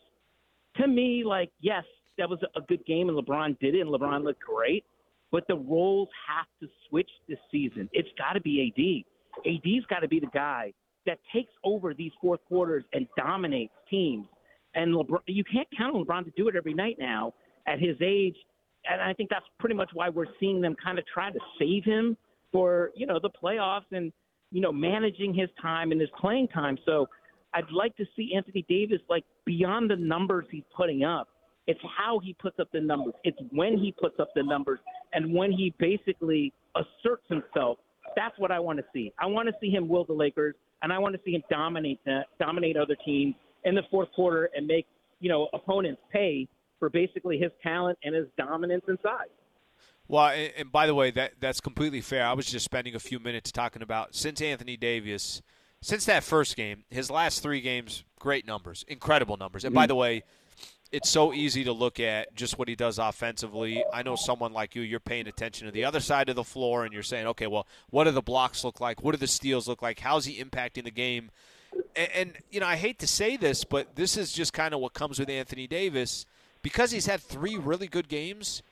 To 0.78 0.88
me, 0.88 1.22
like, 1.24 1.50
yes, 1.60 1.84
that 2.18 2.28
was 2.28 2.40
a 2.56 2.60
good 2.62 2.84
game 2.86 3.08
and 3.08 3.18
LeBron 3.18 3.58
did 3.60 3.74
it 3.74 3.82
and 3.82 3.90
LeBron 3.90 4.24
looked 4.24 4.40
great, 4.40 4.84
but 5.30 5.44
the 5.48 5.56
roles 5.56 6.08
have 6.28 6.46
to 6.60 6.68
switch 6.88 7.08
this 7.28 7.38
season. 7.50 7.88
It's 7.92 8.08
got 8.18 8.32
to 8.32 8.40
be 8.40 8.72
AD. 8.76 9.46
AD's 9.46 9.86
got 9.86 10.00
to 10.00 10.08
be 10.08 10.18
the 10.18 10.26
guy 10.34 10.72
that 11.06 11.18
takes 11.32 11.52
over 11.64 11.94
these 11.94 12.12
fourth 12.20 12.40
quarters 12.46 12.84
and 12.92 13.06
dominates 13.16 13.72
teams. 13.88 14.26
And 14.74 14.94
LeBron, 14.94 15.20
you 15.26 15.44
can't 15.44 15.68
count 15.76 15.94
on 15.94 16.04
LeBron 16.04 16.24
to 16.24 16.32
do 16.36 16.48
it 16.48 16.56
every 16.56 16.74
night 16.74 16.96
now 16.98 17.32
at 17.66 17.78
his 17.78 17.96
age. 18.00 18.36
And 18.90 19.00
I 19.00 19.12
think 19.12 19.30
that's 19.30 19.46
pretty 19.58 19.74
much 19.74 19.90
why 19.94 20.08
we're 20.08 20.26
seeing 20.40 20.60
them 20.60 20.74
kind 20.82 20.98
of 20.98 21.04
try 21.12 21.30
to 21.30 21.38
save 21.58 21.84
him 21.84 22.16
for, 22.50 22.90
you 22.94 23.06
know, 23.06 23.18
the 23.20 23.30
playoffs 23.30 23.90
and, 23.92 24.12
you 24.50 24.60
know, 24.60 24.72
managing 24.72 25.32
his 25.32 25.48
time 25.60 25.92
and 25.92 26.00
his 26.00 26.10
playing 26.20 26.48
time. 26.48 26.76
So 26.84 27.06
I'd 27.54 27.70
like 27.70 27.96
to 27.96 28.04
see 28.16 28.32
Anthony 28.34 28.64
Davis, 28.68 29.00
like, 29.08 29.24
beyond 29.44 29.90
the 29.90 29.96
numbers 29.96 30.46
he's 30.50 30.64
putting 30.76 31.04
up. 31.04 31.28
It's 31.66 31.80
how 31.96 32.18
he 32.18 32.34
puts 32.34 32.58
up 32.58 32.68
the 32.72 32.80
numbers. 32.80 33.14
It's 33.22 33.38
when 33.50 33.78
he 33.78 33.92
puts 33.92 34.18
up 34.18 34.30
the 34.34 34.42
numbers 34.42 34.80
and 35.12 35.32
when 35.32 35.52
he 35.52 35.72
basically 35.78 36.52
asserts 36.74 37.24
himself. 37.28 37.78
That's 38.16 38.36
what 38.38 38.50
I 38.50 38.58
want 38.58 38.78
to 38.78 38.84
see. 38.92 39.12
I 39.18 39.26
want 39.26 39.48
to 39.48 39.54
see 39.60 39.70
him 39.70 39.88
will 39.88 40.04
the 40.04 40.12
Lakers, 40.12 40.54
and 40.82 40.92
I 40.92 40.98
want 40.98 41.14
to 41.14 41.20
see 41.24 41.32
him 41.32 41.42
dominate 41.48 42.00
uh, 42.06 42.22
dominate 42.40 42.76
other 42.76 42.96
teams 43.04 43.34
in 43.64 43.74
the 43.74 43.82
fourth 43.90 44.10
quarter 44.12 44.50
and 44.56 44.66
make 44.66 44.86
you 45.20 45.28
know 45.28 45.48
opponents 45.54 46.02
pay 46.12 46.48
for 46.82 46.90
basically 46.90 47.38
his 47.38 47.52
talent 47.62 47.96
and 48.02 48.12
his 48.12 48.26
dominance 48.36 48.82
inside. 48.88 49.28
Well, 50.08 50.26
and, 50.26 50.52
and 50.58 50.72
by 50.72 50.88
the 50.88 50.96
way, 50.96 51.12
that 51.12 51.34
that's 51.38 51.60
completely 51.60 52.00
fair. 52.00 52.26
I 52.26 52.32
was 52.32 52.46
just 52.46 52.64
spending 52.64 52.96
a 52.96 52.98
few 52.98 53.20
minutes 53.20 53.52
talking 53.52 53.82
about 53.82 54.16
since 54.16 54.42
Anthony 54.42 54.76
Davis, 54.76 55.42
since 55.80 56.04
that 56.06 56.24
first 56.24 56.56
game, 56.56 56.82
his 56.90 57.08
last 57.08 57.40
three 57.40 57.60
games, 57.60 58.02
great 58.18 58.48
numbers, 58.48 58.84
incredible 58.88 59.36
numbers. 59.36 59.64
And 59.64 59.72
by 59.72 59.84
mm. 59.84 59.88
the 59.88 59.94
way, 59.94 60.24
it's 60.90 61.08
so 61.08 61.32
easy 61.32 61.62
to 61.62 61.72
look 61.72 62.00
at 62.00 62.34
just 62.34 62.58
what 62.58 62.66
he 62.66 62.74
does 62.74 62.98
offensively. 62.98 63.84
I 63.94 64.02
know 64.02 64.16
someone 64.16 64.52
like 64.52 64.74
you, 64.74 64.82
you're 64.82 64.98
paying 64.98 65.28
attention 65.28 65.66
to 65.66 65.72
the 65.72 65.84
other 65.84 66.00
side 66.00 66.30
of 66.30 66.34
the 66.34 66.42
floor 66.42 66.84
and 66.84 66.92
you're 66.92 67.04
saying, 67.04 67.28
okay, 67.28 67.46
well, 67.46 67.68
what 67.90 68.04
do 68.04 68.10
the 68.10 68.22
blocks 68.22 68.64
look 68.64 68.80
like? 68.80 69.04
What 69.04 69.12
do 69.12 69.18
the 69.18 69.28
steals 69.28 69.68
look 69.68 69.82
like? 69.82 70.00
How's 70.00 70.24
he 70.24 70.42
impacting 70.42 70.82
the 70.82 70.90
game? 70.90 71.30
And, 71.94 72.08
and 72.12 72.32
you 72.50 72.58
know, 72.58 72.66
I 72.66 72.74
hate 72.74 72.98
to 72.98 73.06
say 73.06 73.36
this, 73.36 73.62
but 73.62 73.94
this 73.94 74.16
is 74.16 74.32
just 74.32 74.52
kind 74.52 74.74
of 74.74 74.80
what 74.80 74.94
comes 74.94 75.20
with 75.20 75.30
Anthony 75.30 75.68
Davis 75.68 76.26
because 76.62 76.90
he's 76.90 77.06
had 77.06 77.20
three 77.20 77.56
really 77.56 77.86
good 77.86 78.08
games, 78.08 78.62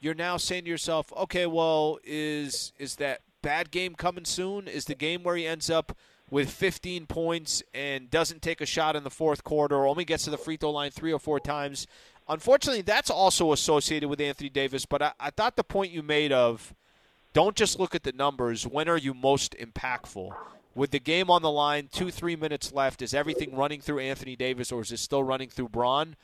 you're 0.00 0.14
now 0.14 0.36
saying 0.36 0.64
to 0.64 0.70
yourself, 0.70 1.12
okay, 1.16 1.46
well, 1.46 1.98
is 2.04 2.72
is 2.78 2.96
that 2.96 3.20
bad 3.42 3.70
game 3.70 3.94
coming 3.94 4.24
soon? 4.24 4.68
Is 4.68 4.86
the 4.86 4.94
game 4.94 5.22
where 5.22 5.36
he 5.36 5.46
ends 5.46 5.70
up 5.70 5.96
with 6.30 6.50
15 6.50 7.06
points 7.06 7.62
and 7.74 8.10
doesn't 8.10 8.40
take 8.40 8.60
a 8.60 8.66
shot 8.66 8.96
in 8.96 9.04
the 9.04 9.10
fourth 9.10 9.44
quarter, 9.44 9.76
or 9.76 9.86
only 9.86 10.04
gets 10.04 10.24
to 10.24 10.30
the 10.30 10.38
free 10.38 10.56
throw 10.56 10.70
line 10.70 10.90
three 10.90 11.12
or 11.12 11.18
four 11.18 11.40
times? 11.40 11.86
Unfortunately, 12.28 12.82
that's 12.82 13.10
also 13.10 13.52
associated 13.52 14.08
with 14.08 14.20
Anthony 14.20 14.48
Davis. 14.48 14.86
But 14.86 15.02
I, 15.02 15.12
I 15.18 15.30
thought 15.30 15.56
the 15.56 15.64
point 15.64 15.92
you 15.92 16.02
made 16.02 16.32
of 16.32 16.72
don't 17.32 17.56
just 17.56 17.78
look 17.78 17.94
at 17.94 18.04
the 18.04 18.12
numbers. 18.12 18.66
When 18.66 18.88
are 18.88 18.98
you 18.98 19.14
most 19.14 19.56
impactful? 19.58 20.32
With 20.74 20.92
the 20.92 21.00
game 21.00 21.30
on 21.30 21.42
the 21.42 21.50
line, 21.50 21.88
two, 21.90 22.12
three 22.12 22.36
minutes 22.36 22.72
left, 22.72 23.02
is 23.02 23.12
everything 23.12 23.56
running 23.56 23.80
through 23.80 23.98
Anthony 23.98 24.36
Davis 24.36 24.70
or 24.70 24.82
is 24.82 24.92
it 24.92 24.98
still 24.98 25.24
running 25.24 25.48
through 25.48 25.70
Bron? 25.70 26.14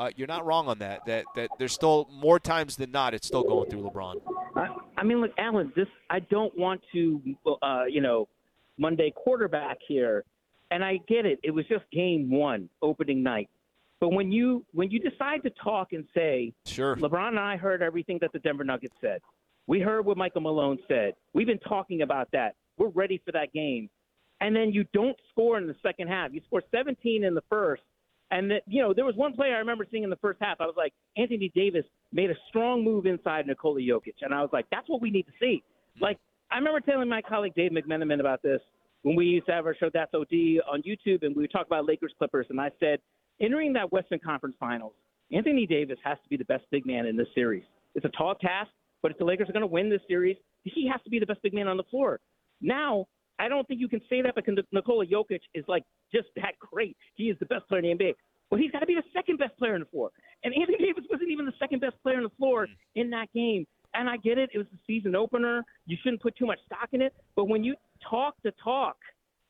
Uh, 0.00 0.10
you're 0.16 0.26
not 0.26 0.46
wrong 0.46 0.66
on 0.66 0.78
that. 0.78 1.04
That 1.04 1.26
that 1.36 1.50
there's 1.58 1.74
still 1.74 2.08
more 2.10 2.40
times 2.40 2.76
than 2.76 2.90
not, 2.90 3.12
it's 3.12 3.26
still 3.26 3.42
going 3.42 3.68
through 3.68 3.82
LeBron. 3.82 4.14
I, 4.56 4.68
I 4.96 5.04
mean, 5.04 5.20
look, 5.20 5.32
Alan, 5.36 5.72
this 5.76 5.88
I 6.08 6.20
don't 6.20 6.56
want 6.58 6.80
to, 6.92 7.20
uh, 7.62 7.84
you 7.86 8.00
know, 8.00 8.26
Monday 8.78 9.12
quarterback 9.14 9.76
here, 9.86 10.24
and 10.70 10.82
I 10.82 11.00
get 11.06 11.26
it. 11.26 11.38
It 11.42 11.50
was 11.50 11.66
just 11.68 11.84
game 11.92 12.30
one, 12.30 12.70
opening 12.80 13.22
night. 13.22 13.50
But 14.00 14.08
when 14.08 14.32
you 14.32 14.64
when 14.72 14.90
you 14.90 15.00
decide 15.00 15.42
to 15.42 15.50
talk 15.62 15.92
and 15.92 16.06
say, 16.14 16.54
sure, 16.64 16.96
LeBron 16.96 17.28
and 17.28 17.38
I 17.38 17.58
heard 17.58 17.82
everything 17.82 18.16
that 18.22 18.32
the 18.32 18.38
Denver 18.38 18.64
Nuggets 18.64 18.94
said. 19.02 19.20
We 19.66 19.80
heard 19.80 20.04
what 20.04 20.16
Michael 20.16 20.40
Malone 20.40 20.78
said. 20.88 21.12
We've 21.34 21.46
been 21.46 21.60
talking 21.60 22.02
about 22.02 22.28
that. 22.32 22.56
We're 22.76 22.88
ready 22.88 23.20
for 23.24 23.30
that 23.32 23.52
game. 23.52 23.88
And 24.40 24.56
then 24.56 24.72
you 24.72 24.84
don't 24.92 25.16
score 25.30 25.58
in 25.58 25.66
the 25.66 25.76
second 25.82 26.08
half. 26.08 26.32
You 26.32 26.40
score 26.46 26.62
17 26.72 27.22
in 27.22 27.34
the 27.34 27.42
first, 27.48 27.82
and 28.30 28.50
that, 28.50 28.62
you 28.66 28.82
know, 28.82 28.94
there 28.94 29.04
was 29.04 29.16
one 29.16 29.32
play 29.32 29.48
I 29.48 29.58
remember 29.58 29.86
seeing 29.90 30.04
in 30.04 30.10
the 30.10 30.16
first 30.16 30.38
half. 30.40 30.60
I 30.60 30.66
was 30.66 30.74
like, 30.76 30.92
Anthony 31.16 31.50
Davis 31.54 31.84
made 32.12 32.30
a 32.30 32.34
strong 32.48 32.84
move 32.84 33.06
inside 33.06 33.46
Nikola 33.46 33.80
Jokic, 33.80 34.14
and 34.22 34.32
I 34.32 34.40
was 34.40 34.50
like, 34.52 34.66
that's 34.70 34.88
what 34.88 35.02
we 35.02 35.10
need 35.10 35.24
to 35.24 35.32
see. 35.40 35.62
Hmm. 35.96 36.04
Like, 36.04 36.18
I 36.50 36.56
remember 36.56 36.80
telling 36.80 37.08
my 37.08 37.22
colleague 37.22 37.54
Dave 37.54 37.72
McMenamin 37.72 38.20
about 38.20 38.42
this 38.42 38.60
when 39.02 39.16
we 39.16 39.26
used 39.26 39.46
to 39.46 39.52
have 39.52 39.66
our 39.66 39.74
show 39.74 39.90
That's 39.92 40.12
OD 40.14 40.60
on 40.70 40.82
YouTube, 40.82 41.24
and 41.24 41.34
we 41.34 41.42
would 41.42 41.52
talk 41.52 41.66
about 41.66 41.86
Lakers 41.86 42.12
Clippers, 42.18 42.46
and 42.50 42.60
I 42.60 42.70
said, 42.80 42.98
entering 43.40 43.72
that 43.72 43.90
Western 43.92 44.18
Conference 44.18 44.56
Finals, 44.60 44.92
Anthony 45.32 45.66
Davis 45.66 45.98
has 46.04 46.18
to 46.22 46.28
be 46.28 46.36
the 46.36 46.44
best 46.44 46.64
big 46.70 46.86
man 46.86 47.06
in 47.06 47.16
this 47.16 47.28
series. 47.34 47.64
It's 47.94 48.04
a 48.04 48.10
tall 48.10 48.34
task, 48.34 48.70
but 49.02 49.10
if 49.10 49.18
the 49.18 49.24
Lakers 49.24 49.48
are 49.48 49.52
going 49.52 49.62
to 49.62 49.66
win 49.66 49.88
this 49.88 50.02
series, 50.08 50.36
he 50.64 50.88
has 50.92 51.00
to 51.02 51.10
be 51.10 51.18
the 51.18 51.26
best 51.26 51.42
big 51.42 51.54
man 51.54 51.68
on 51.68 51.76
the 51.76 51.84
floor. 51.84 52.20
Now, 52.60 53.06
I 53.40 53.48
don't 53.48 53.66
think 53.66 53.80
you 53.80 53.88
can 53.88 54.02
say 54.10 54.20
that 54.20 54.34
because 54.34 54.58
Nikola 54.70 55.06
Jokic 55.06 55.40
is 55.54 55.64
like 55.66 55.84
just 56.12 56.28
that 56.36 56.58
great. 56.58 56.96
He 57.14 57.24
is 57.24 57.38
the 57.40 57.46
best 57.46 57.66
player 57.68 57.80
in 57.80 57.96
the 57.96 58.04
NBA. 58.04 58.12
Well, 58.50 58.60
he's 58.60 58.70
got 58.70 58.80
to 58.80 58.86
be 58.86 58.94
the 58.94 59.02
second 59.14 59.38
best 59.38 59.56
player 59.58 59.74
on 59.74 59.80
the 59.80 59.86
floor. 59.86 60.10
And 60.44 60.52
Anthony 60.54 60.78
Davis 60.78 61.04
wasn't 61.10 61.30
even 61.30 61.46
the 61.46 61.54
second 61.58 61.80
best 61.80 61.94
player 62.02 62.16
on 62.16 62.24
the 62.24 62.36
floor 62.36 62.66
mm. 62.66 62.70
in 62.96 63.08
that 63.10 63.32
game. 63.32 63.66
And 63.94 64.08
I 64.08 64.18
get 64.18 64.38
it; 64.38 64.50
it 64.52 64.58
was 64.58 64.66
the 64.70 64.78
season 64.86 65.16
opener. 65.16 65.64
You 65.86 65.96
shouldn't 66.02 66.22
put 66.22 66.36
too 66.36 66.46
much 66.46 66.58
stock 66.66 66.90
in 66.92 67.00
it. 67.00 67.14
But 67.34 67.46
when 67.46 67.64
you 67.64 67.74
talk 68.08 68.34
the 68.44 68.52
talk 68.62 68.96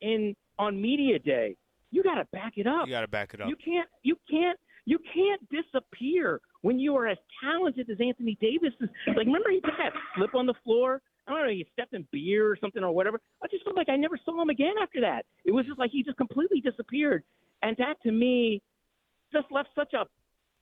in 0.01 0.37
on 0.59 0.81
media 0.81 1.19
day, 1.19 1.57
you 1.91 2.03
got 2.03 2.15
to 2.15 2.27
back 2.33 2.55
it 2.57 2.67
up. 2.67 2.87
You 2.87 2.93
got 2.93 3.03
to 3.03 3.09
back 3.09 3.35
it 3.35 3.41
up. 3.41 3.49
You 3.49 3.57
can't. 3.57 3.89
You 4.03 4.17
can't. 4.31 4.59
You 4.87 4.99
can't 5.13 5.43
disappear 5.51 6.41
when 6.63 6.79
you 6.79 6.97
are 6.97 7.07
as 7.07 7.19
talented 7.43 7.91
as 7.91 7.99
Anthony 8.01 8.39
Davis 8.41 8.73
is. 8.81 8.89
Like, 9.09 9.27
remember 9.27 9.51
he 9.51 9.61
took 9.61 9.77
that 9.77 9.93
slip 10.17 10.35
on 10.35 10.47
the 10.47 10.55
floor 10.65 11.03
I 11.27 11.33
don't 11.33 11.43
know, 11.43 11.51
he 11.51 11.67
stepped 11.73 11.95
in 11.95 12.07
beer 12.13 12.51
or 12.51 12.57
something 12.61 12.83
or 12.83 12.93
whatever. 12.93 13.21
I 13.43 13.47
just 13.49 13.65
felt 13.65 13.77
like 13.77 13.89
I 13.89 13.97
never 13.97 14.19
saw 14.25 14.41
him 14.41 14.51
again 14.51 14.75
after 14.83 15.01
that. 15.03 15.25
It 15.45 15.53
was 15.53 15.67
just 15.67 15.79
like 15.79 15.91
he 15.91 16.03
just 16.03 16.17
completely 16.17 16.61
disappeared. 16.61 17.23
And 17.63 17.77
that 17.79 17.95
to 18.03 18.13
me 18.13 18.63
just 19.33 19.47
left 19.51 19.69
such 19.75 19.93
a, 19.95 20.07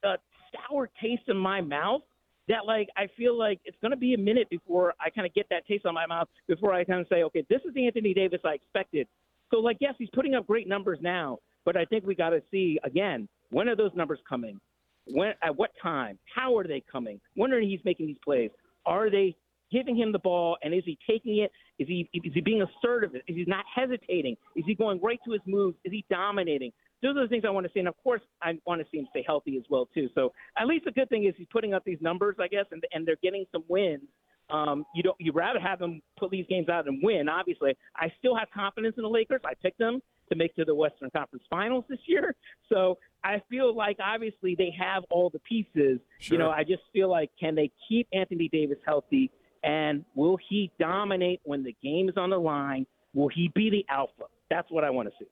a 0.06 0.16
sour 0.52 0.90
taste 1.00 1.22
in 1.28 1.36
my 1.36 1.60
mouth 1.60 2.02
that 2.48 2.66
like 2.66 2.88
I 2.96 3.08
feel 3.16 3.38
like 3.38 3.60
it's 3.64 3.76
going 3.80 3.90
to 3.92 3.96
be 3.96 4.14
a 4.14 4.18
minute 4.18 4.48
before 4.50 4.94
I 5.00 5.10
kind 5.10 5.26
of 5.26 5.34
get 5.34 5.46
that 5.50 5.66
taste 5.66 5.86
on 5.86 5.94
my 5.94 6.06
mouth 6.06 6.28
before 6.46 6.72
I 6.72 6.84
kind 6.84 7.00
of 7.00 7.06
say, 7.08 7.22
okay, 7.24 7.44
this 7.48 7.60
is 7.66 7.74
the 7.74 7.86
Anthony 7.86 8.14
Davis 8.14 8.40
I 8.44 8.54
expected. 8.54 9.06
So 9.52 9.58
like, 9.58 9.78
yes, 9.80 9.94
he's 9.98 10.10
putting 10.14 10.34
up 10.34 10.46
great 10.46 10.68
numbers 10.68 10.98
now, 11.00 11.38
but 11.64 11.76
I 11.76 11.84
think 11.84 12.06
we 12.06 12.14
got 12.14 12.30
to 12.30 12.42
see 12.50 12.78
again 12.84 13.28
when 13.50 13.68
are 13.68 13.76
those 13.76 13.92
numbers 13.94 14.18
coming? 14.28 14.58
When 15.06 15.32
at 15.42 15.56
what 15.56 15.70
time? 15.82 16.18
How 16.34 16.56
are 16.56 16.66
they 16.66 16.82
coming? 16.90 17.20
When 17.34 17.52
are 17.52 17.60
he's 17.60 17.80
making 17.84 18.06
these 18.06 18.18
plays? 18.24 18.50
Are 18.84 19.10
they 19.10 19.36
giving 19.70 19.96
him 19.96 20.12
the 20.12 20.18
ball 20.18 20.56
and 20.62 20.74
is 20.74 20.82
he 20.84 20.98
taking 21.08 21.38
it? 21.38 21.50
Is 21.78 21.88
he 21.88 22.08
is 22.12 22.32
he 22.34 22.40
being 22.40 22.62
assertive? 22.62 23.14
Is 23.14 23.22
he 23.26 23.44
not 23.46 23.64
hesitating? 23.74 24.36
Is 24.56 24.64
he 24.66 24.74
going 24.74 25.00
right 25.02 25.20
to 25.26 25.32
his 25.32 25.42
moves? 25.46 25.76
Is 25.84 25.92
he 25.92 26.04
dominating? 26.10 26.72
Those 27.02 27.16
are 27.16 27.22
the 27.22 27.28
things 27.28 27.44
I 27.46 27.50
want 27.50 27.64
to 27.64 27.72
see, 27.72 27.78
and 27.78 27.88
of 27.88 27.94
course, 28.02 28.22
I 28.42 28.58
want 28.66 28.80
to 28.80 28.86
see 28.90 28.98
him 28.98 29.06
stay 29.10 29.22
healthy 29.24 29.56
as 29.56 29.62
well 29.70 29.88
too. 29.94 30.08
So 30.14 30.32
at 30.56 30.66
least 30.66 30.84
the 30.84 30.90
good 30.90 31.08
thing 31.08 31.26
is 31.26 31.34
he's 31.36 31.46
putting 31.52 31.72
up 31.72 31.84
these 31.84 31.98
numbers, 32.00 32.36
I 32.40 32.48
guess, 32.48 32.64
and 32.72 32.82
and 32.92 33.06
they're 33.06 33.16
getting 33.22 33.44
some 33.52 33.62
wins 33.68 34.08
Um, 34.50 34.84
you 34.94 35.02
don't. 35.02 35.16
You 35.20 35.32
rather 35.32 35.60
have 35.60 35.78
them 35.78 36.00
put 36.18 36.30
these 36.30 36.46
games 36.48 36.68
out 36.68 36.88
and 36.88 37.00
win. 37.02 37.28
Obviously, 37.28 37.76
I 37.96 38.12
still 38.18 38.34
have 38.34 38.48
confidence 38.52 38.94
in 38.96 39.02
the 39.02 39.08
Lakers. 39.08 39.42
I 39.44 39.52
picked 39.62 39.78
them 39.78 40.00
to 40.30 40.36
make 40.36 40.54
to 40.56 40.64
the 40.64 40.74
Western 40.74 41.10
Conference 41.10 41.44
Finals 41.48 41.84
this 41.88 42.00
year. 42.06 42.34
So 42.68 42.98
I 43.24 43.42
feel 43.48 43.74
like 43.74 43.96
obviously 44.02 44.54
they 44.56 44.74
have 44.78 45.04
all 45.10 45.30
the 45.30 45.38
pieces. 45.40 46.00
Sure. 46.18 46.34
You 46.34 46.38
know, 46.38 46.50
I 46.50 46.64
just 46.64 46.82
feel 46.92 47.08
like 47.10 47.30
can 47.38 47.54
they 47.54 47.70
keep 47.88 48.08
Anthony 48.12 48.48
Davis 48.48 48.78
healthy 48.86 49.30
and 49.62 50.04
will 50.14 50.38
he 50.48 50.70
dominate 50.78 51.40
when 51.44 51.62
the 51.62 51.74
game 51.82 52.08
is 52.08 52.16
on 52.16 52.30
the 52.30 52.38
line? 52.38 52.86
Will 53.14 53.28
he 53.28 53.50
be 53.54 53.70
the 53.70 53.84
alpha? 53.88 54.24
That's 54.50 54.70
what 54.70 54.84
I 54.84 54.90
want 54.90 55.08
to 55.08 55.14
see. 55.18 55.28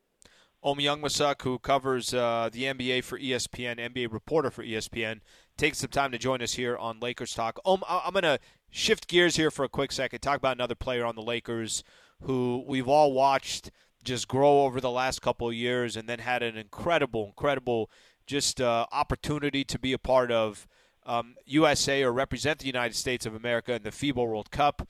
Ohm 0.62 0.78
Youngmisuk, 0.78 1.42
who 1.42 1.58
covers 1.58 2.12
uh, 2.12 2.48
the 2.52 2.64
NBA 2.64 3.04
for 3.04 3.18
ESPN, 3.18 3.78
NBA 3.78 4.12
reporter 4.12 4.50
for 4.50 4.64
ESPN, 4.64 5.20
takes 5.56 5.78
some 5.78 5.90
time 5.90 6.10
to 6.12 6.18
join 6.18 6.42
us 6.42 6.54
here 6.54 6.76
on 6.76 6.98
Lakers 6.98 7.34
Talk. 7.34 7.60
Ohm, 7.64 7.82
I'm 7.88 8.12
going 8.12 8.22
to 8.24 8.40
shift 8.70 9.06
gears 9.06 9.36
here 9.36 9.50
for 9.50 9.64
a 9.64 9.68
quick 9.68 9.92
second, 9.92 10.20
talk 10.20 10.38
about 10.38 10.56
another 10.56 10.74
player 10.74 11.04
on 11.04 11.14
the 11.14 11.22
Lakers 11.22 11.84
who 12.22 12.64
we've 12.66 12.88
all 12.88 13.12
watched– 13.12 13.70
just 14.06 14.28
grow 14.28 14.62
over 14.62 14.80
the 14.80 14.90
last 14.90 15.20
couple 15.20 15.48
of 15.48 15.54
years 15.54 15.96
and 15.96 16.08
then 16.08 16.20
had 16.20 16.42
an 16.42 16.56
incredible, 16.56 17.26
incredible 17.26 17.90
just 18.26 18.60
uh, 18.60 18.86
opportunity 18.90 19.64
to 19.64 19.78
be 19.78 19.92
a 19.92 19.98
part 19.98 20.30
of 20.30 20.66
um, 21.06 21.36
USA 21.46 22.02
or 22.02 22.12
represent 22.12 22.58
the 22.58 22.66
United 22.66 22.94
States 22.94 23.24
of 23.24 23.34
America 23.34 23.74
in 23.74 23.82
the 23.82 23.90
FIBA 23.90 24.16
World 24.16 24.50
Cup. 24.50 24.88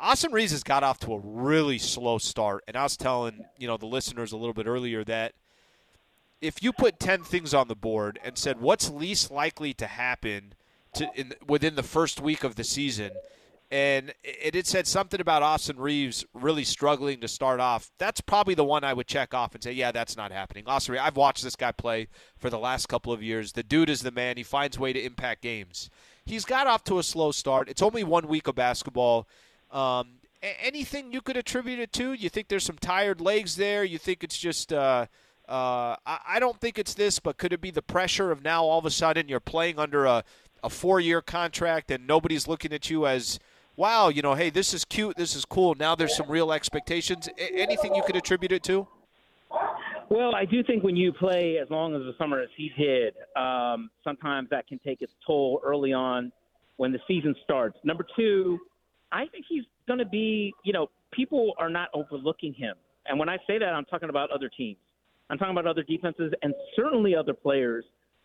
Austin 0.00 0.32
Reaves 0.32 0.50
has 0.50 0.64
got 0.64 0.82
off 0.82 0.98
to 1.00 1.14
a 1.14 1.20
really 1.22 1.78
slow 1.78 2.18
start, 2.18 2.64
and 2.66 2.76
I 2.76 2.82
was 2.82 2.96
telling 2.96 3.44
you 3.56 3.68
know 3.68 3.76
the 3.76 3.86
listeners 3.86 4.32
a 4.32 4.36
little 4.36 4.52
bit 4.52 4.66
earlier 4.66 5.04
that 5.04 5.34
if 6.40 6.62
you 6.62 6.72
put 6.72 6.98
ten 6.98 7.22
things 7.22 7.54
on 7.54 7.68
the 7.68 7.76
board 7.76 8.18
and 8.24 8.36
said 8.36 8.60
what's 8.60 8.90
least 8.90 9.30
likely 9.30 9.72
to 9.74 9.86
happen 9.86 10.54
to 10.94 11.08
in, 11.14 11.34
within 11.46 11.76
the 11.76 11.84
first 11.84 12.20
week 12.20 12.42
of 12.42 12.56
the 12.56 12.64
season, 12.64 13.12
and 13.72 14.12
it 14.22 14.66
said 14.66 14.86
something 14.86 15.18
about 15.18 15.42
Austin 15.42 15.78
Reaves 15.78 16.26
really 16.34 16.62
struggling 16.62 17.20
to 17.20 17.26
start 17.28 17.58
off. 17.58 17.90
That's 17.96 18.20
probably 18.20 18.52
the 18.52 18.66
one 18.66 18.84
I 18.84 18.92
would 18.92 19.06
check 19.06 19.32
off 19.32 19.54
and 19.54 19.64
say, 19.64 19.72
yeah, 19.72 19.90
that's 19.90 20.14
not 20.14 20.30
happening. 20.30 20.64
Austin 20.66 20.92
Reaves, 20.92 21.04
I've 21.06 21.16
watched 21.16 21.42
this 21.42 21.56
guy 21.56 21.72
play 21.72 22.08
for 22.36 22.50
the 22.50 22.58
last 22.58 22.90
couple 22.90 23.14
of 23.14 23.22
years. 23.22 23.52
The 23.52 23.62
dude 23.62 23.88
is 23.88 24.02
the 24.02 24.10
man. 24.10 24.36
He 24.36 24.42
finds 24.42 24.78
way 24.78 24.92
to 24.92 25.02
impact 25.02 25.40
games. 25.40 25.88
He's 26.26 26.44
got 26.44 26.66
off 26.66 26.84
to 26.84 26.98
a 26.98 27.02
slow 27.02 27.32
start. 27.32 27.70
It's 27.70 27.80
only 27.80 28.04
one 28.04 28.28
week 28.28 28.46
of 28.46 28.56
basketball. 28.56 29.26
Um, 29.70 30.18
anything 30.42 31.10
you 31.10 31.22
could 31.22 31.38
attribute 31.38 31.78
it 31.78 31.94
to? 31.94 32.12
You 32.12 32.28
think 32.28 32.48
there's 32.48 32.64
some 32.64 32.76
tired 32.78 33.22
legs 33.22 33.56
there? 33.56 33.84
You 33.84 33.96
think 33.96 34.22
it's 34.22 34.36
just 34.36 34.70
uh, 34.70 35.06
uh, 35.48 35.96
I 36.04 36.36
don't 36.38 36.60
think 36.60 36.78
it's 36.78 36.92
this, 36.92 37.18
but 37.20 37.38
could 37.38 37.54
it 37.54 37.62
be 37.62 37.70
the 37.70 37.80
pressure 37.80 38.30
of 38.30 38.44
now 38.44 38.64
all 38.64 38.78
of 38.78 38.84
a 38.84 38.90
sudden 38.90 39.30
you're 39.30 39.40
playing 39.40 39.78
under 39.78 40.04
a, 40.04 40.24
a 40.62 40.68
four 40.68 41.00
year 41.00 41.22
contract 41.22 41.90
and 41.90 42.06
nobody's 42.06 42.46
looking 42.46 42.74
at 42.74 42.90
you 42.90 43.06
as– 43.06 43.38
wow, 43.76 44.08
you 44.08 44.22
know, 44.22 44.34
hey, 44.34 44.50
this 44.50 44.74
is 44.74 44.84
cute, 44.84 45.16
this 45.16 45.34
is 45.34 45.44
cool. 45.44 45.74
Now 45.74 45.94
there's 45.94 46.16
some 46.16 46.30
real 46.30 46.52
expectations. 46.52 47.28
A- 47.38 47.54
anything 47.54 47.94
you 47.94 48.02
could 48.04 48.16
attribute 48.16 48.52
it 48.52 48.62
to? 48.64 48.86
Well, 50.08 50.34
I 50.34 50.44
do 50.44 50.62
think 50.62 50.82
when 50.82 50.94
you 50.94 51.12
play 51.12 51.58
as 51.62 51.70
long 51.70 51.94
as 51.94 52.02
the 52.02 52.12
summer 52.18 52.40
as 52.40 52.50
he's 52.56 52.72
hit, 52.76 53.16
um, 53.34 53.90
sometimes 54.04 54.50
that 54.50 54.66
can 54.66 54.78
take 54.80 55.00
its 55.00 55.12
toll 55.26 55.60
early 55.64 55.92
on 55.92 56.32
when 56.76 56.92
the 56.92 56.98
season 57.08 57.34
starts. 57.44 57.78
Number 57.82 58.04
two, 58.14 58.58
I 59.10 59.26
think 59.26 59.46
he's 59.48 59.64
going 59.86 59.98
to 59.98 60.06
be, 60.06 60.52
you 60.64 60.72
know, 60.72 60.90
people 61.12 61.54
are 61.58 61.70
not 61.70 61.88
overlooking 61.94 62.52
him. 62.52 62.74
And 63.06 63.18
when 63.18 63.28
I 63.28 63.38
say 63.46 63.58
that, 63.58 63.68
I'm 63.68 63.84
talking 63.86 64.10
about 64.10 64.30
other 64.30 64.50
teams. 64.50 64.78
I'm 65.30 65.38
talking 65.38 65.54
about 65.54 65.66
other 65.66 65.82
defenses 65.82 66.32
and 66.42 66.54
certainly 66.76 67.16
other 67.16 67.32
players 67.32 67.84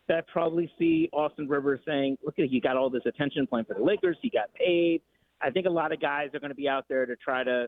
that 0.10 0.28
probably 0.28 0.72
see 0.78 1.10
Austin 1.14 1.48
Reaves 1.48 1.82
saying, 1.86 2.18
look 2.24 2.38
at, 2.40 2.46
he 2.46 2.60
got 2.60 2.76
all 2.76 2.90
this 2.90 3.04
attention 3.06 3.48
playing 3.48 3.66
for 3.66 3.76
the 3.76 3.84
Lakers. 3.84 4.18
He 4.22 4.30
got 4.30 4.54
paid. 4.54 5.02
I 5.42 5.52
think 5.52 5.66
a 5.66 5.72
lot 5.72 5.92
of 5.92 6.02
guys 6.02 6.30
are 6.34 6.40
going 6.40 6.50
to 6.50 6.56
be 6.56 6.68
out 6.68 6.86
there 6.90 7.06
to 7.06 7.16
try 7.16 7.44
to 7.44 7.68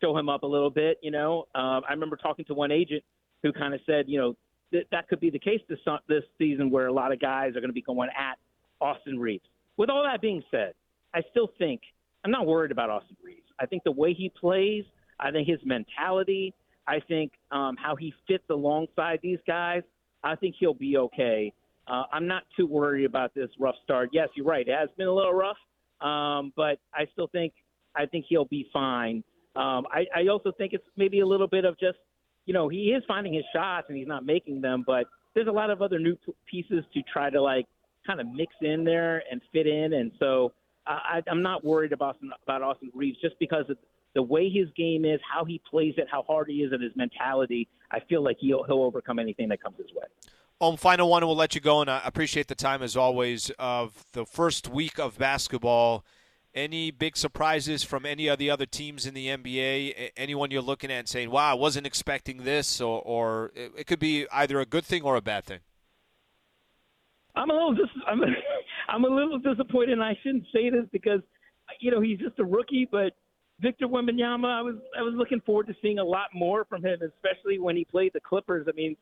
show 0.00 0.16
him 0.16 0.28
up 0.28 0.42
a 0.42 0.46
little 0.46 0.70
bit. 0.70 0.98
You 1.02 1.10
know, 1.10 1.46
um, 1.54 1.82
I 1.88 1.92
remember 1.92 2.16
talking 2.16 2.44
to 2.46 2.54
one 2.54 2.72
agent 2.72 3.02
who 3.42 3.52
kind 3.52 3.74
of 3.74 3.80
said, 3.86 4.06
you 4.08 4.18
know, 4.18 4.36
th- 4.72 4.86
that 4.90 5.08
could 5.08 5.20
be 5.20 5.30
the 5.30 5.38
case 5.38 5.60
this 5.68 5.78
this 6.08 6.24
season 6.38 6.70
where 6.70 6.86
a 6.86 6.92
lot 6.92 7.12
of 7.12 7.20
guys 7.20 7.50
are 7.50 7.60
going 7.60 7.68
to 7.70 7.74
be 7.74 7.82
going 7.82 8.08
at 8.18 8.38
Austin 8.80 9.18
Reaves. 9.18 9.44
With 9.76 9.90
all 9.90 10.02
that 10.02 10.20
being 10.20 10.42
said, 10.50 10.74
I 11.14 11.22
still 11.30 11.50
think 11.58 11.80
I'm 12.24 12.30
not 12.30 12.46
worried 12.46 12.70
about 12.70 12.90
Austin 12.90 13.16
Reaves. 13.22 13.46
I 13.58 13.66
think 13.66 13.84
the 13.84 13.92
way 13.92 14.14
he 14.14 14.30
plays, 14.30 14.84
I 15.18 15.30
think 15.30 15.48
his 15.48 15.60
mentality, 15.64 16.54
I 16.86 17.00
think 17.08 17.32
um, 17.50 17.76
how 17.76 17.96
he 17.96 18.12
fits 18.26 18.44
alongside 18.50 19.20
these 19.22 19.38
guys, 19.46 19.82
I 20.22 20.36
think 20.36 20.54
he'll 20.58 20.74
be 20.74 20.96
okay. 20.96 21.52
Uh, 21.86 22.04
I'm 22.12 22.26
not 22.26 22.44
too 22.56 22.66
worried 22.66 23.04
about 23.04 23.34
this 23.34 23.48
rough 23.58 23.74
start. 23.84 24.10
Yes, 24.12 24.28
you're 24.34 24.46
right. 24.46 24.66
It 24.66 24.76
has 24.78 24.88
been 24.96 25.08
a 25.08 25.12
little 25.12 25.32
rough, 25.32 25.56
um, 26.00 26.52
but 26.56 26.78
I 26.94 27.06
still 27.12 27.28
think 27.28 27.52
I 27.94 28.06
think 28.06 28.26
he'll 28.28 28.44
be 28.44 28.68
fine. 28.72 29.24
Um, 29.56 29.86
I, 29.90 30.06
I 30.14 30.28
also 30.28 30.52
think 30.56 30.72
it's 30.72 30.84
maybe 30.96 31.20
a 31.20 31.26
little 31.26 31.48
bit 31.48 31.64
of 31.64 31.78
just, 31.78 31.98
you 32.46 32.54
know, 32.54 32.68
he 32.68 32.92
is 32.92 33.02
finding 33.08 33.34
his 33.34 33.44
shots 33.52 33.86
and 33.88 33.98
he's 33.98 34.06
not 34.06 34.24
making 34.24 34.60
them, 34.60 34.84
but 34.86 35.06
there's 35.34 35.48
a 35.48 35.52
lot 35.52 35.70
of 35.70 35.82
other 35.82 35.98
new 35.98 36.16
pieces 36.48 36.84
to 36.94 37.02
try 37.12 37.30
to 37.30 37.42
like 37.42 37.66
kind 38.06 38.20
of 38.20 38.28
mix 38.28 38.54
in 38.62 38.84
there 38.84 39.22
and 39.30 39.40
fit 39.52 39.66
in. 39.66 39.94
And 39.94 40.12
so 40.18 40.52
I, 40.86 41.20
I'm 41.28 41.42
not 41.42 41.64
worried 41.64 41.92
about 41.92 42.16
about 42.44 42.62
Austin 42.62 42.90
Reaves 42.94 43.18
just 43.20 43.38
because 43.38 43.64
of 43.68 43.76
the 44.14 44.22
way 44.22 44.48
his 44.48 44.68
game 44.76 45.04
is, 45.04 45.20
how 45.32 45.44
he 45.44 45.60
plays 45.70 45.94
it, 45.96 46.06
how 46.10 46.22
hard 46.22 46.48
he 46.48 46.62
is, 46.62 46.72
and 46.72 46.82
his 46.82 46.92
mentality. 46.96 47.68
I 47.90 48.00
feel 48.08 48.22
like 48.22 48.38
he'll 48.40 48.64
he'll 48.64 48.82
overcome 48.82 49.18
anything 49.18 49.48
that 49.48 49.62
comes 49.62 49.76
his 49.76 49.92
way. 49.94 50.04
Um, 50.60 50.76
final 50.76 51.08
one, 51.08 51.24
we'll 51.26 51.36
let 51.36 51.54
you 51.54 51.60
go. 51.60 51.80
And 51.80 51.90
I 51.90 52.02
appreciate 52.04 52.48
the 52.48 52.54
time 52.54 52.82
as 52.82 52.96
always 52.96 53.50
of 53.58 54.04
the 54.12 54.26
first 54.26 54.68
week 54.68 54.98
of 54.98 55.16
basketball. 55.16 56.04
Any 56.54 56.90
big 56.90 57.16
surprises 57.16 57.82
from 57.82 58.04
any 58.04 58.26
of 58.26 58.38
the 58.38 58.50
other 58.50 58.66
teams 58.66 59.06
in 59.06 59.14
the 59.14 59.28
NBA? 59.28 60.10
Anyone 60.16 60.50
you're 60.50 60.60
looking 60.60 60.90
at 60.90 60.98
and 60.98 61.08
saying, 61.08 61.30
"Wow, 61.30 61.52
I 61.52 61.54
wasn't 61.54 61.86
expecting 61.86 62.38
this," 62.38 62.80
or, 62.80 63.00
or 63.02 63.52
it 63.54 63.86
could 63.86 64.00
be 64.00 64.26
either 64.32 64.58
a 64.58 64.66
good 64.66 64.84
thing 64.84 65.02
or 65.02 65.14
a 65.14 65.20
bad 65.20 65.44
thing. 65.44 65.60
I'm 67.36 67.50
a 67.50 67.52
little 67.52 67.74
dis- 67.74 68.02
I'm, 68.06 68.20
a, 68.22 68.26
I'm 68.88 69.04
a 69.04 69.08
little 69.08 69.38
disappointed, 69.38 69.92
and 69.92 70.02
I 70.02 70.18
shouldn't 70.22 70.44
say 70.52 70.70
this 70.70 70.86
because 70.90 71.20
you 71.78 71.92
know 71.92 72.00
he's 72.00 72.18
just 72.18 72.38
a 72.40 72.44
rookie, 72.44 72.88
but 72.90 73.12
Victor 73.60 73.86
Wembanyama, 73.86 74.46
I 74.46 74.62
was 74.62 74.74
I 74.98 75.02
was 75.02 75.14
looking 75.14 75.40
forward 75.42 75.68
to 75.68 75.76
seeing 75.80 76.00
a 76.00 76.04
lot 76.04 76.34
more 76.34 76.64
from 76.64 76.84
him, 76.84 76.98
especially 77.00 77.60
when 77.60 77.76
he 77.76 77.84
played 77.84 78.12
the 78.12 78.20
Clippers. 78.20 78.66
I 78.68 78.72
mean, 78.72 78.96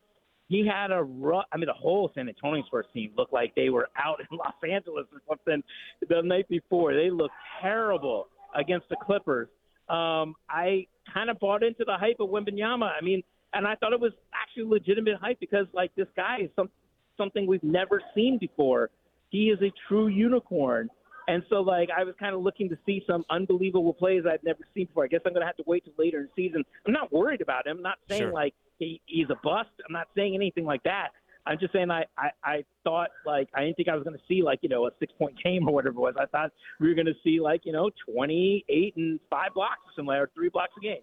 he 0.49 0.67
had 0.67 0.91
a 0.91 1.03
rough. 1.03 1.45
I 1.53 1.57
mean, 1.57 1.67
the 1.67 1.75
whole 1.75 2.11
San 2.15 2.29
Antonio 2.29 2.65
Spurs 2.67 2.87
team 2.93 3.13
looked 3.17 3.33
like 3.33 3.55
they 3.55 3.69
were 3.69 3.89
out 3.97 4.21
in 4.31 4.37
Los 4.37 4.55
Angeles 4.65 5.07
or 5.13 5.23
something 5.29 5.63
the 6.09 6.23
night 6.23 6.49
before. 6.49 6.95
They 6.95 7.11
looked 7.11 7.35
terrible 7.61 8.29
against 8.55 8.89
the 8.89 8.97
Clippers. 9.05 9.49
Um, 9.89 10.35
I 10.49 10.87
kind 11.13 11.31
of 11.31 11.39
bought 11.39 11.63
into 11.63 11.85
the 11.85 11.97
hype 11.97 12.17
of 12.21 12.31
Wembanyama. 12.31 12.91
I 12.91 13.03
mean, 13.03 13.23
and 13.55 13.67
I 13.67 13.75
thought 13.77 13.93
it 13.93 14.01
was 14.01 14.13
actually 14.35 14.65
legitimate 14.65 15.17
hype 15.21 15.41
because 15.41 15.67
like 15.73 15.95
this 15.97 16.09
guy 16.17 16.39
is 16.43 16.51
some 16.57 16.69
something 17.17 17.47
we've 17.47 17.63
never 17.63 18.01
seen 18.15 18.39
before. 18.39 18.91
He 19.31 19.49
is 19.49 19.61
a 19.61 19.73
true 19.89 20.09
unicorn. 20.09 20.89
And 21.29 21.43
so, 21.51 21.57
like, 21.57 21.91
I 21.97 22.05
was 22.05 22.15
kind 22.19 22.35
of 22.35 22.41
looking 22.41 22.71
to 22.71 22.79
see 22.87 23.05
some 23.07 23.23
unbelievable 23.29 23.93
plays 23.93 24.23
I'd 24.27 24.43
never 24.43 24.61
seen 24.75 24.87
before. 24.87 25.05
I 25.05 25.09
guess 25.09 25.21
I'm 25.27 25.35
going 25.35 25.43
to 25.43 25.47
have 25.47 25.59
to 25.59 25.65
wait 25.67 25.85
till 25.85 25.93
later 25.99 26.21
in 26.21 26.29
the 26.35 26.43
season. 26.43 26.65
I'm 26.87 26.93
not 26.93 27.13
worried 27.13 27.43
about 27.43 27.67
him. 27.67 27.77
I'm 27.77 27.83
not 27.83 27.99
saying 28.09 28.23
sure. 28.23 28.33
like 28.33 28.55
he, 28.79 29.01
he's 29.05 29.29
a 29.29 29.37
bust. 29.45 29.69
I'm 29.87 29.93
not 29.93 30.09
saying 30.17 30.35
anything 30.35 30.65
like 30.65 30.83
that. 30.85 31.09
I'm 31.47 31.59
just 31.59 31.73
saying 31.73 31.91
I, 31.91 32.05
I, 32.17 32.31
I 32.43 32.65
thought 32.85 33.09
like 33.25 33.49
I 33.55 33.63
didn't 33.63 33.77
think 33.77 33.89
I 33.89 33.95
was 33.95 34.05
going 34.05 34.17
to 34.17 34.23
see 34.29 34.43
like 34.43 34.59
you 34.63 34.69
know 34.69 34.87
a 34.87 34.91
six 34.99 35.13
point 35.19 35.35
game 35.45 35.69
or 35.69 35.75
whatever 35.75 35.97
it 35.97 36.01
was. 36.01 36.15
I 36.21 36.27
thought 36.27 36.51
we 36.81 36.89
were 36.89 36.95
going 36.95 37.07
to 37.07 37.15
see 37.25 37.41
like 37.41 37.63
you 37.65 37.73
know 37.73 37.91
28 38.13 38.97
and 38.97 39.21
five 39.31 39.55
blocks 39.55 39.81
or 39.87 39.93
something, 39.97 40.15
or 40.15 40.31
three 40.35 40.51
blocks 40.51 40.73
a 40.79 40.81
game. 40.81 41.03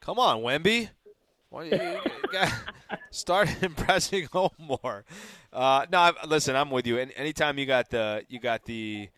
Come 0.00 0.18
on, 0.18 0.42
Wemby. 0.42 0.90
Well, 1.50 1.64
you, 1.64 1.80
you 2.32 2.46
start 3.10 3.48
impressing 3.62 4.26
home 4.32 4.50
more. 4.58 5.04
Uh, 5.52 5.86
no, 5.90 6.12
listen, 6.26 6.54
I'm 6.54 6.70
with 6.70 6.86
you. 6.86 6.98
And 6.98 7.12
anytime 7.16 7.58
you 7.58 7.66
got 7.66 7.88
the 7.90 8.24
you 8.28 8.38
got 8.38 8.64
the 8.64 9.08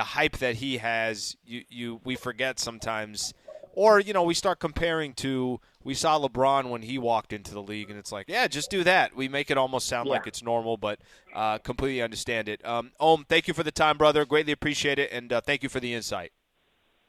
the 0.00 0.04
hype 0.04 0.38
that 0.38 0.56
he 0.56 0.78
has, 0.78 1.36
you 1.44 1.62
you 1.68 2.00
we 2.04 2.16
forget 2.16 2.58
sometimes, 2.58 3.34
or 3.74 4.00
you 4.00 4.14
know 4.14 4.22
we 4.22 4.32
start 4.32 4.58
comparing 4.58 5.12
to 5.12 5.60
we 5.84 5.92
saw 5.92 6.18
LeBron 6.18 6.70
when 6.70 6.80
he 6.80 6.96
walked 6.96 7.34
into 7.34 7.52
the 7.52 7.60
league, 7.60 7.90
and 7.90 7.98
it's 7.98 8.10
like, 8.10 8.24
yeah, 8.26 8.48
just 8.48 8.70
do 8.70 8.82
that. 8.82 9.14
We 9.14 9.28
make 9.28 9.50
it 9.50 9.58
almost 9.58 9.88
sound 9.88 10.06
yeah. 10.06 10.14
like 10.14 10.26
it's 10.26 10.42
normal, 10.42 10.78
but 10.78 11.00
uh, 11.34 11.58
completely 11.58 12.00
understand 12.00 12.48
it. 12.48 12.64
Um, 12.66 12.92
Ohm, 12.98 13.26
thank 13.28 13.46
you 13.46 13.52
for 13.52 13.62
the 13.62 13.70
time, 13.70 13.98
brother. 13.98 14.24
Greatly 14.24 14.52
appreciate 14.52 14.98
it, 14.98 15.12
and 15.12 15.30
uh, 15.34 15.42
thank 15.42 15.62
you 15.62 15.68
for 15.68 15.80
the 15.80 15.92
insight. 15.92 16.32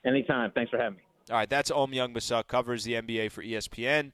Anytime. 0.05 0.51
Thanks 0.51 0.69
for 0.69 0.77
having 0.77 0.97
me. 0.97 1.03
All 1.29 1.37
right, 1.37 1.49
that's 1.49 1.71
Ohm 1.71 1.91
Youngmisuk, 1.91 2.47
covers 2.47 2.83
the 2.83 2.95
NBA 2.95 3.31
for 3.31 3.41
ESPN. 3.41 4.11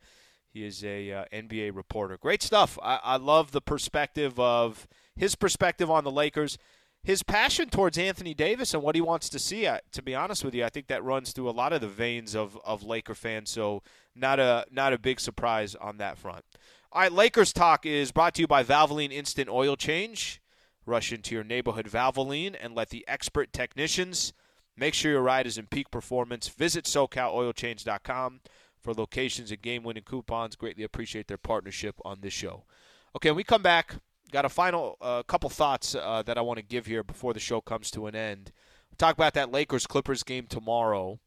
He 0.54 0.64
is 0.64 0.84
a 0.84 1.12
uh, 1.12 1.26
NBA 1.34 1.76
reporter. 1.76 2.16
Great 2.18 2.44
stuff. 2.44 2.78
I, 2.84 3.00
I 3.04 3.18
love 3.18 3.54
the 3.54 3.62
perspective 3.62 4.40
of 4.40 4.88
his 5.16 5.34
perspective 5.34 5.90
on 5.90 6.04
the 6.04 6.12
Lakers 6.12 6.60
his 7.08 7.24
passion 7.24 7.70
towards 7.70 7.98
Anthony 7.98 8.34
Davis 8.34 8.74
and 8.74 8.84
what 8.84 8.96
he 8.96 9.02
wants 9.02 9.30
to 9.30 9.40
see. 9.40 9.68
to 9.92 10.02
be 10.02 10.14
honest 10.14 10.44
with 10.44 10.54
you, 10.54 10.66
I 10.66 10.70
think 10.70 10.88
that 10.88 11.04
runs 11.04 11.32
through 11.32 11.50
a 11.50 11.52
lot 11.52 11.72
of 11.72 11.80
the 11.80 11.88
veins 11.88 12.36
of, 12.36 12.60
of 12.66 12.84
Laker 12.84 13.16
fans. 13.16 13.50
So 13.50 13.82
not 14.14 14.40
a 14.40 14.66
not 14.70 14.94
a 14.94 15.00
big 15.00 15.20
surprise 15.20 15.74
on 15.74 15.98
that 15.98 16.18
front. 16.18 16.44
All 16.92 17.02
right, 17.02 17.12
Lakers 17.12 17.54
talk 17.54 17.86
is 17.86 18.12
brought 18.12 18.34
to 18.36 18.42
you 18.42 18.48
by 18.48 18.64
Valvoline 18.64 19.12
Instant 19.12 19.50
Oil 19.50 19.76
Change. 19.76 20.42
Rush 20.86 21.12
into 21.14 21.34
your 21.34 21.44
neighborhood 21.44 21.88
Valvoline 21.88 22.56
and 22.60 22.76
let 22.76 22.90
the 22.90 23.06
expert 23.08 23.52
technicians 23.54 24.34
Make 24.78 24.94
sure 24.94 25.12
your 25.12 25.24
ride 25.24 25.48
is 25.48 25.58
in 25.58 25.66
peak 25.66 25.90
performance. 25.90 26.48
Visit 26.50 26.86
SoCalOilChange.com 26.86 28.42
for 28.80 28.94
locations 28.94 29.50
and 29.50 29.62
game 29.62 29.82
winning 29.82 30.04
coupons. 30.04 30.56
Greatly 30.56 30.84
appreciate 30.84 31.28
their 31.28 31.40
partnership 31.40 31.96
on 32.06 32.22
this 32.22 32.34
show. 32.34 32.64
Okay, 33.16 33.32
when 33.32 33.38
we 33.38 33.44
come 33.44 33.64
back, 33.64 33.96
got 34.32 34.46
a 34.46 34.50
final 34.50 34.98
uh, 35.02 35.24
couple 35.24 35.50
thoughts 35.50 35.96
uh, 35.96 36.24
that 36.26 36.38
I 36.38 36.42
want 36.42 36.58
to 36.58 36.64
give 36.66 36.86
here 36.86 37.04
before 37.04 37.34
the 37.34 37.40
show 37.40 37.62
comes 37.62 37.92
to 37.92 38.08
an 38.08 38.16
end. 38.16 38.52
We'll 38.90 38.98
talk 38.98 39.16
about 39.16 39.34
that 39.34 39.52
Lakers 39.52 39.88
Clippers 39.88 40.24
game 40.24 40.48
tomorrow, 40.48 41.20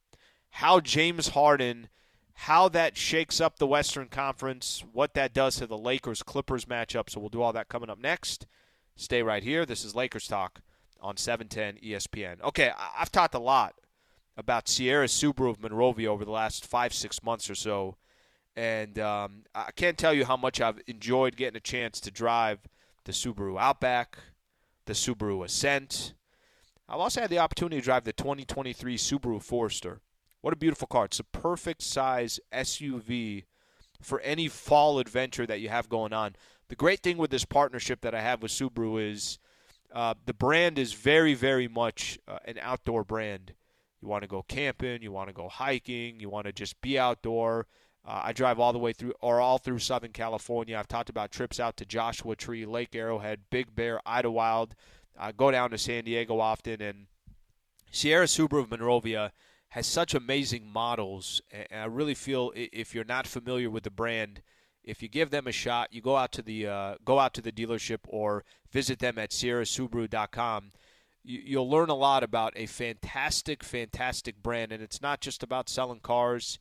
how 0.50 0.80
James 0.80 1.28
Harden, 1.28 1.88
how 2.34 2.68
that 2.70 2.96
shakes 2.96 3.40
up 3.40 3.58
the 3.58 3.66
Western 3.66 4.08
Conference, 4.08 4.84
what 4.92 5.14
that 5.14 5.34
does 5.34 5.56
to 5.56 5.66
the 5.66 5.78
Lakers 5.78 6.22
Clippers 6.22 6.64
matchup. 6.64 7.10
So 7.10 7.20
we'll 7.20 7.28
do 7.28 7.42
all 7.42 7.52
that 7.52 7.68
coming 7.68 7.90
up 7.90 7.98
next. 7.98 8.46
Stay 8.96 9.22
right 9.22 9.42
here. 9.42 9.64
This 9.64 9.84
is 9.84 9.94
Lakers 9.94 10.26
Talk 10.26 10.60
on 11.00 11.16
710 11.16 11.82
ESPN. 11.82 12.40
Okay, 12.42 12.72
I've 12.98 13.12
talked 13.12 13.34
a 13.34 13.38
lot 13.38 13.74
about 14.36 14.68
Sierra 14.68 15.06
Subaru 15.06 15.50
of 15.50 15.60
Monrovia 15.60 16.10
over 16.10 16.24
the 16.24 16.30
last 16.30 16.66
five, 16.66 16.94
six 16.94 17.22
months 17.22 17.50
or 17.50 17.54
so. 17.54 17.96
And 18.56 18.98
um, 18.98 19.44
I 19.54 19.70
can't 19.76 19.96
tell 19.96 20.12
you 20.12 20.24
how 20.24 20.36
much 20.36 20.60
I've 20.60 20.80
enjoyed 20.86 21.36
getting 21.36 21.56
a 21.56 21.60
chance 21.60 22.00
to 22.00 22.10
drive 22.10 22.60
the 23.04 23.12
Subaru 23.12 23.60
Outback, 23.60 24.18
the 24.86 24.92
Subaru 24.92 25.44
Ascent. 25.44 26.14
I've 26.88 27.00
also 27.00 27.20
had 27.20 27.30
the 27.30 27.38
opportunity 27.38 27.76
to 27.76 27.84
drive 27.84 28.04
the 28.04 28.12
2023 28.12 28.96
Subaru 28.96 29.42
Forester. 29.42 30.00
What 30.40 30.52
a 30.52 30.56
beautiful 30.56 30.88
car. 30.88 31.04
It's 31.04 31.20
a 31.20 31.24
perfect 31.24 31.82
size 31.82 32.40
SUV 32.52 33.44
for 34.00 34.20
any 34.20 34.48
fall 34.48 34.98
adventure 34.98 35.46
that 35.46 35.60
you 35.60 35.68
have 35.68 35.88
going 35.88 36.12
on. 36.12 36.34
The 36.68 36.76
great 36.76 37.00
thing 37.00 37.18
with 37.18 37.30
this 37.30 37.44
partnership 37.44 38.00
that 38.00 38.14
I 38.14 38.20
have 38.20 38.42
with 38.42 38.52
Subaru 38.52 39.12
is 39.12 39.38
uh, 39.92 40.14
the 40.24 40.34
brand 40.34 40.78
is 40.78 40.92
very, 40.92 41.34
very 41.34 41.68
much 41.68 42.18
uh, 42.28 42.38
an 42.44 42.58
outdoor 42.60 43.04
brand. 43.04 43.54
You 44.00 44.08
want 44.08 44.22
to 44.22 44.28
go 44.28 44.42
camping, 44.42 45.02
you 45.02 45.12
want 45.12 45.28
to 45.28 45.34
go 45.34 45.48
hiking, 45.48 46.20
you 46.20 46.30
want 46.30 46.46
to 46.46 46.52
just 46.52 46.80
be 46.80 46.98
outdoor. 46.98 47.66
Uh, 48.04 48.22
I 48.24 48.32
drive 48.32 48.58
all 48.58 48.72
the 48.72 48.78
way 48.78 48.92
through, 48.92 49.14
or 49.20 49.40
all 49.40 49.58
through 49.58 49.78
Southern 49.78 50.12
California. 50.12 50.76
I've 50.78 50.88
talked 50.88 51.10
about 51.10 51.30
trips 51.30 51.60
out 51.60 51.76
to 51.76 51.84
Joshua 51.84 52.34
Tree, 52.34 52.64
Lake 52.64 52.94
Arrowhead, 52.94 53.40
Big 53.50 53.74
Bear, 53.74 54.00
Idyllwild. 54.06 54.72
I 55.18 55.32
go 55.32 55.50
down 55.50 55.70
to 55.70 55.78
San 55.78 56.04
Diego 56.04 56.40
often, 56.40 56.80
and 56.80 57.06
Sierra 57.90 58.24
Subaru 58.24 58.60
of 58.60 58.70
Monrovia 58.70 59.32
has 59.70 59.86
such 59.86 60.14
amazing 60.14 60.70
models. 60.72 61.42
And 61.50 61.82
I 61.82 61.84
really 61.84 62.14
feel 62.14 62.52
if 62.54 62.94
you're 62.94 63.04
not 63.04 63.26
familiar 63.26 63.68
with 63.68 63.84
the 63.84 63.90
brand, 63.90 64.42
if 64.82 65.02
you 65.02 65.08
give 65.08 65.30
them 65.30 65.46
a 65.46 65.52
shot, 65.52 65.92
you 65.92 66.00
go 66.00 66.16
out 66.16 66.32
to 66.32 66.42
the 66.42 66.66
uh, 66.66 66.94
go 67.04 67.18
out 67.18 67.34
to 67.34 67.42
the 67.42 67.52
dealership 67.52 68.00
or 68.08 68.44
visit 68.70 68.98
them 68.98 69.18
at 69.18 69.30
sierrasubaru.com. 69.30 70.72
You, 71.22 71.40
you'll 71.44 71.70
learn 71.70 71.90
a 71.90 71.94
lot 71.94 72.22
about 72.22 72.54
a 72.56 72.66
fantastic, 72.66 73.62
fantastic 73.62 74.42
brand, 74.42 74.72
and 74.72 74.82
it's 74.82 75.02
not 75.02 75.20
just 75.20 75.42
about 75.42 75.68
selling 75.68 76.00
cars. 76.00 76.58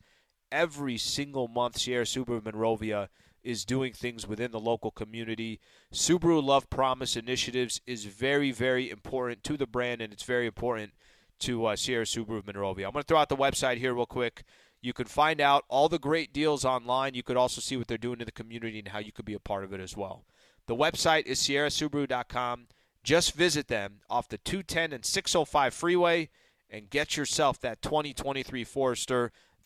Every 0.52 0.98
single 0.98 1.48
month, 1.48 1.78
Sierra 1.78 2.06
Subaru 2.06 2.44
Monrovia 2.44 3.10
is 3.44 3.66
doing 3.66 3.94
things 3.94 4.28
within 4.28 4.52
the 4.52 4.60
local 4.60 4.92
community. 4.92 5.60
Subaru 5.94 6.44
Love 6.44 6.70
Promise 6.70 7.16
initiatives 7.16 7.82
is 7.88 8.06
very, 8.06 8.52
very 8.52 8.90
important 8.90 9.44
to 9.46 9.58
the 9.58 9.68
brand, 9.68 10.02
and 10.02 10.12
it's 10.12 10.24
very 10.24 10.46
important 10.46 10.94
to 11.40 11.66
uh, 11.66 11.76
Sierra 11.76 12.06
Subaru 12.06 12.46
Monrovia. 12.46 12.88
I'm 12.88 12.94
going 12.94 13.04
to 13.04 13.08
throw 13.08 13.20
out 13.20 13.30
the 13.30 13.38
website 13.38 13.78
here 13.78 13.94
real 13.94 14.06
quick. 14.06 14.44
You 14.82 14.94
can 14.94 15.06
find 15.06 15.42
out 15.42 15.66
all 15.68 15.90
the 15.90 16.00
great 16.00 16.34
deals 16.34 16.66
online. 16.66 17.14
You 17.14 17.24
could 17.24 17.38
also 17.38 17.62
see 17.62 17.78
what 17.78 17.88
they're 17.88 17.98
doing 17.98 18.20
in 18.20 18.26
the 18.26 18.32
community 18.32 18.80
and 18.80 18.90
how 18.90 19.00
you 19.00 19.12
could 19.12 19.26
be 19.26 19.34
a 19.34 19.40
part 19.40 19.64
of 19.64 19.74
it 19.74 19.80
as 19.80 19.96
well. 19.96 20.26
The 20.68 20.76
website 20.76 21.26
is 21.26 21.40
sierrasubaru.com. 21.40 22.68
Just 23.04 23.34
visit 23.34 23.68
them 23.68 24.02
off 24.10 24.28
the 24.28 24.38
210 24.38 24.94
and 24.94 25.06
605 25.06 25.74
freeway 25.74 26.30
and 26.70 26.90
get 26.90 27.18
yourself 27.18 27.60
that 27.62 27.82
2023 27.82 28.64
Forester, 28.64 29.32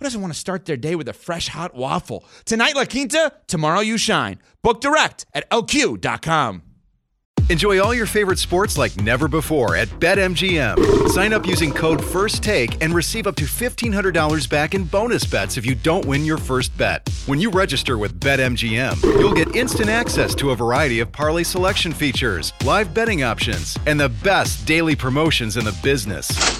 who 0.00 0.04
doesn't 0.04 0.22
want 0.22 0.32
to 0.32 0.38
start 0.38 0.64
their 0.64 0.78
day 0.78 0.94
with 0.94 1.08
a 1.08 1.12
fresh 1.12 1.48
hot 1.48 1.74
waffle? 1.74 2.24
Tonight, 2.46 2.74
La 2.74 2.86
Quinta, 2.86 3.32
tomorrow, 3.46 3.80
you 3.80 3.98
shine. 3.98 4.38
Book 4.62 4.80
direct 4.80 5.26
at 5.34 5.48
lq.com. 5.50 6.62
Enjoy 7.50 7.80
all 7.82 7.92
your 7.92 8.06
favorite 8.06 8.38
sports 8.38 8.78
like 8.78 8.96
never 9.00 9.26
before 9.26 9.74
at 9.74 9.88
BetMGM. 9.98 11.08
Sign 11.08 11.32
up 11.32 11.46
using 11.46 11.72
code 11.72 11.98
FIRSTTAKE 11.98 12.76
and 12.80 12.94
receive 12.94 13.26
up 13.26 13.34
to 13.36 13.44
$1,500 13.44 14.48
back 14.48 14.74
in 14.74 14.84
bonus 14.84 15.24
bets 15.24 15.56
if 15.56 15.66
you 15.66 15.74
don't 15.74 16.04
win 16.04 16.24
your 16.24 16.38
first 16.38 16.76
bet. 16.78 17.08
When 17.26 17.40
you 17.40 17.50
register 17.50 17.98
with 17.98 18.20
BetMGM, 18.20 19.02
you'll 19.18 19.34
get 19.34 19.54
instant 19.56 19.90
access 19.90 20.34
to 20.36 20.50
a 20.50 20.56
variety 20.56 21.00
of 21.00 21.10
parlay 21.10 21.42
selection 21.42 21.92
features, 21.92 22.52
live 22.64 22.94
betting 22.94 23.24
options, 23.24 23.76
and 23.84 23.98
the 23.98 24.08
best 24.08 24.64
daily 24.64 24.94
promotions 24.94 25.56
in 25.56 25.64
the 25.64 25.76
business. 25.82 26.59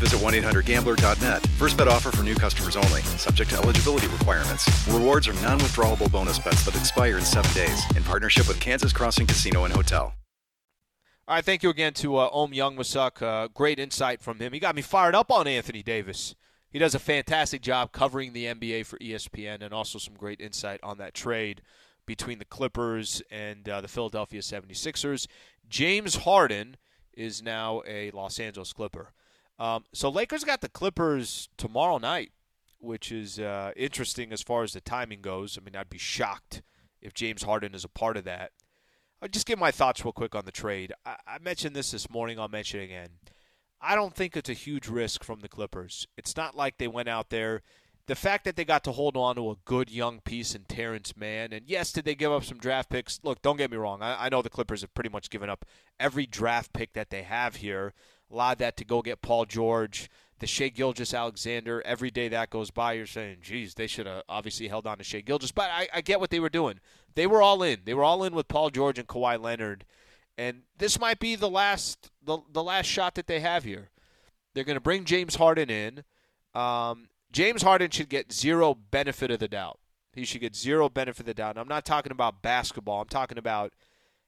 visit 0.01 0.19
1-800-GAMBLER.net. 0.19 1.47
First 1.57 1.77
bet 1.77 1.87
offer 1.87 2.11
for 2.11 2.23
new 2.23 2.35
customers 2.35 2.75
only. 2.75 3.01
Subject 3.01 3.51
to 3.51 3.57
eligibility 3.57 4.07
requirements. 4.07 4.67
Rewards 4.87 5.27
are 5.27 5.33
non-withdrawable 5.35 6.11
bonus 6.11 6.39
bets 6.39 6.65
that 6.65 6.75
expire 6.75 7.17
in 7.17 7.23
seven 7.23 7.53
days. 7.53 7.81
In 7.95 8.03
partnership 8.03 8.47
with 8.47 8.59
Kansas 8.59 8.91
Crossing 8.91 9.27
Casino 9.27 9.63
and 9.63 9.73
Hotel. 9.73 10.13
All 11.27 11.35
right, 11.35 11.45
thank 11.45 11.63
you 11.63 11.69
again 11.69 11.93
to 11.93 12.17
uh, 12.17 12.29
Ohm 12.33 12.51
Youngmisuk. 12.51 13.21
Uh, 13.21 13.47
great 13.53 13.79
insight 13.79 14.21
from 14.21 14.39
him. 14.39 14.51
He 14.51 14.59
got 14.59 14.75
me 14.75 14.81
fired 14.81 15.15
up 15.15 15.31
on 15.31 15.47
Anthony 15.47 15.83
Davis. 15.83 16.35
He 16.69 16.79
does 16.79 16.95
a 16.95 16.99
fantastic 16.99 17.61
job 17.61 17.91
covering 17.91 18.33
the 18.33 18.45
NBA 18.45 18.85
for 18.85 18.97
ESPN 18.97 19.61
and 19.61 19.73
also 19.73 19.99
some 19.99 20.15
great 20.15 20.41
insight 20.41 20.79
on 20.81 20.97
that 20.97 21.13
trade 21.13 21.61
between 22.05 22.39
the 22.39 22.45
Clippers 22.45 23.21
and 23.29 23.69
uh, 23.69 23.81
the 23.81 23.87
Philadelphia 23.87 24.41
76ers. 24.41 25.27
James 25.69 26.15
Harden 26.15 26.77
is 27.13 27.43
now 27.43 27.81
a 27.87 28.11
Los 28.11 28.39
Angeles 28.39 28.73
Clipper. 28.73 29.13
Um, 29.61 29.83
so 29.93 30.09
Lakers 30.09 30.43
got 30.43 30.61
the 30.61 30.69
Clippers 30.69 31.47
tomorrow 31.55 31.99
night, 31.99 32.31
which 32.79 33.11
is 33.11 33.37
uh, 33.37 33.73
interesting 33.75 34.33
as 34.33 34.41
far 34.41 34.63
as 34.63 34.73
the 34.73 34.81
timing 34.81 35.21
goes. 35.21 35.55
I 35.55 35.63
mean, 35.63 35.75
I'd 35.75 35.87
be 35.87 35.99
shocked 35.99 36.63
if 36.99 37.13
James 37.13 37.43
Harden 37.43 37.75
is 37.75 37.83
a 37.83 37.87
part 37.89 38.17
of 38.17 38.23
that. 38.23 38.53
I'll 39.21 39.29
just 39.29 39.45
give 39.45 39.59
my 39.59 39.69
thoughts 39.69 40.03
real 40.03 40.13
quick 40.13 40.33
on 40.33 40.45
the 40.45 40.51
trade. 40.51 40.93
I, 41.05 41.17
I 41.27 41.37
mentioned 41.39 41.75
this 41.75 41.91
this 41.91 42.09
morning. 42.09 42.39
I'll 42.39 42.47
mention 42.47 42.79
it 42.79 42.85
again. 42.85 43.09
I 43.79 43.93
don't 43.93 44.15
think 44.15 44.35
it's 44.35 44.49
a 44.49 44.53
huge 44.53 44.87
risk 44.87 45.23
from 45.23 45.41
the 45.41 45.47
Clippers. 45.47 46.07
It's 46.17 46.35
not 46.35 46.57
like 46.57 46.79
they 46.79 46.87
went 46.87 47.09
out 47.09 47.29
there. 47.29 47.61
The 48.07 48.15
fact 48.15 48.45
that 48.45 48.55
they 48.55 48.65
got 48.65 48.83
to 48.85 48.91
hold 48.91 49.15
on 49.15 49.35
to 49.35 49.51
a 49.51 49.57
good 49.63 49.91
young 49.91 50.21
piece 50.21 50.55
in 50.55 50.63
Terrence 50.63 51.15
Mann, 51.15 51.53
and 51.53 51.67
yes, 51.67 51.91
did 51.91 52.05
they 52.05 52.15
give 52.15 52.31
up 52.31 52.43
some 52.43 52.57
draft 52.57 52.89
picks? 52.89 53.19
Look, 53.21 53.43
don't 53.43 53.57
get 53.57 53.69
me 53.69 53.77
wrong. 53.77 54.01
I, 54.01 54.25
I 54.25 54.29
know 54.29 54.41
the 54.41 54.49
Clippers 54.49 54.81
have 54.81 54.93
pretty 54.95 55.11
much 55.11 55.29
given 55.29 55.51
up 55.51 55.65
every 55.99 56.25
draft 56.25 56.73
pick 56.73 56.93
that 56.93 57.11
they 57.11 57.21
have 57.21 57.57
here 57.57 57.93
a 58.31 58.35
lot 58.35 58.53
of 58.53 58.57
that 58.59 58.77
to 58.77 58.85
go 58.85 59.01
get 59.01 59.21
Paul 59.21 59.45
George, 59.45 60.09
the 60.39 60.47
Shai 60.47 60.69
Gilgeous-Alexander, 60.69 61.81
Every 61.85 62.09
day 62.09 62.27
that 62.29 62.49
goes 62.49 62.71
by, 62.71 62.93
you're 62.93 63.05
saying, 63.05 63.37
geez, 63.41 63.75
they 63.75 63.87
should 63.87 64.07
have 64.07 64.23
obviously 64.27 64.67
held 64.67 64.87
on 64.87 64.97
to 64.97 65.03
Shai 65.03 65.21
Gilgis. 65.21 65.53
But 65.53 65.69
I, 65.71 65.87
I 65.93 66.01
get 66.01 66.19
what 66.19 66.29
they 66.29 66.39
were 66.39 66.49
doing. 66.49 66.79
They 67.15 67.27
were 67.27 67.41
all 67.41 67.61
in. 67.61 67.81
They 67.85 67.93
were 67.93 68.03
all 68.03 68.23
in 68.23 68.33
with 68.33 68.47
Paul 68.47 68.69
George 68.69 68.97
and 68.97 69.07
Kawhi 69.07 69.41
Leonard. 69.41 69.85
And 70.37 70.63
this 70.77 70.99
might 70.99 71.19
be 71.19 71.35
the 71.35 71.49
last 71.49 72.09
the, 72.23 72.39
the 72.51 72.63
last 72.63 72.87
shot 72.87 73.15
that 73.15 73.27
they 73.27 73.41
have 73.41 73.63
here. 73.63 73.89
They're 74.53 74.63
going 74.63 74.75
to 74.75 74.81
bring 74.81 75.05
James 75.05 75.35
Harden 75.35 75.69
in. 75.69 76.03
Um, 76.55 77.09
James 77.31 77.61
Harden 77.61 77.91
should 77.91 78.09
get 78.09 78.33
zero 78.33 78.73
benefit 78.73 79.29
of 79.29 79.39
the 79.39 79.47
doubt. 79.47 79.79
He 80.13 80.25
should 80.25 80.41
get 80.41 80.55
zero 80.55 80.89
benefit 80.89 81.21
of 81.21 81.25
the 81.27 81.33
doubt. 81.33 81.51
And 81.51 81.59
I'm 81.59 81.67
not 81.67 81.85
talking 81.85 82.11
about 82.11 82.41
basketball. 82.41 83.01
I'm 83.01 83.07
talking 83.07 83.37
about 83.37 83.73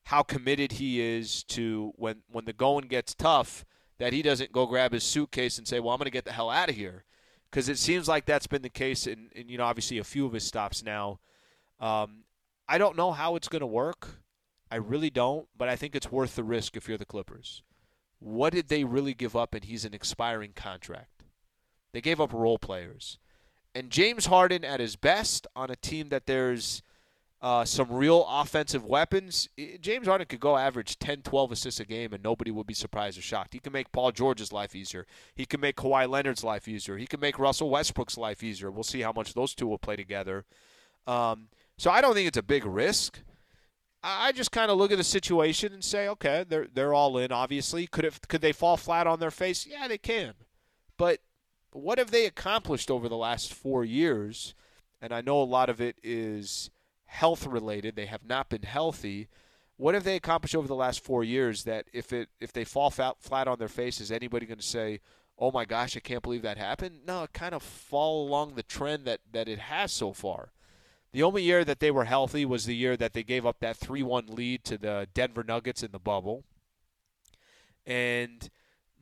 how 0.06 0.22
committed 0.22 0.74
he 0.74 1.02
is 1.02 1.44
to 1.46 1.94
when 1.96 2.22
when 2.32 2.46
the 2.46 2.54
going 2.54 2.88
gets 2.88 3.16
tough– 3.16 3.66
that 4.04 4.14
he 4.14 4.22
doesn't 4.22 4.52
go 4.52 4.66
grab 4.66 4.92
his 4.92 5.04
suitcase 5.04 5.58
and 5.58 5.68
say, 5.68 5.80
"Well, 5.80 5.94
I'm 5.94 5.98
going 5.98 6.06
to 6.06 6.12
get 6.12 6.26
the 6.26 6.32
hell 6.32 6.50
out 6.50 6.70
of 6.70 6.76
here." 6.76 7.06
because 7.54 7.70
it 7.70 7.78
seems 7.78 8.08
like 8.08 8.26
that's 8.26 8.48
been 8.48 8.64
the 8.64 8.70
case 8.70 9.06
in, 9.06 9.30
in 9.34 9.48
you 9.48 9.60
know 9.60 9.66
obviously 9.66 10.00
a 10.00 10.04
few 10.04 10.26
of 10.26 10.34
his 10.34 10.44
stops 10.44 10.84
now. 10.84 11.20
Um, 11.80 12.24
I 12.68 12.80
don't 12.80 12.98
know 12.98 13.12
how 13.12 13.36
it's 13.36 13.48
going 13.48 13.60
to 13.60 13.68
work. 13.68 14.24
I 14.72 14.78
really 14.78 15.12
don't, 15.12 15.48
but 15.56 15.70
I 15.70 15.76
think 15.76 15.96
it's 15.96 16.12
worth 16.12 16.36
the 16.36 16.44
risk 16.44 16.76
if 16.76 16.88
you're 16.88 16.98
the 16.98 17.06
Clippers. 17.06 17.62
What 18.18 18.54
did 18.54 18.70
they 18.70 18.84
really 18.84 19.14
give 19.14 19.36
up? 19.36 19.54
And 19.54 19.66
he's 19.66 19.86
an 19.86 19.94
expiring 19.94 20.54
contract. 20.56 21.26
They 21.92 22.02
gave 22.02 22.20
up 22.20 22.34
role 22.34 22.58
players. 22.58 23.20
And 23.76 23.92
James 23.92 24.26
Harden 24.26 24.66
at 24.66 24.80
his 24.80 24.96
best 24.96 25.46
on 25.56 25.70
a 25.70 25.76
team 25.76 26.10
that 26.10 26.26
there's 26.26 26.82
uh, 27.44 27.66
some 27.66 27.92
real 27.92 28.26
offensive 28.30 28.86
weapons, 28.86 29.50
James 29.82 30.08
Harden 30.08 30.26
could 30.28 30.40
go 30.40 30.56
average 30.56 30.98
10, 30.98 31.24
12 31.24 31.52
assists 31.52 31.80
a 31.82 31.86
game 31.86 32.14
and 32.14 32.24
nobody 32.24 32.52
would 32.52 32.66
be 32.66 32.74
surprised 32.74 33.18
or 33.18 33.22
shocked. 33.22 33.54
He 33.54 33.60
can 33.60 33.74
make 33.74 33.92
Paul 33.92 34.14
George's 34.14 34.54
life 34.54 34.74
easier. 34.74 35.06
He 35.36 35.46
can 35.46 35.60
make 35.60 35.76
Kawhi 35.76 36.08
Leonard's 36.08 36.46
life 36.46 36.70
easier. 36.70 36.96
He 36.96 37.06
can 37.06 37.20
make 37.20 37.38
Russell 37.38 37.70
Westbrook's 37.70 38.18
life 38.18 38.44
easier. 38.44 38.72
We'll 38.72 38.84
see 38.84 39.02
how 39.02 39.12
much 39.12 39.34
those 39.34 39.54
two 39.54 39.68
will 39.68 39.78
play 39.78 39.98
together. 39.98 40.46
Um, 41.06 41.50
so 41.78 41.92
I 41.92 42.00
don't 42.00 42.14
think 42.14 42.30
it's 42.30 42.38
a 42.38 42.44
big 42.44 42.66
risk. 42.66 43.20
I 44.02 44.32
just 44.32 44.54
kind 44.54 44.72
of 44.72 44.78
look 44.78 44.94
at 44.94 44.98
the 44.98 45.04
situation 45.04 45.74
and 45.74 45.84
say, 45.84 46.08
okay, 46.10 46.46
they're 46.48 46.68
they're 46.74 46.94
all 46.94 47.18
in. 47.18 47.32
Obviously, 47.32 47.88
could 47.88 48.04
it 48.06 48.28
could 48.28 48.42
they 48.42 48.52
fall 48.52 48.76
flat 48.78 49.08
on 49.08 49.20
their 49.20 49.32
face? 49.32 49.66
Yeah, 49.66 49.88
they 49.88 49.98
can. 49.98 50.34
But 50.98 51.20
what 51.72 51.98
have 51.98 52.12
they 52.12 52.26
accomplished 52.26 52.92
over 52.92 53.08
the 53.08 53.18
last 53.18 53.54
four 53.54 53.84
years? 53.84 54.56
And 55.02 55.14
I 55.14 55.22
know 55.22 55.42
a 55.42 55.44
lot 55.44 55.70
of 55.70 55.82
it 55.82 55.98
is 56.04 56.70
health 57.14 57.46
related. 57.46 57.96
They 57.96 58.08
have 58.08 58.26
not 58.26 58.50
been 58.50 58.64
healthy. 58.64 59.28
What 59.78 59.94
have 59.94 60.04
they 60.04 60.16
accomplished 60.16 60.56
over 60.56 60.68
the 60.68 60.76
last 60.76 61.04
four 61.04 61.24
years 61.24 61.64
that 61.66 61.86
if 61.94 62.12
it 62.12 62.30
if 62.42 62.52
they 62.52 62.64
fall 62.64 62.90
flat, 62.90 63.18
flat 63.20 63.48
on 63.48 63.60
their 63.60 63.68
face, 63.68 64.02
is 64.02 64.12
anybody 64.12 64.48
going 64.48 64.58
to 64.60 64.66
say, 64.66 65.00
"Oh 65.38 65.52
my 65.52 65.66
gosh, 65.66 65.96
I 65.96 66.00
can't 66.00 66.24
believe 66.24 66.42
that 66.42 66.58
happened"? 66.58 67.02
No, 67.06 67.24
it 67.24 67.34
kind 67.34 67.54
of 67.54 67.62
fall 67.62 68.28
along 68.28 68.56
the 68.56 68.64
trend 68.64 69.06
that 69.06 69.20
that 69.32 69.48
it 69.48 69.60
has 69.60 69.92
so 69.92 70.12
far. 70.12 70.52
The 71.12 71.22
only 71.22 71.44
year 71.44 71.64
that 71.64 71.80
they 71.80 71.92
were 71.92 72.06
healthy 72.06 72.46
was 72.46 72.66
the 72.66 72.76
year 72.76 72.98
that 72.98 73.14
they 73.14 73.24
gave 73.24 73.46
up 73.46 73.60
that 73.60 73.78
3 73.78 74.02
1 74.02 74.26
lead 74.28 74.64
to 74.66 74.80
the 74.80 75.08
Denver 75.14 75.44
Nuggets 75.44 75.84
in 75.84 75.92
the 75.92 76.00
bubble. 76.00 76.44
And 77.86 78.50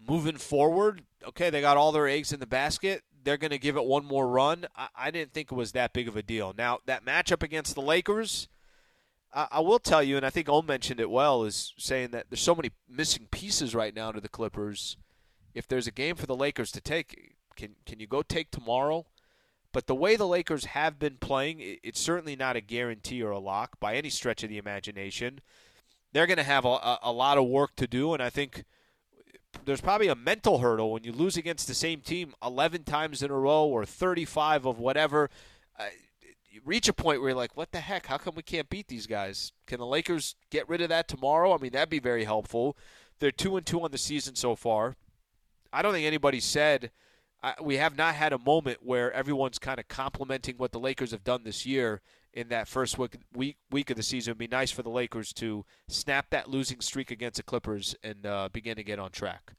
moving 0.05 0.37
forward, 0.37 1.03
okay, 1.25 1.49
they 1.49 1.61
got 1.61 1.77
all 1.77 1.93
their 1.93 2.07
eggs 2.07 2.33
in 2.33 2.41
the 2.41 2.47
basket. 2.47 3.03
They're 3.23 3.37
going 3.37 3.51
to 3.51 3.59
give 3.59 3.77
it 3.77 3.85
one 3.85 4.05
more 4.05 4.27
run. 4.27 4.65
I, 4.75 4.87
I, 4.95 5.11
didn't 5.11 5.33
think 5.33 5.51
it 5.51 5.55
was 5.55 5.73
that 5.73 5.93
big 5.93 6.07
of 6.07 6.15
a 6.15 6.23
deal. 6.23 6.53
Now, 6.57 6.79
that 6.85 7.05
matchup 7.05 7.43
against 7.43 7.75
the 7.75 7.81
Lakers, 7.81 8.47
I, 9.33 9.47
I 9.51 9.59
will 9.59 9.79
tell 9.79 10.01
you, 10.01 10.17
and 10.17 10.25
I 10.25 10.29
think 10.29 10.49
Ohm 10.49 10.65
mentioned 10.65 10.99
it 10.99 11.09
well, 11.09 11.43
is 11.43 11.73
saying 11.77 12.11
that 12.11 12.27
there's 12.29 12.41
so 12.41 12.55
many 12.55 12.71
missing 12.89 13.27
pieces 13.31 13.75
right 13.75 13.95
now 13.95 14.11
to 14.11 14.21
the 14.21 14.29
Clippers. 14.29 14.97
If 15.53 15.67
there's 15.67 15.87
a 15.87 15.91
game 15.91 16.15
for 16.15 16.25
the 16.25 16.35
Lakers 16.35 16.71
to 16.71 16.81
take, 16.81 17.35
can 17.55 17.75
can 17.85 17.99
you 17.99 18.07
go 18.07 18.21
take 18.21 18.51
tomorrow? 18.51 19.05
But 19.73 19.87
the 19.87 19.95
way 19.95 20.15
the 20.15 20.27
Lakers 20.27 20.65
have 20.65 20.99
been 20.99 21.17
playing, 21.17 21.59
it's 21.61 21.99
certainly 21.99 22.35
not 22.35 22.55
a 22.55 22.61
guarantee 22.61 23.23
or 23.23 23.31
a 23.31 23.39
lock 23.39 23.79
by 23.79 23.95
any 23.95 24.09
stretch 24.09 24.43
of 24.43 24.49
the 24.49 24.57
imagination. 24.57 25.39
They're 26.11 26.27
going 26.27 26.37
to 26.37 26.43
have 26.43 26.65
a, 26.65 26.99
a, 27.01 27.11
lot 27.11 27.37
of 27.37 27.45
work 27.45 27.77
to 27.77 27.87
do, 27.87 28.13
and 28.13 28.21
I 28.21 28.29
think 28.29 28.65
there's 29.65 29.81
probably 29.81 30.07
a 30.07 30.15
mental 30.15 30.59
hurdle 30.59 30.91
when 30.91 31.03
you 31.03 31.11
lose 31.11 31.37
against 31.37 31.67
the 31.67 31.73
same 31.73 32.01
team 32.01 32.33
11 32.43 32.83
times 32.83 33.21
in 33.21 33.31
a 33.31 33.37
row 33.37 33.65
or 33.65 33.85
35 33.85 34.65
of 34.65 34.79
whatever. 34.79 35.29
Uh, 35.79 35.85
you 36.49 36.61
reach 36.65 36.87
a 36.87 36.93
point 36.93 37.21
where 37.21 37.29
you're 37.29 37.37
like, 37.37 37.55
what 37.55 37.71
the 37.71 37.79
heck? 37.79 38.07
How 38.07 38.17
come 38.17 38.35
we 38.35 38.43
can't 38.43 38.69
beat 38.69 38.87
these 38.87 39.07
guys? 39.07 39.53
Can 39.67 39.79
the 39.79 39.85
Lakers 39.85 40.35
get 40.49 40.67
rid 40.67 40.81
of 40.81 40.89
that 40.89 41.07
tomorrow? 41.07 41.53
I 41.53 41.57
mean, 41.57 41.71
that'd 41.71 41.89
be 41.89 41.99
very 41.99 42.23
helpful. 42.23 42.75
They're 43.19 43.31
two 43.31 43.55
and 43.57 43.65
two 43.65 43.81
on 43.81 43.91
the 43.91 43.97
season 43.97 44.35
so 44.35 44.55
far. 44.55 44.95
I 45.71 45.81
don't 45.81 45.93
think 45.93 46.05
anybody 46.05 46.39
said– 46.39 46.91
I, 47.43 47.55
we 47.61 47.77
have 47.77 47.97
not 47.97 48.15
had 48.15 48.33
a 48.33 48.39
moment 48.39 48.79
where 48.81 49.11
everyone's 49.11 49.59
kind 49.59 49.79
of 49.79 49.87
complimenting 49.87 50.57
what 50.57 50.71
the 50.71 50.79
Lakers 50.79 51.11
have 51.11 51.23
done 51.23 51.43
this 51.43 51.65
year 51.65 52.01
in 52.33 52.49
that 52.49 52.67
first 52.67 52.97
week, 52.97 53.17
week 53.33 53.57
week 53.71 53.89
of 53.89 53.97
the 53.97 54.03
season. 54.03 54.31
It'd 54.31 54.37
be 54.37 54.47
nice 54.47 54.71
for 54.71 54.83
the 54.83 54.89
Lakers 54.89 55.33
to 55.33 55.65
snap 55.87 56.29
that 56.31 56.49
losing 56.49 56.81
streak 56.81 57.11
against 57.11 57.37
the 57.37 57.43
Clippers 57.43 57.95
and 58.03 58.25
uh, 58.25 58.49
begin 58.51 58.75
to 58.75 58.83
get 58.83 58.99
on 58.99 59.11
track. 59.11 59.53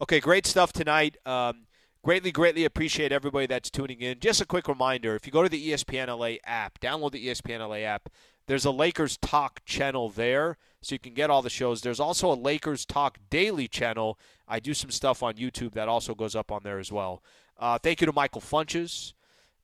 Okay, 0.00 0.20
great 0.20 0.46
stuff 0.46 0.72
tonight. 0.72 1.16
Um, 1.26 1.66
greatly, 2.04 2.30
greatly 2.30 2.64
appreciate 2.64 3.12
everybody 3.12 3.46
that's 3.46 3.70
tuning 3.70 4.00
in. 4.00 4.20
Just 4.20 4.40
a 4.40 4.46
quick 4.46 4.68
reminder: 4.68 5.14
if 5.14 5.26
you 5.26 5.32
go 5.32 5.42
to 5.42 5.48
the 5.48 5.70
ESPN 5.70 6.08
LA 6.08 6.36
app, 6.44 6.80
download 6.80 7.12
the 7.12 7.26
ESPN 7.26 7.66
LA 7.66 7.86
app. 7.86 8.08
There's 8.46 8.64
a 8.64 8.70
Lakers 8.70 9.18
Talk 9.18 9.62
channel 9.66 10.08
there, 10.08 10.56
so 10.80 10.94
you 10.94 10.98
can 10.98 11.12
get 11.12 11.28
all 11.28 11.42
the 11.42 11.50
shows. 11.50 11.82
There's 11.82 12.00
also 12.00 12.32
a 12.32 12.34
Lakers 12.34 12.86
Talk 12.86 13.18
Daily 13.28 13.68
channel 13.68 14.18
I 14.48 14.60
do 14.60 14.72
some 14.74 14.90
stuff 14.90 15.22
on 15.22 15.34
YouTube 15.34 15.74
that 15.74 15.88
also 15.88 16.14
goes 16.14 16.34
up 16.34 16.50
on 16.50 16.60
there 16.64 16.78
as 16.78 16.90
well. 16.90 17.22
Uh, 17.58 17.78
thank 17.78 18.00
you 18.00 18.06
to 18.06 18.12
Michael 18.12 18.40
Funches. 18.40 19.12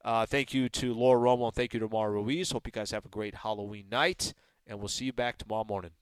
Uh, 0.04 0.26
thank 0.26 0.52
you 0.52 0.68
to 0.68 0.92
Laura 0.92 1.18
Romo. 1.18 1.46
And 1.46 1.54
thank 1.54 1.72
you 1.72 1.80
to 1.80 1.88
Mara 1.88 2.10
Ruiz. 2.10 2.50
Hope 2.50 2.66
you 2.66 2.72
guys 2.72 2.90
have 2.90 3.06
a 3.06 3.08
great 3.08 3.36
Halloween 3.36 3.86
night. 3.90 4.34
And 4.66 4.78
we'll 4.78 4.88
see 4.88 5.06
you 5.06 5.12
back 5.12 5.38
tomorrow 5.38 5.64
morning. 5.64 5.92